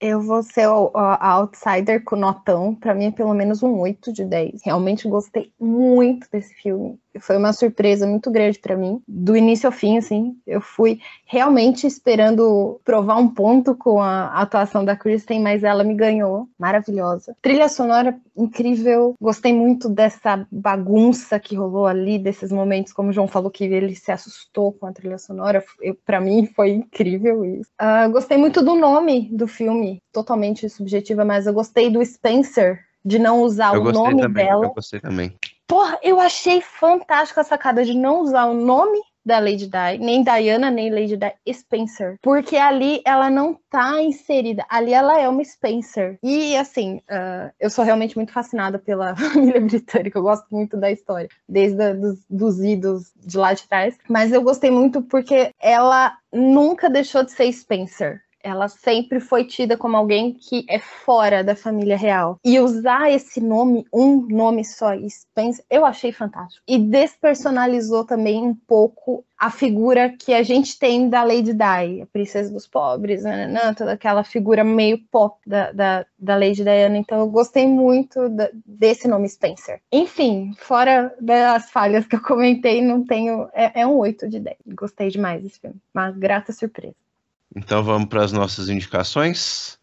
Eu 0.00 0.20
vou 0.20 0.42
ser 0.42 0.68
o, 0.68 0.90
a 0.94 1.32
outsider 1.32 2.04
com 2.04 2.16
notão. 2.16 2.74
Pra 2.74 2.94
mim 2.94 3.06
é 3.06 3.10
pelo 3.10 3.34
menos 3.34 3.62
um 3.62 3.80
8 3.80 4.12
de 4.12 4.24
10. 4.24 4.62
Realmente 4.64 5.08
gostei 5.08 5.52
muito 5.58 6.28
desse 6.30 6.54
filme 6.54 7.01
foi 7.20 7.36
uma 7.36 7.52
surpresa 7.52 8.06
muito 8.06 8.30
grande 8.30 8.58
para 8.58 8.76
mim, 8.76 9.02
do 9.06 9.36
início 9.36 9.66
ao 9.66 9.72
fim, 9.72 9.98
assim. 9.98 10.36
Eu 10.46 10.60
fui 10.60 11.00
realmente 11.26 11.86
esperando 11.86 12.80
provar 12.84 13.16
um 13.16 13.28
ponto 13.28 13.74
com 13.74 14.00
a 14.00 14.26
atuação 14.40 14.84
da 14.84 14.96
Kristen, 14.96 15.40
mas 15.40 15.62
ela 15.62 15.84
me 15.84 15.94
ganhou, 15.94 16.48
maravilhosa. 16.58 17.36
Trilha 17.42 17.68
sonora 17.68 18.16
incrível, 18.36 19.14
gostei 19.20 19.52
muito 19.52 19.88
dessa 19.88 20.46
bagunça 20.50 21.38
que 21.38 21.54
rolou 21.54 21.86
ali, 21.86 22.18
desses 22.18 22.50
momentos, 22.50 22.92
como 22.92 23.10
o 23.10 23.12
João 23.12 23.28
falou 23.28 23.50
que 23.50 23.64
ele 23.64 23.94
se 23.94 24.10
assustou 24.10 24.72
com 24.72 24.86
a 24.86 24.92
trilha 24.92 25.18
sonora, 25.18 25.62
para 26.04 26.20
mim 26.20 26.46
foi 26.46 26.70
incrível 26.70 27.44
isso. 27.44 27.70
Uh, 27.80 28.10
gostei 28.10 28.38
muito 28.38 28.62
do 28.62 28.74
nome 28.74 29.28
do 29.32 29.46
filme, 29.46 30.00
totalmente 30.12 30.68
subjetiva, 30.68 31.24
mas 31.24 31.46
eu 31.46 31.52
gostei 31.52 31.90
do 31.90 32.04
Spencer, 32.04 32.80
de 33.04 33.18
não 33.18 33.42
usar 33.42 33.74
eu 33.74 33.82
o 33.82 33.92
nome 33.92 34.22
também, 34.22 34.46
dela. 34.46 34.66
Eu 34.66 34.74
gostei 34.74 35.00
também. 35.00 35.36
Porra, 35.72 35.98
eu 36.02 36.20
achei 36.20 36.60
fantástica 36.60 37.40
a 37.40 37.44
sacada 37.44 37.82
de 37.82 37.94
não 37.94 38.20
usar 38.20 38.44
o 38.44 38.52
nome 38.52 39.00
da 39.24 39.38
Lady 39.38 39.66
Di, 39.66 39.98
nem 39.98 40.22
Diana, 40.22 40.70
nem 40.70 40.90
Lady 40.90 41.16
Di 41.16 41.32
Spencer. 41.50 42.18
Porque 42.20 42.58
ali 42.58 43.00
ela 43.06 43.30
não 43.30 43.58
tá 43.70 44.02
inserida. 44.02 44.66
Ali 44.68 44.92
ela 44.92 45.18
é 45.18 45.26
uma 45.26 45.42
Spencer. 45.42 46.18
E 46.22 46.54
assim, 46.58 46.96
uh, 47.08 47.50
eu 47.58 47.70
sou 47.70 47.86
realmente 47.86 48.16
muito 48.16 48.34
fascinada 48.34 48.78
pela 48.78 49.16
família 49.16 49.62
britânica. 49.62 50.18
Eu 50.18 50.22
gosto 50.22 50.44
muito 50.50 50.76
da 50.76 50.90
história, 50.90 51.30
desde 51.48 51.82
a, 51.82 51.94
dos, 51.94 52.18
dos 52.28 52.62
idos 52.62 53.10
de 53.16 53.38
lá 53.38 53.54
de 53.54 53.66
trás. 53.66 53.96
Mas 54.10 54.30
eu 54.30 54.42
gostei 54.42 54.70
muito 54.70 55.00
porque 55.00 55.52
ela 55.58 56.12
nunca 56.30 56.90
deixou 56.90 57.24
de 57.24 57.32
ser 57.32 57.50
Spencer 57.50 58.20
ela 58.42 58.68
sempre 58.68 59.20
foi 59.20 59.44
tida 59.44 59.76
como 59.76 59.96
alguém 59.96 60.32
que 60.34 60.64
é 60.68 60.78
fora 60.78 61.44
da 61.44 61.54
família 61.54 61.96
real. 61.96 62.38
E 62.44 62.58
usar 62.58 63.10
esse 63.10 63.40
nome, 63.40 63.84
um 63.92 64.26
nome 64.28 64.64
só, 64.64 64.90
Spence, 65.08 65.64
eu 65.70 65.84
achei 65.84 66.12
fantástico. 66.12 66.62
E 66.66 66.78
despersonalizou 66.78 68.04
também 68.04 68.42
um 68.42 68.54
pouco 68.54 69.24
a 69.38 69.50
figura 69.50 70.08
que 70.08 70.32
a 70.32 70.42
gente 70.44 70.78
tem 70.78 71.08
da 71.08 71.24
Lady 71.24 71.52
Di, 71.52 72.02
a 72.02 72.06
princesa 72.12 72.52
dos 72.52 72.68
pobres, 72.68 73.24
né 73.24 73.74
toda 73.76 73.92
aquela 73.92 74.22
figura 74.22 74.62
meio 74.62 74.98
pop 75.10 75.36
da, 75.44 75.72
da, 75.72 76.06
da 76.16 76.36
Lady 76.36 76.62
Diana. 76.62 76.96
Então 76.96 77.18
eu 77.18 77.26
gostei 77.28 77.66
muito 77.66 78.28
da, 78.28 78.48
desse 78.64 79.08
nome 79.08 79.28
Spencer. 79.28 79.80
Enfim, 79.90 80.52
fora 80.58 81.12
das 81.20 81.70
falhas 81.72 82.06
que 82.06 82.14
eu 82.14 82.22
comentei, 82.22 82.80
não 82.80 83.04
tenho. 83.04 83.48
É, 83.52 83.80
é 83.80 83.86
um 83.86 83.96
8 83.96 84.28
de 84.28 84.38
10. 84.38 84.56
Gostei 84.76 85.08
demais 85.08 85.42
desse 85.42 85.58
filme. 85.58 85.76
Uma 85.92 86.12
grata 86.12 86.52
surpresa. 86.52 86.94
Então 87.54 87.82
vamos 87.82 88.08
para 88.08 88.24
as 88.24 88.32
nossas 88.32 88.68
indicações. 88.68 89.78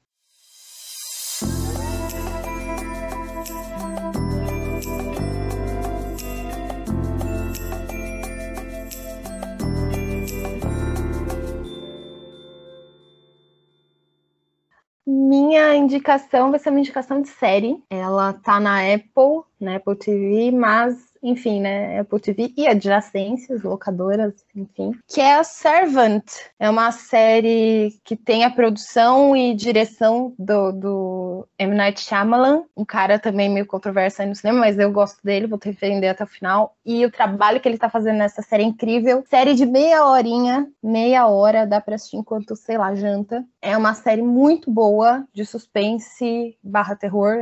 Minha 15.06 15.76
indicação 15.76 16.50
vai 16.50 16.60
ser 16.60 16.70
uma 16.70 16.80
indicação 16.80 17.22
de 17.22 17.30
série. 17.30 17.84
Ela 17.90 18.34
tá 18.34 18.60
na 18.60 18.80
Apple, 18.94 19.44
na 19.60 19.76
Apple 19.76 19.96
TV, 19.96 20.52
mas 20.52 21.10
enfim, 21.22 21.60
né, 21.60 22.00
Apple 22.00 22.20
TV 22.20 22.54
e 22.56 22.68
adjacências, 22.68 23.64
locadoras, 23.64 24.34
enfim, 24.56 24.92
que 25.08 25.20
é 25.20 25.36
a 25.36 25.44
Servant. 25.44 26.24
É 26.58 26.70
uma 26.70 26.92
série 26.92 28.00
que 28.04 28.16
tem 28.16 28.44
a 28.44 28.50
produção 28.50 29.36
e 29.36 29.54
direção 29.54 30.34
do, 30.38 30.72
do 30.72 31.48
M. 31.58 31.76
Night 31.76 32.02
Shyamalan, 32.02 32.64
um 32.76 32.86
cara 32.86 33.20
também 33.20 33.50
meio 33.50 33.66
controverso 33.66 34.22
aí 34.22 34.28
no 34.28 34.36
cinema, 34.36 34.60
mas 34.60 34.78
eu 34.80 34.92
gosto 34.92 35.22
dele, 35.24 35.48
vou 35.48 35.60
defender 35.60 36.08
até 36.08 36.24
o 36.24 36.28
final. 36.28 36.76
E 36.86 37.06
o 37.06 37.12
trabalho 37.12 37.60
que 37.60 37.68
ele 37.68 37.78
tá 37.78 37.90
fazendo 37.90 38.18
nessa 38.18 38.42
série 38.42 38.64
é 38.64 38.68
incrível. 38.68 39.24
Série 39.30 39.54
de 39.54 39.66
meia 39.66 40.06
horinha, 40.06 40.68
meia 40.82 41.28
hora, 41.28 41.68
dá 41.68 41.82
pra 41.82 41.96
assistir 41.96 42.18
enquanto, 42.18 42.56
sei 42.56 42.78
lá, 42.78 42.96
janta. 42.96 43.44
É 43.62 43.76
uma 43.78 43.94
série 43.94 44.22
muito 44.22 44.72
boa, 44.72 45.26
de 45.34 45.46
suspense 45.46 46.58
barra 46.64 46.96
terror. 46.96 47.36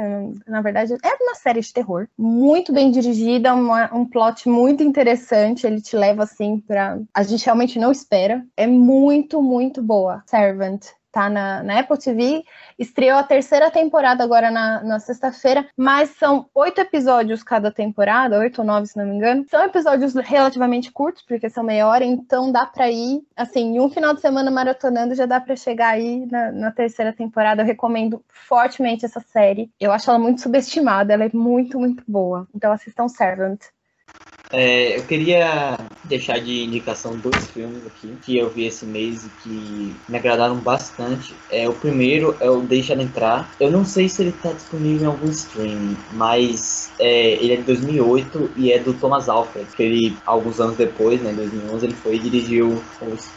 Na 0.47 0.61
verdade, 0.61 0.93
é 0.93 1.23
uma 1.23 1.35
série 1.35 1.61
de 1.61 1.71
terror. 1.71 2.06
Muito 2.17 2.71
bem 2.71 2.91
dirigida, 2.91 3.53
uma, 3.53 3.93
um 3.93 4.05
plot 4.05 4.47
muito 4.47 4.83
interessante. 4.83 5.65
Ele 5.65 5.81
te 5.81 5.95
leva 5.95 6.23
assim 6.23 6.59
para 6.59 6.99
a 7.13 7.23
gente 7.23 7.45
realmente 7.45 7.79
não 7.79 7.91
espera. 7.91 8.45
É 8.55 8.67
muito, 8.67 9.41
muito 9.41 9.81
boa. 9.81 10.23
Servant 10.25 10.85
tá 11.17 11.29
na, 11.31 11.63
na, 11.63 11.79
Apple 11.79 11.97
TV. 11.97 12.43
Estreou 12.77 13.17
a 13.17 13.23
terceira 13.23 13.71
temporada 13.71 14.23
agora 14.23 14.51
na, 14.51 14.83
na 14.83 14.99
sexta-feira, 14.99 15.67
mas 15.75 16.11
são 16.11 16.47
oito 16.53 16.79
episódios 16.79 17.41
cada 17.41 17.71
temporada, 17.71 18.37
oito 18.37 18.59
ou 18.59 18.67
nove, 18.67 18.85
se 18.85 18.95
não 18.95 19.05
me 19.05 19.15
engano. 19.15 19.43
São 19.49 19.63
episódios 19.63 20.13
relativamente 20.13 20.91
curtos, 20.91 21.23
porque 21.23 21.49
são 21.49 21.63
meia 21.63 21.87
hora, 21.87 22.05
então 22.05 22.51
dá 22.51 22.67
para 22.67 22.91
ir, 22.91 23.23
assim, 23.35 23.79
um 23.79 23.89
final 23.89 24.13
de 24.13 24.21
semana 24.21 24.51
maratonando, 24.51 25.15
já 25.15 25.25
dá 25.25 25.41
para 25.41 25.55
chegar 25.55 25.89
aí 25.89 26.27
na, 26.27 26.51
na, 26.51 26.71
terceira 26.71 27.11
temporada. 27.11 27.63
Eu 27.63 27.65
recomendo 27.65 28.23
fortemente 28.27 29.03
essa 29.03 29.19
série. 29.19 29.71
Eu 29.79 29.91
acho 29.91 30.07
ela 30.11 30.19
muito 30.19 30.41
subestimada, 30.41 31.13
ela 31.13 31.25
é 31.25 31.31
muito, 31.33 31.79
muito 31.79 32.03
boa. 32.07 32.47
Então 32.53 32.71
assistam 32.71 33.07
Servant. 33.07 33.59
É, 34.51 34.97
eu 34.97 35.03
queria 35.03 35.77
deixar 36.05 36.39
de 36.39 36.63
indicação 36.63 37.17
dois 37.17 37.47
filmes 37.47 37.85
aqui 37.85 38.15
que 38.21 38.37
eu 38.37 38.49
vi 38.49 38.65
esse 38.65 38.85
mês 38.85 39.25
e 39.25 39.29
que 39.43 39.95
me 40.07 40.17
agradaram 40.17 40.55
bastante. 40.55 41.35
É, 41.49 41.67
o 41.67 41.73
primeiro 41.73 42.35
é 42.39 42.49
o 42.49 42.61
Deixa 42.61 42.93
Ela 42.93 43.03
Entrar. 43.03 43.51
Eu 43.59 43.69
não 43.69 43.83
sei 43.83 44.07
se 44.07 44.21
ele 44.21 44.29
está 44.29 44.53
disponível 44.53 45.03
em 45.03 45.11
algum 45.11 45.29
streaming, 45.29 45.97
mas 46.13 46.91
é, 46.99 47.33
ele 47.43 47.53
é 47.53 47.55
de 47.57 47.63
2008 47.63 48.51
e 48.55 48.71
é 48.71 48.79
do 48.79 48.93
Thomas 48.93 49.27
Alfred, 49.27 49.67
que 49.75 49.83
ele, 49.83 50.17
alguns 50.25 50.59
anos 50.59 50.77
depois, 50.77 51.21
né, 51.21 51.31
em 51.31 51.35
2011, 51.35 51.85
ele 51.85 51.95
foi 51.95 52.15
e 52.15 52.19
dirigiu, 52.19 52.81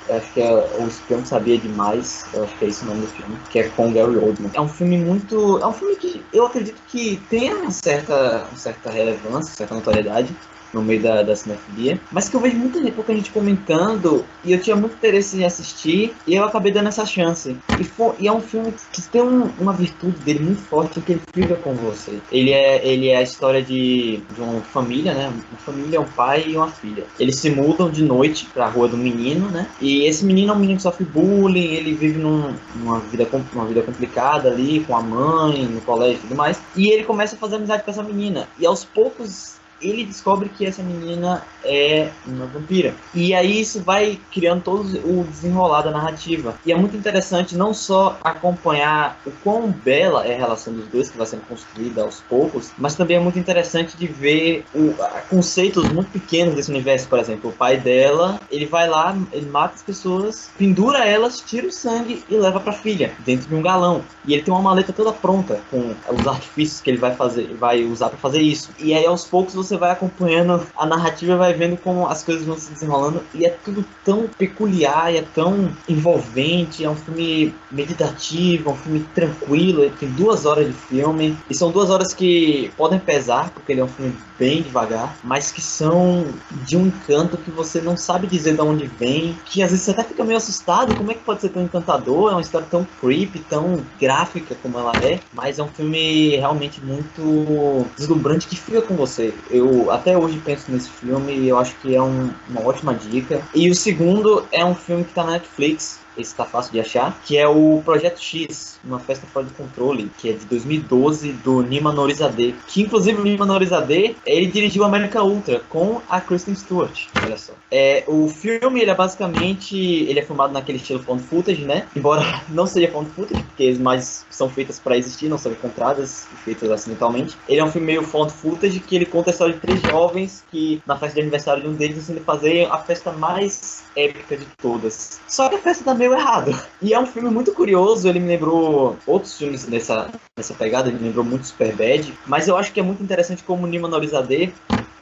acho 0.08 0.32
que 0.32 0.40
é 0.40 0.52
O 0.78 0.86
Espião 0.86 1.24
Sabia 1.24 1.58
Demais, 1.58 2.24
eu 2.32 2.44
acho 2.44 2.56
que 2.56 2.64
é 2.64 2.68
esse 2.68 2.84
o 2.84 2.86
nome 2.86 3.00
do 3.02 3.08
filme, 3.08 3.36
que 3.50 3.58
é 3.58 3.68
com 3.68 3.92
Gary 3.92 4.16
Oldman. 4.16 4.50
É 4.54 4.61
um 4.61 4.68
filme 4.68 4.96
muito... 4.96 5.58
é 5.58 5.66
um 5.66 5.72
filme 5.72 5.96
que 5.96 6.22
eu 6.32 6.46
acredito 6.46 6.80
que 6.86 7.16
tem 7.28 7.52
uma 7.52 7.70
certa, 7.70 8.46
uma 8.48 8.56
certa 8.56 8.90
relevância, 8.90 9.54
certa 9.54 9.74
notoriedade, 9.74 10.34
no 10.72 10.82
meio 10.82 11.02
da, 11.02 11.22
da 11.22 11.36
cinefilia, 11.36 12.00
mas 12.10 12.28
que 12.28 12.36
eu 12.36 12.40
vejo 12.40 12.56
muita 12.56 12.80
pouca 12.92 13.14
gente 13.14 13.30
comentando 13.30 14.24
e 14.44 14.52
eu 14.52 14.60
tinha 14.60 14.76
muito 14.76 14.94
interesse 14.94 15.38
em 15.38 15.44
assistir 15.44 16.14
e 16.26 16.34
eu 16.34 16.44
acabei 16.44 16.72
dando 16.72 16.88
essa 16.88 17.04
chance. 17.06 17.56
E, 17.78 18.22
e 18.22 18.28
é 18.28 18.32
um 18.32 18.40
filme 18.40 18.72
que 18.92 19.02
tem 19.02 19.22
um, 19.22 19.50
uma 19.58 19.72
virtude 19.72 20.18
dele 20.18 20.40
muito 20.40 20.62
forte 20.62 21.00
que 21.00 21.12
ele 21.12 21.22
fica 21.32 21.56
com 21.56 21.74
você. 21.74 22.18
Ele 22.30 22.52
é, 22.52 22.86
ele 22.86 23.08
é 23.08 23.16
a 23.16 23.22
história 23.22 23.62
de, 23.62 24.20
de 24.34 24.40
uma 24.40 24.60
família, 24.60 25.14
né? 25.14 25.28
Uma 25.28 25.58
família, 25.58 26.00
um 26.00 26.04
pai 26.04 26.44
e 26.48 26.56
uma 26.56 26.68
filha. 26.68 27.04
Eles 27.18 27.36
se 27.36 27.50
mudam 27.50 27.90
de 27.90 28.02
noite 28.02 28.46
para 28.46 28.66
a 28.66 28.68
rua 28.68 28.88
do 28.88 28.96
menino, 28.96 29.48
né? 29.48 29.66
E 29.80 30.04
esse 30.06 30.24
menino 30.24 30.52
é 30.52 30.56
um 30.56 30.58
menino 30.58 30.76
que 30.76 30.82
sofre 30.82 31.04
bullying, 31.04 31.74
ele 31.74 31.94
vive 31.94 32.18
num, 32.18 32.54
numa, 32.74 33.00
vida, 33.00 33.28
uma 33.52 33.66
vida 33.66 33.82
complicada 33.82 34.48
ali 34.48 34.80
com 34.80 34.96
a 34.96 35.02
mãe, 35.02 35.64
no 35.64 35.80
colégio 35.80 36.18
e 36.18 36.20
tudo 36.20 36.36
mais. 36.36 36.60
E 36.76 36.88
ele 36.88 37.04
começa 37.04 37.36
a 37.36 37.38
fazer 37.38 37.56
amizade 37.56 37.82
com 37.82 37.90
essa 37.90 38.02
menina. 38.02 38.48
E 38.58 38.66
aos 38.66 38.84
poucos 38.84 39.59
ele 39.81 40.05
descobre 40.05 40.49
que 40.49 40.66
essa 40.66 40.83
menina 40.83 41.43
é 41.64 42.11
uma 42.26 42.47
vampira. 42.47 42.95
E 43.14 43.35
aí 43.35 43.61
isso 43.61 43.81
vai 43.83 44.18
criando 44.33 44.62
todo 44.62 44.83
o 44.83 45.24
desenrolar 45.24 45.83
da 45.83 45.91
narrativa. 45.91 46.55
E 46.64 46.72
é 46.72 46.76
muito 46.76 46.97
interessante 46.97 47.57
não 47.57 47.72
só 47.74 48.18
acompanhar 48.22 49.20
o 49.26 49.31
quão 49.43 49.70
bela 49.70 50.26
é 50.26 50.35
a 50.35 50.39
relação 50.39 50.72
dos 50.72 50.87
dois, 50.89 51.11
que 51.11 51.18
vai 51.18 51.26
sendo 51.26 51.43
construída 51.47 52.03
aos 52.03 52.20
poucos, 52.20 52.70
mas 52.78 52.95
também 52.95 53.16
é 53.16 53.20
muito 53.20 53.39
interessante 53.39 53.97
de 53.97 54.07
ver 54.07 54.64
o, 54.74 54.95
conceitos 55.28 55.91
muito 55.93 56.11
pequenos 56.11 56.55
desse 56.55 56.70
universo. 56.70 57.09
Por 57.09 57.18
exemplo, 57.18 57.51
o 57.51 57.53
pai 57.53 57.76
dela, 57.76 58.41
ele 58.51 58.66
vai 58.66 58.89
lá, 58.89 59.16
ele 59.33 59.47
mata 59.51 59.74
as 59.74 59.83
pessoas, 59.83 60.51
pendura 60.57 61.05
elas, 61.05 61.41
tira 61.41 61.66
o 61.66 61.72
sangue 61.72 62.24
e 62.28 62.37
leva 62.37 62.61
pra 62.61 62.72
filha, 62.72 63.12
dentro 63.20 63.49
de 63.49 63.55
um 63.55 63.62
galão. 63.62 64.03
E 64.24 64.35
ele 64.35 64.43
tem 64.43 64.53
uma 64.53 64.62
maleta 64.62 64.93
toda 64.93 65.12
pronta, 65.12 65.61
com 65.70 65.95
os 66.11 66.26
artifícios 66.26 66.81
que 66.81 66.91
ele 66.91 66.99
vai 66.99 67.14
fazer, 67.14 67.55
vai 67.55 67.85
usar 67.85 68.09
para 68.09 68.18
fazer 68.18 68.41
isso. 68.41 68.70
E 68.78 68.95
aí 68.95 69.07
aos 69.07 69.24
poucos 69.24 69.55
você 69.55 69.69
você 69.70 69.76
vai 69.76 69.92
acompanhando 69.92 70.66
a 70.76 70.84
narrativa 70.84 71.36
vai 71.36 71.54
vendo 71.54 71.76
como 71.76 72.06
as 72.06 72.22
coisas 72.22 72.44
vão 72.44 72.58
se 72.58 72.72
desenrolando. 72.72 73.22
E 73.32 73.46
é 73.46 73.50
tudo 73.50 73.84
tão 74.04 74.26
peculiar, 74.26 75.14
é 75.14 75.22
tão 75.22 75.70
envolvente. 75.88 76.84
É 76.84 76.90
um 76.90 76.96
filme 76.96 77.54
meditativo, 77.70 78.70
é 78.70 78.72
um 78.72 78.76
filme 78.76 79.00
tranquilo. 79.14 79.82
Ele 79.82 79.94
tem 79.98 80.10
duas 80.10 80.44
horas 80.44 80.66
de 80.66 80.72
filme. 80.72 81.36
E 81.48 81.54
são 81.54 81.70
duas 81.70 81.90
horas 81.90 82.12
que 82.12 82.72
podem 82.76 82.98
pesar, 82.98 83.50
porque 83.50 83.72
ele 83.72 83.80
é 83.80 83.84
um 83.84 83.88
filme 83.88 84.14
bem 84.41 84.62
devagar, 84.62 85.18
mas 85.22 85.53
que 85.53 85.61
são 85.61 86.24
de 86.64 86.74
um 86.74 86.86
encanto 86.86 87.36
que 87.36 87.51
você 87.51 87.78
não 87.78 87.95
sabe 87.95 88.26
dizer 88.26 88.55
de 88.55 88.62
onde 88.62 88.86
vem, 88.86 89.36
que 89.45 89.62
às 89.62 89.70
vezes 89.70 89.84
você 89.84 89.91
até 89.91 90.03
fica 90.03 90.24
meio 90.24 90.38
assustado, 90.38 90.95
como 90.95 91.11
é 91.11 91.14
que 91.14 91.24
pode 91.24 91.43
ser 91.43 91.51
tão 91.51 91.62
encantador, 91.62 92.30
é 92.30 92.34
uma 92.34 92.41
história 92.41 92.66
tão 92.66 92.86
creepy, 92.99 93.41
tão 93.41 93.84
gráfica 94.01 94.55
como 94.55 94.78
ela 94.78 94.97
é, 95.05 95.20
mas 95.34 95.59
é 95.59 95.62
um 95.62 95.68
filme 95.68 96.36
realmente 96.36 96.82
muito 96.82 97.84
deslumbrante 97.95 98.49
que 98.49 98.57
fica 98.57 98.80
com 98.80 98.97
você. 98.97 99.34
Eu 99.51 99.91
até 99.91 100.16
hoje 100.16 100.41
penso 100.43 100.72
nesse 100.72 100.88
filme 100.88 101.34
e 101.36 101.49
eu 101.49 101.59
acho 101.59 101.76
que 101.76 101.95
é 101.95 102.01
um, 102.01 102.30
uma 102.49 102.62
ótima 102.62 102.95
dica. 102.95 103.43
E 103.55 103.70
o 103.70 103.74
segundo 103.74 104.47
é 104.51 104.64
um 104.64 104.74
filme 104.74 105.05
que 105.05 105.12
tá 105.12 105.22
na 105.22 105.32
Netflix, 105.32 106.01
esse 106.16 106.34
tá 106.34 106.44
fácil 106.44 106.72
de 106.72 106.80
achar, 106.80 107.18
que 107.24 107.36
é 107.36 107.46
o 107.46 107.82
Projeto 107.84 108.20
X, 108.20 108.78
uma 108.84 108.98
festa 108.98 109.26
fora 109.26 109.46
de 109.46 109.52
controle, 109.52 110.11
que 110.18 110.30
é 110.30 110.32
de 110.32 110.44
2012 110.46 111.32
do 111.32 111.62
Nima 111.62 111.92
Norizade, 111.92 112.54
que 112.66 112.82
inclusive 112.82 113.20
o 113.20 113.24
Nima 113.24 113.46
Norizade, 113.46 114.16
ele 114.26 114.46
dirigiu 114.46 114.84
América 114.84 115.22
Ultra 115.22 115.61
com 115.68 116.00
a 116.08 116.20
Kristen 116.20 116.54
Stewart, 116.54 117.06
olha 117.22 117.36
só. 117.36 117.52
É, 117.70 118.04
o 118.06 118.28
filme, 118.28 118.80
ele 118.80 118.90
é 118.90 118.94
basicamente, 118.94 119.76
ele 119.76 120.18
é 120.18 120.22
filmado 120.22 120.52
naquele 120.52 120.78
estilo 120.78 121.00
found 121.00 121.22
footage, 121.22 121.64
né? 121.64 121.86
Embora 121.94 122.42
não 122.48 122.66
seja 122.66 122.90
found 122.90 123.11
footage, 123.11 123.42
porque 123.42 123.68
as 123.68 123.76
imagens 123.76 124.26
são 124.30 124.48
feitas 124.48 124.78
para 124.78 124.96
existir, 124.96 125.28
não 125.28 125.38
são 125.38 125.52
encontradas 125.52 126.26
e 126.32 126.36
feitas 126.36 126.70
acidentalmente. 126.70 127.36
Ele 127.48 127.61
é 127.61 127.64
um 127.64 127.70
filme 127.70 127.86
meio 127.86 128.02
found 128.02 128.32
footage 128.32 128.80
que 128.80 128.96
ele 128.96 129.06
conta 129.06 129.30
a 129.30 129.32
história 129.32 129.54
de 129.54 129.61
três 129.61 129.80
jovens 129.82 130.44
que 130.50 130.82
na 130.86 130.96
festa 130.96 131.14
de 131.14 131.20
aniversário 131.20 131.62
de 131.62 131.68
um 131.68 131.74
deles 131.74 131.96
decidem 131.96 132.22
fazer 132.22 132.66
a 132.70 132.78
festa 132.78 133.12
mais 133.12 133.84
épica 133.97 134.36
de 134.36 134.47
todas. 134.61 135.20
Só 135.28 135.49
que 135.49 135.57
a 135.57 135.59
festa 135.59 135.84
tá 135.84 135.95
meio 135.95 136.14
errado. 136.14 136.57
E 136.80 136.95
é 136.95 136.99
um 137.01 137.07
filme 137.07 137.30
muito 137.30 137.53
curioso, 137.53 138.09
ele 138.09 138.20
me 138.20 138.28
lembrou 138.28 138.97
outros 139.07 139.36
filmes 139.36 139.66
nessa, 139.66 140.11
nessa 140.36 140.55
pegada, 140.55 140.88
ele 140.88 140.99
me 140.99 141.05
lembrou 141.05 141.24
muito 141.24 141.47
Superbad, 141.47 142.12
mas 142.26 142.49
eu 142.49 142.57
acho 142.57 142.72
que 142.72 142.80
é 142.80 142.82
muito 142.82 143.03
interessante 143.03 143.43
como 143.43 143.66
Nima 143.66 143.88
Norizade 143.88 144.53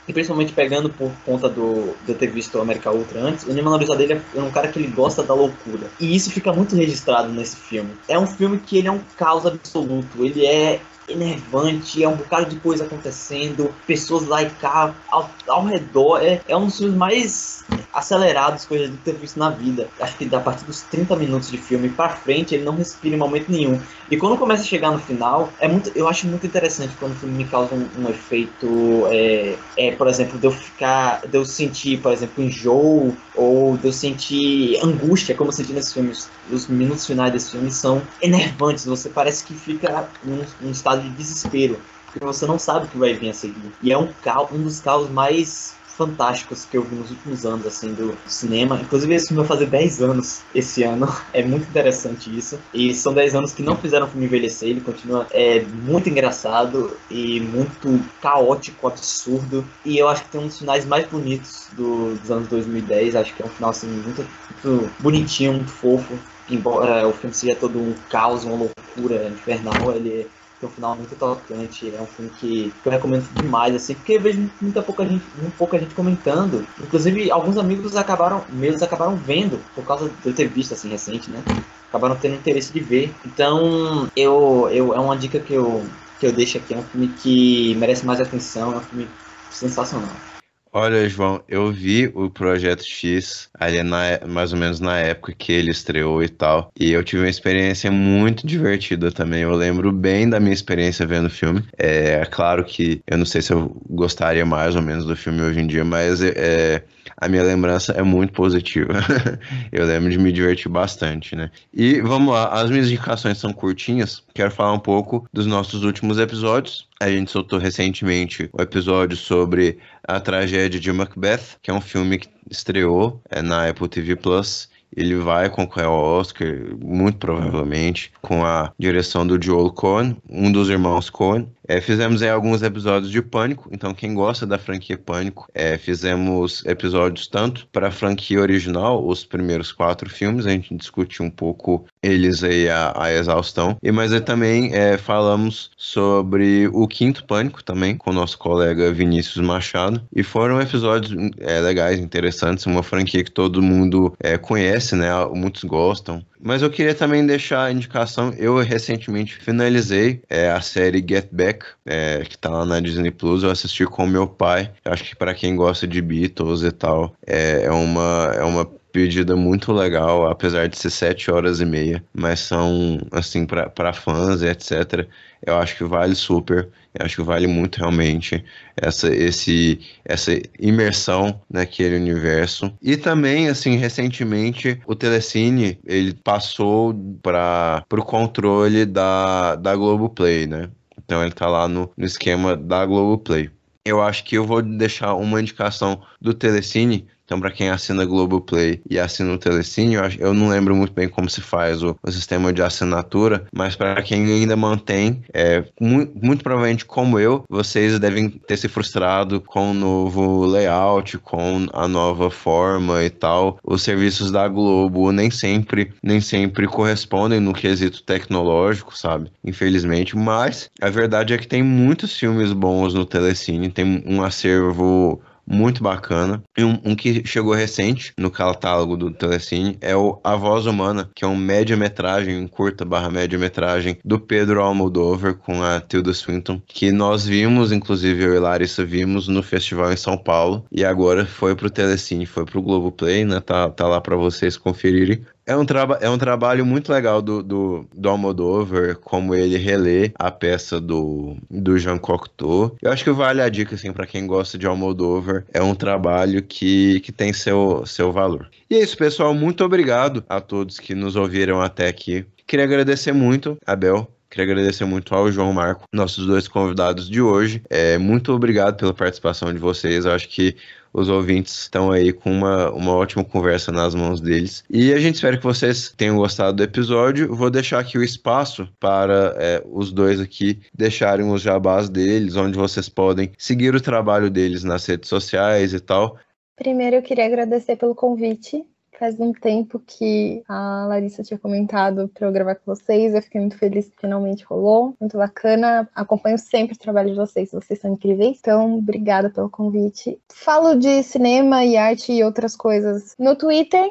e 0.09 0.13
principalmente 0.13 0.55
pegando 0.55 0.89
por 0.89 1.13
conta 1.25 1.51
do, 1.51 1.95
de 2.05 2.13
eu 2.13 2.15
ter 2.17 2.29
visto 2.29 2.59
América 2.59 2.91
Ultra 2.91 3.21
antes, 3.21 3.45
o 3.45 3.53
Nima 3.53 3.71
Norizade 3.71 4.11
é 4.11 4.41
um 4.41 4.51
cara 4.51 4.69
que 4.69 4.79
ele 4.79 4.89
gosta 4.89 5.23
da 5.23 5.35
loucura. 5.35 5.91
E 6.01 6.17
isso 6.17 6.31
fica 6.31 6.51
muito 6.51 6.75
registrado 6.75 7.29
nesse 7.29 7.57
filme. 7.57 7.91
É 8.09 8.19
um 8.19 8.27
filme 8.27 8.59
que 8.59 8.79
ele 8.79 8.89
é 8.89 8.91
um 8.91 9.01
caos 9.19 9.45
absoluto. 9.45 10.25
Ele 10.25 10.47
é 10.47 10.81
enervante, 11.09 12.03
é 12.03 12.09
um 12.09 12.17
bocado 12.17 12.47
de 12.47 12.57
coisa 12.57 12.85
acontecendo, 12.85 13.75
pessoas 13.87 14.29
cá 14.61 14.95
ao, 15.11 15.31
ao 15.49 15.65
redor. 15.65 16.23
É, 16.23 16.41
é 16.47 16.57
um 16.57 16.67
dos 16.67 16.79
filmes 16.79 16.97
mais 16.97 17.65
acelerados 17.93 18.65
que 18.65 18.75
eu 18.75 18.87
já 18.87 18.93
ter 19.05 19.15
visto 19.15 19.39
na 19.39 19.51
vida. 19.51 19.89
Acho 20.01 20.17
que 20.17 20.35
a 20.35 20.41
partir 20.41 20.65
dos 20.65 20.83
30 20.83 21.17
minutos 21.17 21.51
de 21.51 21.59
filme 21.59 21.89
pra 21.89 22.09
frente, 22.11 22.55
ele 22.55 22.65
não 22.65 22.77
respira 22.77 23.15
em 23.15 23.19
momento 23.19 23.51
nenhum. 23.51 23.81
E 24.11 24.17
quando 24.17 24.39
começa 24.39 24.63
a 24.63 24.67
chegar 24.67 24.91
no 24.91 24.99
final, 24.99 25.53
é 25.59 25.69
muito, 25.69 25.91
eu 25.95 26.09
acho 26.09 26.27
muito 26.27 26.47
interessante 26.47 26.95
quando 26.99 27.13
o 27.13 27.17
filme 27.17 27.37
me 27.37 27.45
causa 27.45 27.75
um, 27.75 27.89
um 27.99 28.09
efeito, 28.09 29.07
é, 29.11 29.57
é, 29.77 29.93
por 29.93 30.07
exemplo, 30.07 30.39
de 30.39 30.47
eu 30.47 30.51
ficar, 30.51 31.21
de 31.27 31.37
eu 31.37 31.45
sentir, 31.45 32.01
por 32.01 32.13
exemplo, 32.13 32.43
enjoo, 32.43 33.17
ou 33.35 33.77
de 33.77 33.87
eu 33.87 33.93
sentir 33.93 34.79
angústia, 34.83 35.35
como 35.35 35.49
eu 35.49 35.53
senti 35.53 35.73
nesses 35.73 35.93
filmes. 35.93 36.29
Os 36.51 36.67
minutos 36.67 37.07
finais 37.07 37.33
desse 37.33 37.51
filme 37.51 37.71
são 37.71 38.03
enervantes, 38.23 38.87
você 38.87 39.09
parece 39.09 39.45
que 39.45 39.55
fica 39.55 40.09
num, 40.25 40.43
num 40.61 40.71
estado 40.71 40.98
de 40.99 41.09
desespero 41.11 41.79
porque 42.13 42.25
você 42.25 42.47
não 42.47 42.59
sabe 42.59 42.87
o 42.87 42.89
que 42.89 42.99
vai 42.99 43.13
vir 43.13 43.31
a 43.31 43.35
seguir. 43.35 43.73
E 43.83 43.93
é 43.93 43.99
um, 43.99 44.09
um 44.53 44.63
dos 44.63 44.81
caos 44.81 45.11
mais 45.11 45.77
fantásticos 45.87 46.65
que 46.65 46.77
eu 46.77 46.85
vi 46.85 46.95
nos 46.95 47.11
últimos 47.11 47.45
anos, 47.45 47.67
assim, 47.67 47.93
do 47.93 48.17
cinema. 48.25 48.81
Inclusive, 48.81 49.15
esse 49.15 49.29
filme 49.29 49.43
vai 49.43 49.49
fazer 49.49 49.67
10 49.67 50.03
anos 50.03 50.41
esse 50.55 50.85
ano. 50.85 51.09
É 51.35 51.45
muito 51.45 51.69
interessante 51.69 52.37
isso. 52.37 52.59
E 52.73 52.95
são 52.95 53.13
10 53.13 53.35
anos 53.35 53.53
que 53.53 53.63
não 53.63 53.77
fizeram 53.77 54.07
o 54.07 54.09
filme 54.09 54.27
envelhecer. 54.27 54.71
Ele 54.71 54.81
continua 54.81 55.27
é, 55.31 55.61
muito 55.61 56.09
engraçado 56.09 56.97
e 57.11 57.41
muito 57.41 58.01
caótico, 58.21 58.87
absurdo. 58.89 59.65
E 59.85 59.99
eu 59.99 60.09
acho 60.09 60.25
que 60.25 60.31
tem 60.31 60.41
um 60.41 60.47
dos 60.47 60.59
finais 60.59 60.85
mais 60.85 61.07
bonitos 61.07 61.69
do, 61.73 62.15
dos 62.15 62.31
anos 62.31 62.49
2010. 62.49 63.15
Acho 63.17 63.35
que 63.35 63.43
é 63.43 63.47
um 63.47 63.51
final, 63.51 63.71
assim, 63.71 63.89
muito, 63.89 64.27
muito 64.65 64.91
bonitinho, 65.01 65.53
muito 65.53 65.71
fofo. 65.71 66.19
Embora 66.49 67.07
o 67.07 67.13
filme 67.13 67.35
seja 67.35 67.55
todo 67.55 67.79
um 67.79 67.95
caos, 68.09 68.45
uma 68.45 68.57
loucura 68.57 69.29
infernal, 69.29 69.95
ele 69.95 70.27
tem 70.61 70.69
um 70.69 70.73
final 70.73 70.97
muito 70.97 71.15
tocante. 71.17 71.95
É 71.95 72.01
um 72.01 72.07
filme 72.07 72.31
que, 72.39 72.73
que 72.83 72.89
eu 72.89 72.93
recomendo 72.93 73.27
demais, 73.35 73.75
assim, 73.75 73.95
porque 73.95 74.15
eu 74.15 74.21
vejo 74.21 74.51
muita 74.61 74.83
pouca 74.83 75.05
gente, 75.05 75.25
muito 75.41 75.57
pouca 75.57 75.79
gente 75.79 75.95
comentando. 75.95 76.67
Inclusive, 76.81 77.31
alguns 77.31 77.57
amigos 77.57 77.97
acabaram, 77.97 78.45
meus 78.51 78.83
acabaram 78.83 79.17
vendo, 79.17 79.61
por 79.75 79.85
causa 79.85 80.09
de 80.09 80.29
eu 80.29 80.35
ter 80.35 80.49
visto 80.49 80.75
assim 80.75 80.89
recente, 80.89 81.31
né? 81.31 81.43
Acabaram 81.89 82.17
tendo 82.17 82.35
interesse 82.35 82.73
de 82.73 82.81
ver. 82.81 83.15
Então, 83.25 84.09
eu, 84.17 84.69
eu 84.71 84.95
é 84.95 85.01
uma 85.01 85.17
dica 85.17 85.39
que 85.39 85.55
eu, 85.55 85.85
que 86.19 86.27
eu 86.27 86.33
deixo 86.33 86.59
aqui. 86.59 86.75
É 86.75 86.79
um 86.79 86.83
filme 86.83 87.09
que 87.09 87.75
merece 87.77 88.05
mais 88.05 88.21
atenção, 88.21 88.73
é 88.73 88.77
um 88.77 88.81
filme 88.81 89.09
sensacional. 89.51 90.38
Olha, 90.71 91.09
João, 91.09 91.43
eu 91.49 91.73
vi 91.73 92.09
o 92.15 92.31
Projeto 92.31 92.85
X 92.85 93.49
ali 93.55 93.83
na, 93.83 94.21
mais 94.27 94.53
ou 94.53 94.59
menos 94.59 94.81
na 94.81 94.99
época 94.99 95.33
que 95.33 95.51
ele 95.51 95.71
estreou 95.71 96.23
e 96.23 96.29
tal. 96.29 96.71
E 96.79 96.91
eu 96.91 97.03
tive 97.03 97.23
uma 97.23 97.29
experiência 97.29 97.91
muito 97.91 98.47
divertida 98.47 99.11
também. 99.11 99.43
Eu 99.43 99.55
lembro 99.55 99.91
bem 99.91 100.29
da 100.29 100.39
minha 100.39 100.53
experiência 100.53 101.07
vendo 101.07 101.27
o 101.27 101.31
filme. 101.31 101.65
É, 101.79 102.21
é 102.21 102.25
claro 102.27 102.65
que 102.65 103.01
eu 103.07 103.17
não 103.17 103.25
sei 103.25 103.41
se 103.41 103.53
eu 103.53 103.81
gostaria 103.89 104.45
mais 104.45 104.77
ou 104.77 104.83
menos 104.83 105.07
do 105.07 105.17
filme 105.17 105.41
hoje 105.43 105.61
em 105.61 105.67
dia, 105.67 105.85
mas 105.85 106.21
é, 106.23 106.85
a 107.21 107.29
minha 107.29 107.43
lembrança 107.43 107.93
é 107.93 108.03
muito 108.03 108.33
positiva. 108.33 108.95
eu 109.73 109.85
lembro 109.85 110.11
de 110.11 110.19
me 110.19 110.33
divertir 110.33 110.71
bastante, 110.71 111.35
né? 111.35 111.51
E 111.75 112.01
vamos 112.01 112.33
lá, 112.33 112.49
as 112.49 112.71
minhas 112.71 112.87
indicações 112.87 113.39
são 113.39 113.53
curtinhas. 113.53 114.23
Quero 114.35 114.51
falar 114.51 114.73
um 114.73 114.79
pouco 114.79 115.29
dos 115.33 115.47
nossos 115.47 115.83
últimos 115.83 116.19
episódios. 116.19 116.89
A 117.01 117.09
gente 117.11 117.31
soltou 117.31 117.59
recentemente 117.59 118.49
o 118.53 118.63
episódio 118.63 119.17
sobre 119.17 119.79
a 120.07 120.21
tragédia 120.21 120.79
de 120.79 120.93
Macbeth, 120.93 121.59
que 121.63 121.71
é 121.71 121.75
um 121.75 121.81
filme 121.81 122.19
que 122.19 122.29
estreou 122.51 123.21
é, 123.29 123.43
na 123.43 123.69
Apple 123.69 123.89
TV 123.89 124.17
Plus. 124.17 124.69
Ele 124.97 125.17
vai 125.17 125.51
concorrer 125.51 125.87
ao 125.87 125.95
Oscar, 125.95 126.49
muito 126.83 127.19
provavelmente, 127.19 128.11
com 128.23 128.45
a 128.45 128.73
direção 128.79 129.27
do 129.27 129.41
Joel 129.41 129.71
Cohen, 129.71 130.17
um 130.29 130.51
dos 130.51 130.71
irmãos 130.71 131.11
Cohen. 131.11 131.49
É, 131.69 131.83
fizemos 131.83 132.23
aí 132.23 132.31
alguns 132.31 132.63
episódios 132.63 133.13
de 133.13 133.21
Pânico, 133.21 133.69
então 133.71 133.93
quem 133.93 134.15
gosta 134.15 134.47
da 134.47 134.59
franquia 134.59 134.97
Pânico, 134.97 135.47
é, 135.55 135.77
fizemos 135.77 136.65
episódios 136.65 137.29
tanto 137.29 137.69
para 137.71 137.89
a 137.89 137.91
franquia 137.91 138.41
original, 138.41 139.07
os 139.07 139.23
primeiros 139.23 139.71
quatro 139.71 140.09
filmes, 140.09 140.47
a 140.47 140.51
gente 140.51 140.75
discutiu 140.75 141.27
um 141.27 141.31
pouco 141.31 141.85
eles 142.03 142.43
aí 142.43 142.71
a, 142.71 142.95
a 142.97 143.13
exaustão, 143.13 143.77
e 143.83 143.93
mas 143.93 144.15
aí 144.15 144.21
também 144.23 144.73
é, 144.73 144.97
falamos 144.97 145.71
sobre 145.77 146.69
o 146.73 146.89
quinto 146.89 147.25
Pânico 147.25 147.63
também, 147.63 147.95
com 147.95 148.11
o 148.11 148.15
nosso 148.15 148.39
colega 148.39 148.91
Vinícius 148.91 149.45
Machado, 149.45 150.03
e 150.15 150.23
foram 150.23 150.63
episódios 150.63 151.15
é, 151.39 151.61
legais, 151.61 152.01
interessantes, 152.01 152.65
uma 152.65 152.83
franquia 152.83 153.23
que 153.23 153.31
todo 153.31 153.61
mundo 153.61 154.15
é, 154.19 154.39
conhece, 154.39 154.97
né, 154.97 155.11
muitos 155.35 155.65
gostam, 155.65 156.25
mas 156.41 156.63
eu 156.63 156.71
queria 156.71 156.95
também 156.95 157.27
deixar 157.27 157.65
a 157.65 157.73
indicação. 157.73 158.33
Eu 158.37 158.59
recentemente 158.59 159.37
finalizei 159.37 160.23
é, 160.29 160.51
a 160.51 160.61
série 160.61 161.05
Get 161.07 161.29
Back, 161.31 161.67
é, 161.85 162.23
que 162.25 162.37
tá 162.39 162.51
lá 162.51 162.65
na 162.65 162.81
Disney 162.81 163.11
Plus. 163.11 163.43
Eu 163.43 163.51
assisti 163.51 163.85
com 163.85 164.07
meu 164.07 164.27
pai. 164.27 164.71
Eu 164.85 164.93
acho 164.93 165.05
que 165.05 165.17
para 165.17 165.35
quem 165.35 165.57
gosta 165.57 165.87
de 165.87 166.01
Beatles 166.01 166.63
e 166.63 166.71
tal, 166.71 167.15
é, 167.27 167.65
é 167.65 167.71
uma, 167.71 168.33
é 168.35 168.45
uma 168.45 168.78
pedida 168.93 169.37
muito 169.37 169.73
legal, 169.73 170.27
apesar 170.29 170.69
de 170.69 170.79
ser 170.79 170.91
sete 170.91 171.31
horas 171.31 171.61
e 171.61 171.65
meia. 171.65 172.03
Mas 172.13 172.41
são, 172.41 172.99
assim, 173.11 173.47
para 173.47 173.93
fãs 173.93 174.43
e 174.43 174.47
etc. 174.47 175.07
Eu 175.45 175.57
acho 175.59 175.77
que 175.77 175.85
vale 175.85 176.15
super. 176.15 176.69
Eu 176.95 177.05
acho 177.05 177.17
que 177.17 177.23
vale 177.23 177.47
muito 177.47 177.79
realmente 177.79 178.45
essa, 178.77 179.15
esse, 179.15 179.81
essa 180.05 180.33
imersão 180.59 181.41
naquele 181.49 181.97
universo. 181.97 182.73
E 182.83 182.97
também, 182.97 183.49
assim, 183.49 183.77
recentemente 183.77 184.81
o 184.87 184.95
Telecine 184.95 185.79
ele 185.85 186.15
passou 186.15 186.95
para 187.23 187.85
o 187.93 188.03
controle 188.03 188.85
da, 188.85 189.55
da 189.57 189.77
Globoplay, 189.77 190.47
né? 190.47 190.71
Então 190.99 191.23
ele 191.23 191.33
tá 191.33 191.49
lá 191.49 191.69
no, 191.69 191.91
no 191.97 192.05
esquema 192.05 192.57
da 192.57 192.85
Globoplay. 192.85 193.51
Eu 193.85 194.03
acho 194.03 194.25
que 194.25 194.37
eu 194.37 194.45
vou 194.45 194.61
deixar 194.61 195.15
uma 195.15 195.41
indicação 195.41 196.03
do 196.21 196.35
Telecine 196.35 197.07
Então, 197.29 197.39
para 197.39 197.51
quem 197.51 197.69
assina 197.69 198.07
Globoplay 198.07 198.81
e 198.89 198.99
assina 198.99 199.35
o 199.35 199.39
Telecine, 199.39 199.97
eu, 199.97 200.03
eu 200.19 200.33
não 200.33 200.49
lembro 200.49 200.75
muito 200.75 200.95
bem 200.95 201.07
como 201.07 201.29
se 201.29 201.43
faz 201.43 201.83
o, 201.83 201.95
o 202.03 202.11
sistema 202.11 202.55
de 202.55 202.63
assinatura, 202.63 203.45
mas 203.55 203.77
para 203.77 204.01
quem 204.03 204.25
ainda 204.25 204.57
mantém, 204.57 205.23
é, 205.35 205.63
muito, 205.79 206.11
muito 206.25 206.43
provavelmente 206.43 206.87
como 206.87 207.19
eu, 207.19 207.45
vocês 207.47 207.99
devem 207.99 208.31
ter 208.31 208.57
se 208.57 208.67
frustrado 208.67 209.43
com 209.43 209.73
o 209.73 209.75
novo 209.75 210.47
layout, 210.47 211.19
com 211.19 211.67
a 211.75 211.87
nova 211.87 212.31
forma 212.31 213.05
e 213.05 213.11
tal. 213.11 213.59
Os 213.63 213.83
serviços 213.83 214.31
da 214.31 214.49
Globo 214.49 215.13
nem 215.13 215.31
sempre, 215.31 215.93
nem 216.03 216.23
sempre 216.23 216.67
correspondem 216.67 217.41
no 217.41 217.53
quesito 217.53 218.03
tecnológico, 218.05 218.97
sabe? 218.97 219.31
Infelizmente, 219.45 220.17
mas 220.17 220.71
a 220.81 220.89
verdade 220.89 221.35
é 221.35 221.37
que 221.37 221.47
tem 221.47 221.63
muitos 221.63 222.19
filmes 222.19 222.55
bons 222.55 222.95
no 222.95 223.05
Telecine, 223.05 223.69
tem 223.69 224.03
um 224.07 224.23
acervo 224.23 225.21
muito 225.51 225.83
bacana. 225.83 226.43
E 226.57 226.63
um, 226.63 226.79
um, 226.85 226.95
que 226.95 227.27
chegou 227.27 227.55
recente 227.55 228.13
no 228.19 228.31
catálogo 228.31 228.97
do 228.97 229.11
Telecine 229.11 229.79
é 229.81 229.97
o 229.97 230.21
A 230.23 230.37
Voz 230.37 230.67
Humana, 230.67 231.11
que 231.15 231.25
é 231.25 231.29
um 231.29 231.37
média-metragem, 231.37 232.39
um 232.39 232.47
curta 232.47 232.85
barra 232.85 233.11
média-metragem 233.11 233.99
do 234.05 234.21
Pedro 234.21 234.61
Almodovar 234.61 235.35
com 235.35 235.63
a 235.63 235.81
Tilda 235.81 236.13
Swinton, 236.13 236.61
que 236.67 236.93
nós 236.93 237.27
vimos, 237.27 237.73
inclusive 237.73 238.25
eu 238.25 238.35
e 238.35 238.39
Larissa 238.39 238.85
vimos 238.85 239.29
no 239.29 239.43
festival 239.43 239.93
em 239.93 239.97
São 239.97 240.19
Paulo, 240.19 240.65
e 240.71 240.85
agora 240.85 241.25
foi 241.25 241.55
pro 241.55 241.71
Telecine, 241.71 242.27
foi 242.27 242.45
pro 242.45 242.63
Globoplay, 242.63 243.25
né? 243.25 243.41
Tá, 243.41 243.71
tá 243.71 243.87
lá 243.87 244.01
para 244.01 244.17
vocês 244.17 244.57
conferirem. 244.57 245.25
É 245.49 245.57
um, 245.57 245.65
traba 245.65 245.99
é 246.03 246.11
um 246.11 246.19
trabalho 246.19 246.67
muito 246.67 246.93
legal 246.93 247.23
do, 247.23 247.43
do, 247.43 247.89
do 247.95 248.09
Almodovar, 248.11 248.97
como 248.97 249.35
ele 249.35 249.57
relê 249.57 250.13
a 250.15 250.31
peça 250.31 250.79
do, 250.79 251.39
do 251.51 251.79
Jean 251.79 251.97
Cocteau. 251.97 252.77
Eu 252.83 252.93
acho 252.93 253.03
que 253.03 253.11
vale 253.11 253.41
a 253.41 253.49
dica, 253.49 253.75
assim, 253.75 253.91
para 253.91 254.07
quem 254.07 254.27
gosta 254.27 254.59
de 254.59 254.67
Almodovar. 254.67 255.47
É 255.51 255.63
um 255.63 255.75
trabalho 255.75 256.43
que, 256.43 257.01
que 257.01 257.11
tem 257.11 257.33
seu, 257.33 257.83
seu 257.87 258.13
valor. 258.13 258.51
E 258.69 258.75
é 258.75 258.83
isso, 258.83 258.95
pessoal. 258.95 259.33
Muito 259.33 259.65
obrigado 259.65 260.23
a 260.29 260.39
todos 260.39 260.79
que 260.79 260.95
nos 260.95 261.17
ouviram 261.17 261.63
até 261.63 261.89
aqui. 261.89 262.27
Queria 262.47 262.67
agradecer 262.67 263.13
muito, 263.13 263.57
Abel, 263.67 264.07
Queria 264.31 264.45
agradecer 264.45 264.85
muito 264.85 265.15
ao 265.15 265.33
João 265.33 265.55
Marco, 265.55 265.85
nossos 265.91 266.27
dois 266.27 266.47
convidados 266.47 267.09
de 267.09 267.21
hoje. 267.21 267.63
É, 267.71 267.97
muito 267.97 268.31
obrigado 268.33 268.77
pela 268.77 268.93
participação 268.93 269.53
de 269.55 269.59
vocês. 269.59 270.05
Eu 270.05 270.13
acho 270.13 270.29
que 270.29 270.55
os 270.93 271.09
ouvintes 271.09 271.63
estão 271.63 271.91
aí 271.91 272.13
com 272.13 272.31
uma, 272.31 272.71
uma 272.71 272.95
ótima 272.95 273.25
conversa 273.25 273.71
nas 273.73 273.95
mãos 273.95 274.21
deles. 274.21 274.65
E 274.71 274.93
a 274.93 274.99
gente 274.99 275.17
espera 275.17 275.37
que 275.37 275.45
vocês 275.45 275.93
tenham 275.97 276.17
gostado 276.17 276.57
do 276.57 276.63
episódio. 276.63 277.35
Vou 277.35 277.51
deixar 277.51 277.79
aqui 277.79 277.99
o 277.99 278.03
espaço 278.03 278.69
para 278.81 279.35
é, 279.39 279.63
os 279.67 279.93
dois 279.93 280.21
aqui 280.21 280.61
deixarem 280.75 281.31
os 281.31 281.43
jabás 281.43 281.89
deles, 281.89 282.37
onde 282.37 282.57
vocês 282.57 282.89
podem 282.89 283.31
seguir 283.39 283.75
o 283.75 283.81
trabalho 283.81 284.31
deles 284.31 284.65
nas 284.65 284.87
redes 284.87 285.09
sociais 285.09 285.73
e 285.73 285.81
tal. 285.81 286.19
Primeiro, 286.57 286.97
eu 286.97 287.03
queria 287.03 287.27
agradecer 287.27 287.77
pelo 287.77 287.95
convite. 287.95 288.65
Faz 288.99 289.19
um 289.21 289.33
tempo 289.33 289.81
que 289.87 290.43
a 290.49 290.87
Larissa 290.89 291.23
tinha 291.23 291.39
comentado 291.39 292.09
para 292.09 292.27
eu 292.27 292.33
gravar 292.33 292.57
com 292.57 292.75
vocês. 292.75 293.15
Eu 293.15 293.23
fiquei 293.23 293.41
muito 293.41 293.57
feliz 293.57 293.89
que 293.89 294.01
finalmente 294.01 294.45
rolou. 294.45 294.97
Muito 295.01 295.17
bacana. 295.17 295.89
Acompanho 295.95 296.37
sempre 296.37 296.75
o 296.75 296.79
trabalho 296.79 297.11
de 297.11 297.17
vocês. 297.17 297.53
Vocês 297.53 297.79
são 297.81 297.93
incríveis. 297.93 298.39
Então, 298.41 298.79
obrigada 298.79 299.31
pelo 299.31 299.49
convite. 299.49 300.21
Falo 300.29 300.75
de 300.75 301.03
cinema 301.05 301.65
e 301.65 301.77
arte 301.77 302.13
e 302.13 302.25
outras 302.25 302.57
coisas 302.57 303.15
no 303.19 303.37
Twitter, 303.37 303.89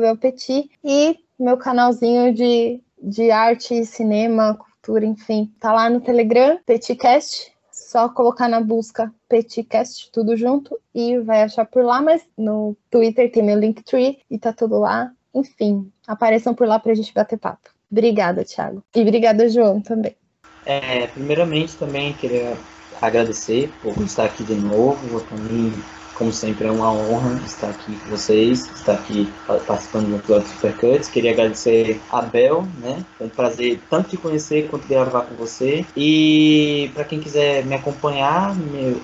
Belpetit, 0.00 0.70
e 0.82 1.18
meu 1.38 1.58
canalzinho 1.58 2.32
de, 2.32 2.80
de 3.02 3.30
arte, 3.30 3.84
cinema, 3.84 4.54
cultura, 4.56 5.04
enfim. 5.04 5.52
Tá 5.60 5.72
lá 5.72 5.90
no 5.90 6.00
Telegram, 6.00 6.58
Petitcast 6.64 7.52
só 7.88 8.06
colocar 8.06 8.48
na 8.48 8.60
busca 8.60 9.10
Petcast, 9.30 10.10
tudo 10.12 10.36
junto, 10.36 10.78
e 10.94 11.18
vai 11.20 11.42
achar 11.42 11.64
por 11.64 11.82
lá, 11.82 12.02
mas 12.02 12.22
no 12.36 12.76
Twitter 12.90 13.32
tem 13.32 13.42
meu 13.42 13.58
Linktree 13.58 14.18
e 14.30 14.38
tá 14.38 14.52
tudo 14.52 14.78
lá. 14.78 15.10
Enfim, 15.34 15.90
apareçam 16.06 16.54
por 16.54 16.68
lá 16.68 16.78
pra 16.78 16.92
gente 16.92 17.14
bater 17.14 17.38
papo. 17.38 17.70
Obrigada, 17.90 18.44
Thiago. 18.44 18.84
E 18.94 19.00
obrigada, 19.00 19.48
João, 19.48 19.80
também. 19.80 20.14
É, 20.66 21.06
primeiramente, 21.06 21.78
também 21.78 22.12
queria 22.12 22.58
agradecer 23.00 23.72
por 23.82 23.96
estar 24.02 24.26
aqui 24.26 24.44
de 24.44 24.54
novo. 24.54 25.20
Para 25.24 25.38
mim, 25.38 25.72
como 26.18 26.32
sempre, 26.32 26.66
é 26.66 26.70
uma 26.70 26.92
honra 26.92 27.40
estar 27.46 27.68
aqui 27.68 27.96
com 27.96 28.10
vocês, 28.10 28.68
estar 28.74 28.94
aqui 28.94 29.32
participando 29.66 30.08
do 30.08 30.16
episódio 30.16 30.48
Supercuts. 30.48 31.08
Queria 31.08 31.30
agradecer 31.30 32.00
a 32.10 32.20
Bel, 32.20 32.66
né? 32.80 33.04
Foi 33.16 33.28
um 33.28 33.30
prazer 33.30 33.80
tanto 33.88 34.10
te 34.10 34.16
conhecer 34.16 34.68
quanto 34.68 34.88
gravar 34.88 35.22
com 35.22 35.36
você. 35.36 35.86
E 35.96 36.90
para 36.92 37.04
quem 37.04 37.20
quiser 37.20 37.64
me 37.64 37.74
acompanhar, 37.74 38.56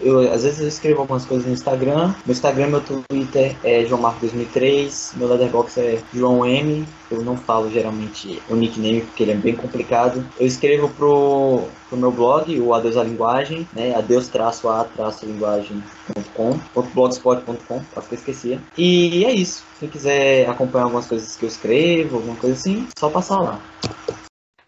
eu, 0.02 0.32
às 0.32 0.42
vezes 0.42 0.60
eu 0.60 0.68
escrevo 0.68 1.02
algumas 1.02 1.24
coisas 1.24 1.46
no 1.46 1.52
Instagram. 1.52 2.14
Meu 2.26 2.32
Instagram, 2.32 2.66
meu 2.66 2.80
Twitter 2.80 3.54
é 3.62 3.84
João 3.84 4.00
Marco 4.00 4.20
2003, 4.20 5.12
meu 5.16 5.28
Letterboxd 5.28 5.80
é 5.80 5.98
João 6.12 6.44
M. 6.44 6.84
Eu 7.10 7.22
não 7.22 7.36
falo 7.36 7.70
geralmente 7.70 8.40
o 8.48 8.56
nickname 8.56 9.02
porque 9.02 9.22
ele 9.22 9.32
é 9.32 9.36
bem 9.36 9.54
complicado. 9.54 10.26
Eu 10.38 10.46
escrevo 10.46 10.88
pro, 10.90 11.64
pro 11.88 11.98
meu 11.98 12.10
blog, 12.10 12.58
o 12.60 12.74
Adeus 12.74 12.96
à 12.96 13.02
Linguagem, 13.02 13.68
né? 13.72 13.94
adeus-a-linguagem.com, 13.94 16.58
blogspot.com, 16.94 17.82
quase 17.92 18.08
que 18.08 18.14
esquecia. 18.14 18.58
E 18.76 19.24
é 19.24 19.32
isso. 19.32 19.64
Se 19.78 19.86
quiser 19.88 20.48
acompanhar 20.48 20.84
algumas 20.84 21.06
coisas 21.06 21.36
que 21.36 21.44
eu 21.44 21.48
escrevo, 21.48 22.16
alguma 22.16 22.36
coisa 22.36 22.56
assim, 22.56 22.86
só 22.98 23.10
passar 23.10 23.40
lá. 23.40 23.60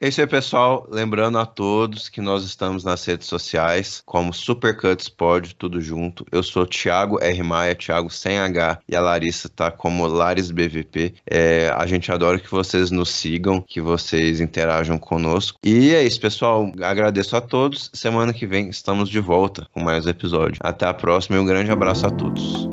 É 0.01 0.09
isso 0.09 0.21
aí, 0.21 0.27
pessoal. 0.27 0.87
Lembrando 0.91 1.39
a 1.39 1.47
todos 1.47 2.09
que 2.09 2.21
nós 2.21 2.45
estamos 2.45 2.85
nas 2.85 3.05
redes 3.05 3.27
sociais 3.27 4.03
como 4.05 4.33
Supercuts 4.33 5.09
Pod, 5.09 5.55
tudo 5.55 5.81
junto. 5.81 6.27
Eu 6.31 6.43
sou 6.43 6.67
Thiago 6.67 7.19
R. 7.21 7.43
Maia, 7.43 7.75
Thiago 7.75 8.11
sem 8.11 8.39
H, 8.39 8.81
e 8.89 8.95
a 8.95 9.01
Larissa 9.01 9.49
tá 9.49 9.71
como 9.71 10.07
Laris 10.07 10.51
BVP. 10.51 11.15
É, 11.27 11.73
a 11.75 11.87
gente 11.87 12.13
adora 12.13 12.39
que 12.39 12.51
vocês 12.51 12.91
nos 12.91 13.11
sigam, 13.11 13.63
que 13.63 13.81
vocês 13.81 14.41
interajam 14.41 14.99
conosco. 14.99 15.59
E 15.65 15.95
é 15.95 16.03
isso, 16.03 16.21
pessoal. 16.21 16.71
Agradeço 16.83 17.37
a 17.37 17.41
todos. 17.41 17.91
Semana 17.93 18.33
que 18.33 18.47
vem 18.47 18.69
estamos 18.69 19.09
de 19.09 19.21
volta 19.21 19.67
com 19.73 19.81
mais 19.81 20.07
um 20.07 20.11
episódio. 20.11 20.59
Até 20.61 20.87
a 20.87 20.95
próxima 20.95 21.37
e 21.37 21.41
um 21.41 21.47
grande 21.47 21.71
abraço 21.71 22.07
a 22.07 22.11
todos. 22.11 22.69